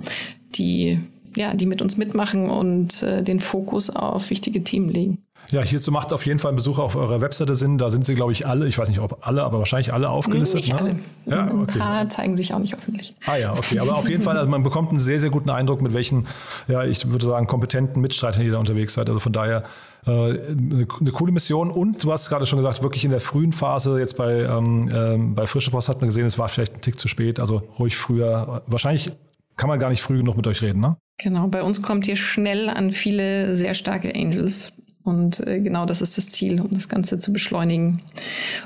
die 0.55 0.99
ja, 1.37 1.53
die 1.53 1.65
mit 1.65 1.81
uns 1.81 1.95
mitmachen 1.95 2.49
und 2.49 3.03
äh, 3.03 3.23
den 3.23 3.39
Fokus 3.39 3.89
auf 3.89 4.29
wichtige 4.29 4.63
Themen 4.63 4.89
legen. 4.89 5.19
Ja, 5.49 5.61
hierzu 5.63 5.91
macht 5.91 6.13
auf 6.13 6.25
jeden 6.25 6.39
Fall 6.39 6.51
ein 6.51 6.55
Besuch 6.55 6.77
auf 6.77 6.95
eurer 6.95 7.19
Webseite 7.19 7.55
Sinn. 7.55 7.77
Da 7.77 7.89
sind 7.89 8.05
sie, 8.05 8.15
glaube 8.15 8.31
ich, 8.31 8.45
alle, 8.45 8.67
ich 8.67 8.77
weiß 8.77 8.89
nicht, 8.89 8.99
ob 8.99 9.25
alle, 9.25 9.43
aber 9.43 9.59
wahrscheinlich 9.59 9.91
alle 9.91 10.09
aufgelistet. 10.09 10.61
Nicht 10.61 10.73
ne? 10.73 10.79
alle. 10.79 10.95
Ja, 11.25 11.43
okay. 11.43 11.73
Ein 11.73 11.79
paar 11.79 12.09
zeigen 12.09 12.37
sich 12.37 12.53
auch 12.53 12.59
nicht 12.59 12.75
öffentlich. 12.75 13.11
Ah 13.25 13.37
ja, 13.37 13.51
okay. 13.51 13.79
Aber 13.79 13.97
auf 13.97 14.07
jeden 14.07 14.21
Fall, 14.21 14.37
also 14.37 14.49
man 14.49 14.63
bekommt 14.63 14.89
einen 14.89 14.99
sehr, 14.99 15.19
sehr 15.19 15.29
guten 15.29 15.49
Eindruck, 15.49 15.81
mit 15.81 15.93
welchen, 15.93 16.27
ja, 16.67 16.83
ich 16.83 17.09
würde 17.11 17.25
sagen, 17.25 17.47
kompetenten 17.47 18.01
Mitstreitern 18.01 18.43
ihr 18.43 18.51
da 18.51 18.59
unterwegs 18.59 18.93
seid. 18.93 19.09
Also 19.09 19.19
von 19.19 19.33
daher 19.33 19.63
eine, 20.05 20.87
eine, 20.99 21.11
coole 21.11 21.31
Mission. 21.31 21.69
Und 21.69 22.03
du 22.03 22.11
hast 22.11 22.29
gerade 22.29 22.45
schon 22.45 22.57
gesagt, 22.57 22.81
wirklich 22.81 23.05
in 23.05 23.11
der 23.11 23.19
frühen 23.19 23.53
Phase, 23.53 23.99
jetzt 23.99 24.17
bei, 24.17 24.41
ähm, 24.41 24.89
ähm, 24.93 25.35
bei 25.35 25.45
Frische 25.47 25.71
Post 25.71 25.89
hat 25.89 26.01
man 26.01 26.07
gesehen, 26.07 26.25
es 26.25 26.37
war 26.37 26.49
vielleicht 26.49 26.75
ein 26.75 26.81
Tick 26.81 26.97
zu 26.97 27.07
spät, 27.07 27.39
also 27.39 27.61
ruhig 27.77 27.97
früher. 27.97 28.63
Wahrscheinlich 28.67 29.11
kann 29.57 29.69
man 29.69 29.79
gar 29.79 29.89
nicht 29.89 30.01
früh 30.01 30.17
genug 30.17 30.37
mit 30.37 30.47
euch 30.47 30.61
reden, 30.61 30.79
ne? 30.79 30.97
Genau, 31.17 31.47
bei 31.47 31.61
uns 31.61 31.83
kommt 31.83 32.07
ihr 32.07 32.15
schnell 32.15 32.67
an 32.67 32.91
viele 32.91 33.55
sehr 33.55 33.75
starke 33.75 34.15
Angels. 34.15 34.73
Und 35.03 35.39
äh, 35.47 35.59
genau 35.59 35.85
das 35.85 36.01
ist 36.01 36.17
das 36.17 36.29
Ziel, 36.29 36.61
um 36.61 36.69
das 36.71 36.87
Ganze 36.87 37.17
zu 37.17 37.33
beschleunigen. 37.33 38.01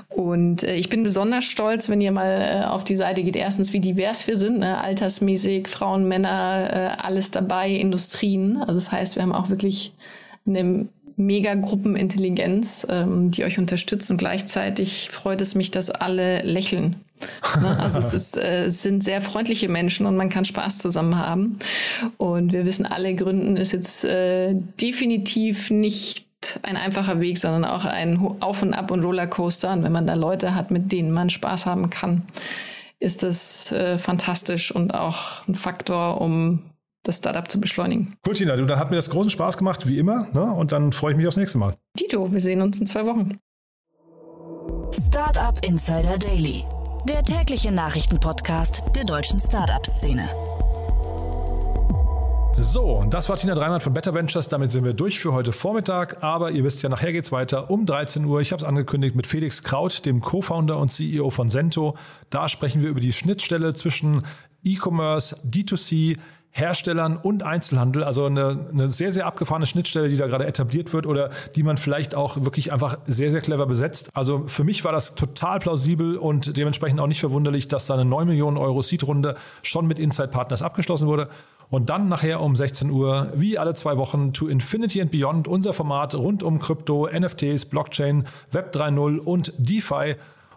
Und 0.09 0.63
äh, 0.63 0.75
ich 0.75 0.89
bin 0.89 1.03
besonders 1.03 1.45
stolz, 1.45 1.89
wenn 1.89 2.01
ihr 2.01 2.11
mal 2.11 2.63
äh, 2.63 2.65
auf 2.65 2.83
die 2.83 2.95
Seite 2.95 3.23
geht. 3.23 3.35
Erstens, 3.35 3.71
wie 3.73 3.79
divers 3.79 4.27
wir 4.27 4.37
sind, 4.37 4.59
ne? 4.59 4.77
altersmäßig, 4.79 5.67
Frauen, 5.67 6.07
Männer, 6.07 6.69
äh, 6.71 7.01
alles 7.01 7.31
dabei, 7.31 7.71
Industrien. 7.71 8.57
Also 8.57 8.73
das 8.73 8.91
heißt, 8.91 9.15
wir 9.15 9.23
haben 9.23 9.31
auch 9.31 9.49
wirklich 9.49 9.93
eine 10.45 10.87
mega 11.17 11.53
Gruppenintelligenz, 11.55 12.85
ähm, 12.89 13.31
die 13.31 13.43
euch 13.43 13.57
unterstützt. 13.57 14.11
Und 14.11 14.17
gleichzeitig 14.17 15.09
freut 15.09 15.41
es 15.41 15.55
mich, 15.55 15.71
dass 15.71 15.89
alle 15.89 16.41
lächeln. 16.41 16.97
Ne? 17.61 17.79
Also 17.79 17.99
es, 17.99 18.13
ist, 18.13 18.37
äh, 18.37 18.65
es 18.65 18.83
sind 18.83 19.01
sehr 19.01 19.21
freundliche 19.21 19.69
Menschen 19.69 20.05
und 20.05 20.17
man 20.17 20.29
kann 20.29 20.43
Spaß 20.43 20.79
zusammen 20.79 21.17
haben. 21.17 21.57
Und 22.17 22.51
wir 22.51 22.65
wissen 22.65 22.85
alle, 22.85 23.15
Gründen 23.15 23.55
ist 23.55 23.71
jetzt 23.71 24.03
äh, 24.03 24.53
definitiv 24.81 25.71
nicht 25.71 26.25
ein 26.63 26.75
einfacher 26.75 27.21
Weg, 27.21 27.37
sondern 27.37 27.63
auch 27.65 27.85
ein 27.85 28.19
Auf 28.41 28.61
und 28.61 28.73
Ab 28.73 28.91
und 28.91 29.03
Rollercoaster. 29.03 29.71
Und 29.71 29.83
wenn 29.83 29.93
man 29.93 30.07
da 30.07 30.15
Leute 30.15 30.55
hat, 30.55 30.71
mit 30.71 30.91
denen 30.91 31.11
man 31.11 31.29
Spaß 31.29 31.65
haben 31.65 31.89
kann, 31.89 32.23
ist 32.99 33.23
das 33.23 33.71
äh, 33.71 33.97
fantastisch 33.97 34.73
und 34.73 34.93
auch 34.93 35.47
ein 35.47 35.55
Faktor, 35.55 36.19
um 36.21 36.61
das 37.07 37.17
Startup 37.17 37.49
zu 37.49 37.61
beschleunigen. 37.61 38.15
Cool, 38.27 38.33
Tina, 38.33 38.55
du, 38.55 38.65
dann 38.65 38.79
hat 38.79 38.89
mir 38.89 38.97
das 38.97 39.09
großen 39.09 39.29
Spaß 39.29 39.57
gemacht, 39.57 39.87
wie 39.87 39.97
immer. 39.97 40.27
Ne? 40.33 40.43
Und 40.43 40.71
dann 40.71 40.91
freue 40.91 41.11
ich 41.11 41.17
mich 41.17 41.27
aufs 41.27 41.37
nächste 41.37 41.57
Mal. 41.57 41.75
Dito, 41.99 42.31
wir 42.31 42.41
sehen 42.41 42.61
uns 42.61 42.79
in 42.79 42.87
zwei 42.87 43.05
Wochen. 43.05 43.37
Startup 44.91 45.57
Insider 45.63 46.17
Daily, 46.17 46.63
der 47.07 47.23
tägliche 47.23 47.71
Nachrichtenpodcast 47.71 48.81
der 48.95 49.05
deutschen 49.05 49.39
Startup-Szene. 49.39 50.29
So, 52.57 53.03
das 53.09 53.27
war 53.27 53.35
Tina 53.35 53.53
Dreimann 53.53 53.81
von 53.81 53.93
Better 53.93 54.13
Ventures. 54.13 54.47
Damit 54.47 54.71
sind 54.71 54.85
wir 54.85 54.93
durch 54.93 55.19
für 55.19 55.33
heute 55.33 55.51
Vormittag. 55.51 56.23
Aber 56.23 56.51
ihr 56.51 56.63
wisst 56.63 56.83
ja, 56.83 56.89
nachher 56.89 57.11
geht 57.11 57.25
es 57.25 57.33
weiter 57.33 57.69
um 57.69 57.85
13 57.85 58.23
Uhr. 58.23 58.39
Ich 58.39 58.53
habe 58.53 58.61
es 58.61 58.67
angekündigt 58.67 59.13
mit 59.13 59.27
Felix 59.27 59.61
Kraut, 59.61 60.05
dem 60.05 60.21
Co-Founder 60.21 60.77
und 60.77 60.89
CEO 60.89 61.29
von 61.31 61.49
Sento. 61.49 61.97
Da 62.29 62.47
sprechen 62.47 62.81
wir 62.81 62.89
über 62.89 63.01
die 63.01 63.11
Schnittstelle 63.11 63.73
zwischen 63.73 64.23
E-Commerce, 64.63 65.35
D2C, 65.45 66.17
Herstellern 66.57 67.17
und 67.17 67.43
Einzelhandel. 67.43 68.05
Also 68.05 68.25
eine, 68.25 68.67
eine 68.71 68.87
sehr, 68.87 69.11
sehr 69.11 69.25
abgefahrene 69.25 69.65
Schnittstelle, 69.65 70.07
die 70.07 70.15
da 70.15 70.25
gerade 70.27 70.47
etabliert 70.47 70.93
wird 70.93 71.05
oder 71.05 71.29
die 71.53 71.63
man 71.63 71.75
vielleicht 71.75 72.15
auch 72.15 72.45
wirklich 72.45 72.71
einfach 72.71 72.97
sehr, 73.05 73.29
sehr 73.29 73.41
clever 73.41 73.65
besetzt. 73.65 74.09
Also 74.13 74.45
für 74.47 74.63
mich 74.63 74.85
war 74.85 74.93
das 74.93 75.15
total 75.15 75.59
plausibel 75.59 76.15
und 76.15 76.55
dementsprechend 76.55 77.01
auch 77.01 77.07
nicht 77.07 77.19
verwunderlich, 77.19 77.67
dass 77.67 77.87
da 77.87 77.95
eine 77.95 78.05
9 78.05 78.25
Millionen 78.25 78.55
Euro 78.55 78.81
Seed-Runde 78.81 79.35
schon 79.63 79.85
mit 79.85 79.99
Inside 79.99 80.29
Partners 80.29 80.61
abgeschlossen 80.61 81.07
wurde. 81.07 81.27
Und 81.69 81.89
dann 81.89 82.07
nachher 82.07 82.39
um 82.39 82.55
16 82.55 82.89
Uhr, 82.89 83.33
wie 83.35 83.57
alle 83.57 83.73
zwei 83.73 83.97
Wochen, 83.97 84.31
To 84.31 84.47
Infinity 84.47 85.01
and 85.01 85.11
Beyond, 85.11 85.49
unser 85.49 85.73
Format 85.73 86.15
rund 86.15 86.41
um 86.41 86.59
Krypto, 86.59 87.09
NFTs, 87.11 87.65
Blockchain, 87.65 88.25
Web 88.53 88.73
3.0 88.73 89.17
und 89.17 89.51
DeFi. 89.57 90.15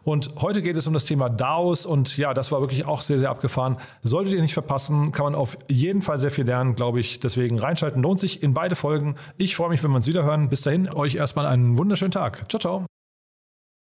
Und 0.09 0.37
heute 0.41 0.63
geht 0.63 0.75
es 0.75 0.87
um 0.87 0.95
das 0.95 1.05
Thema 1.05 1.29
DAOs 1.29 1.85
und 1.85 2.17
ja, 2.17 2.33
das 2.33 2.51
war 2.51 2.63
wirklich 2.63 2.87
auch 2.87 3.03
sehr, 3.03 3.19
sehr 3.19 3.29
abgefahren. 3.29 3.77
Solltet 4.03 4.33
ihr 4.33 4.41
nicht 4.41 4.55
verpassen, 4.55 5.13
kann 5.13 5.25
man 5.25 5.35
auf 5.35 5.59
jeden 5.69 6.01
Fall 6.01 6.19
sehr 6.19 6.31
viel 6.31 6.47
lernen, 6.47 6.75
glaube 6.75 6.99
ich. 6.99 7.21
Deswegen 7.21 7.59
reinschalten 7.59 8.01
lohnt 8.01 8.19
sich 8.19 8.43
in 8.43 8.55
beide 8.55 8.75
Folgen. 8.75 9.17
Ich 9.37 9.55
freue 9.55 9.69
mich, 9.69 9.83
wenn 9.83 9.91
wir 9.91 9.97
uns 9.97 10.07
wieder 10.07 10.25
hören. 10.25 10.49
Bis 10.49 10.63
dahin, 10.63 10.89
euch 10.89 11.17
erstmal 11.17 11.45
einen 11.45 11.77
wunderschönen 11.77 12.13
Tag. 12.13 12.47
Ciao, 12.49 12.59
ciao. 12.59 12.98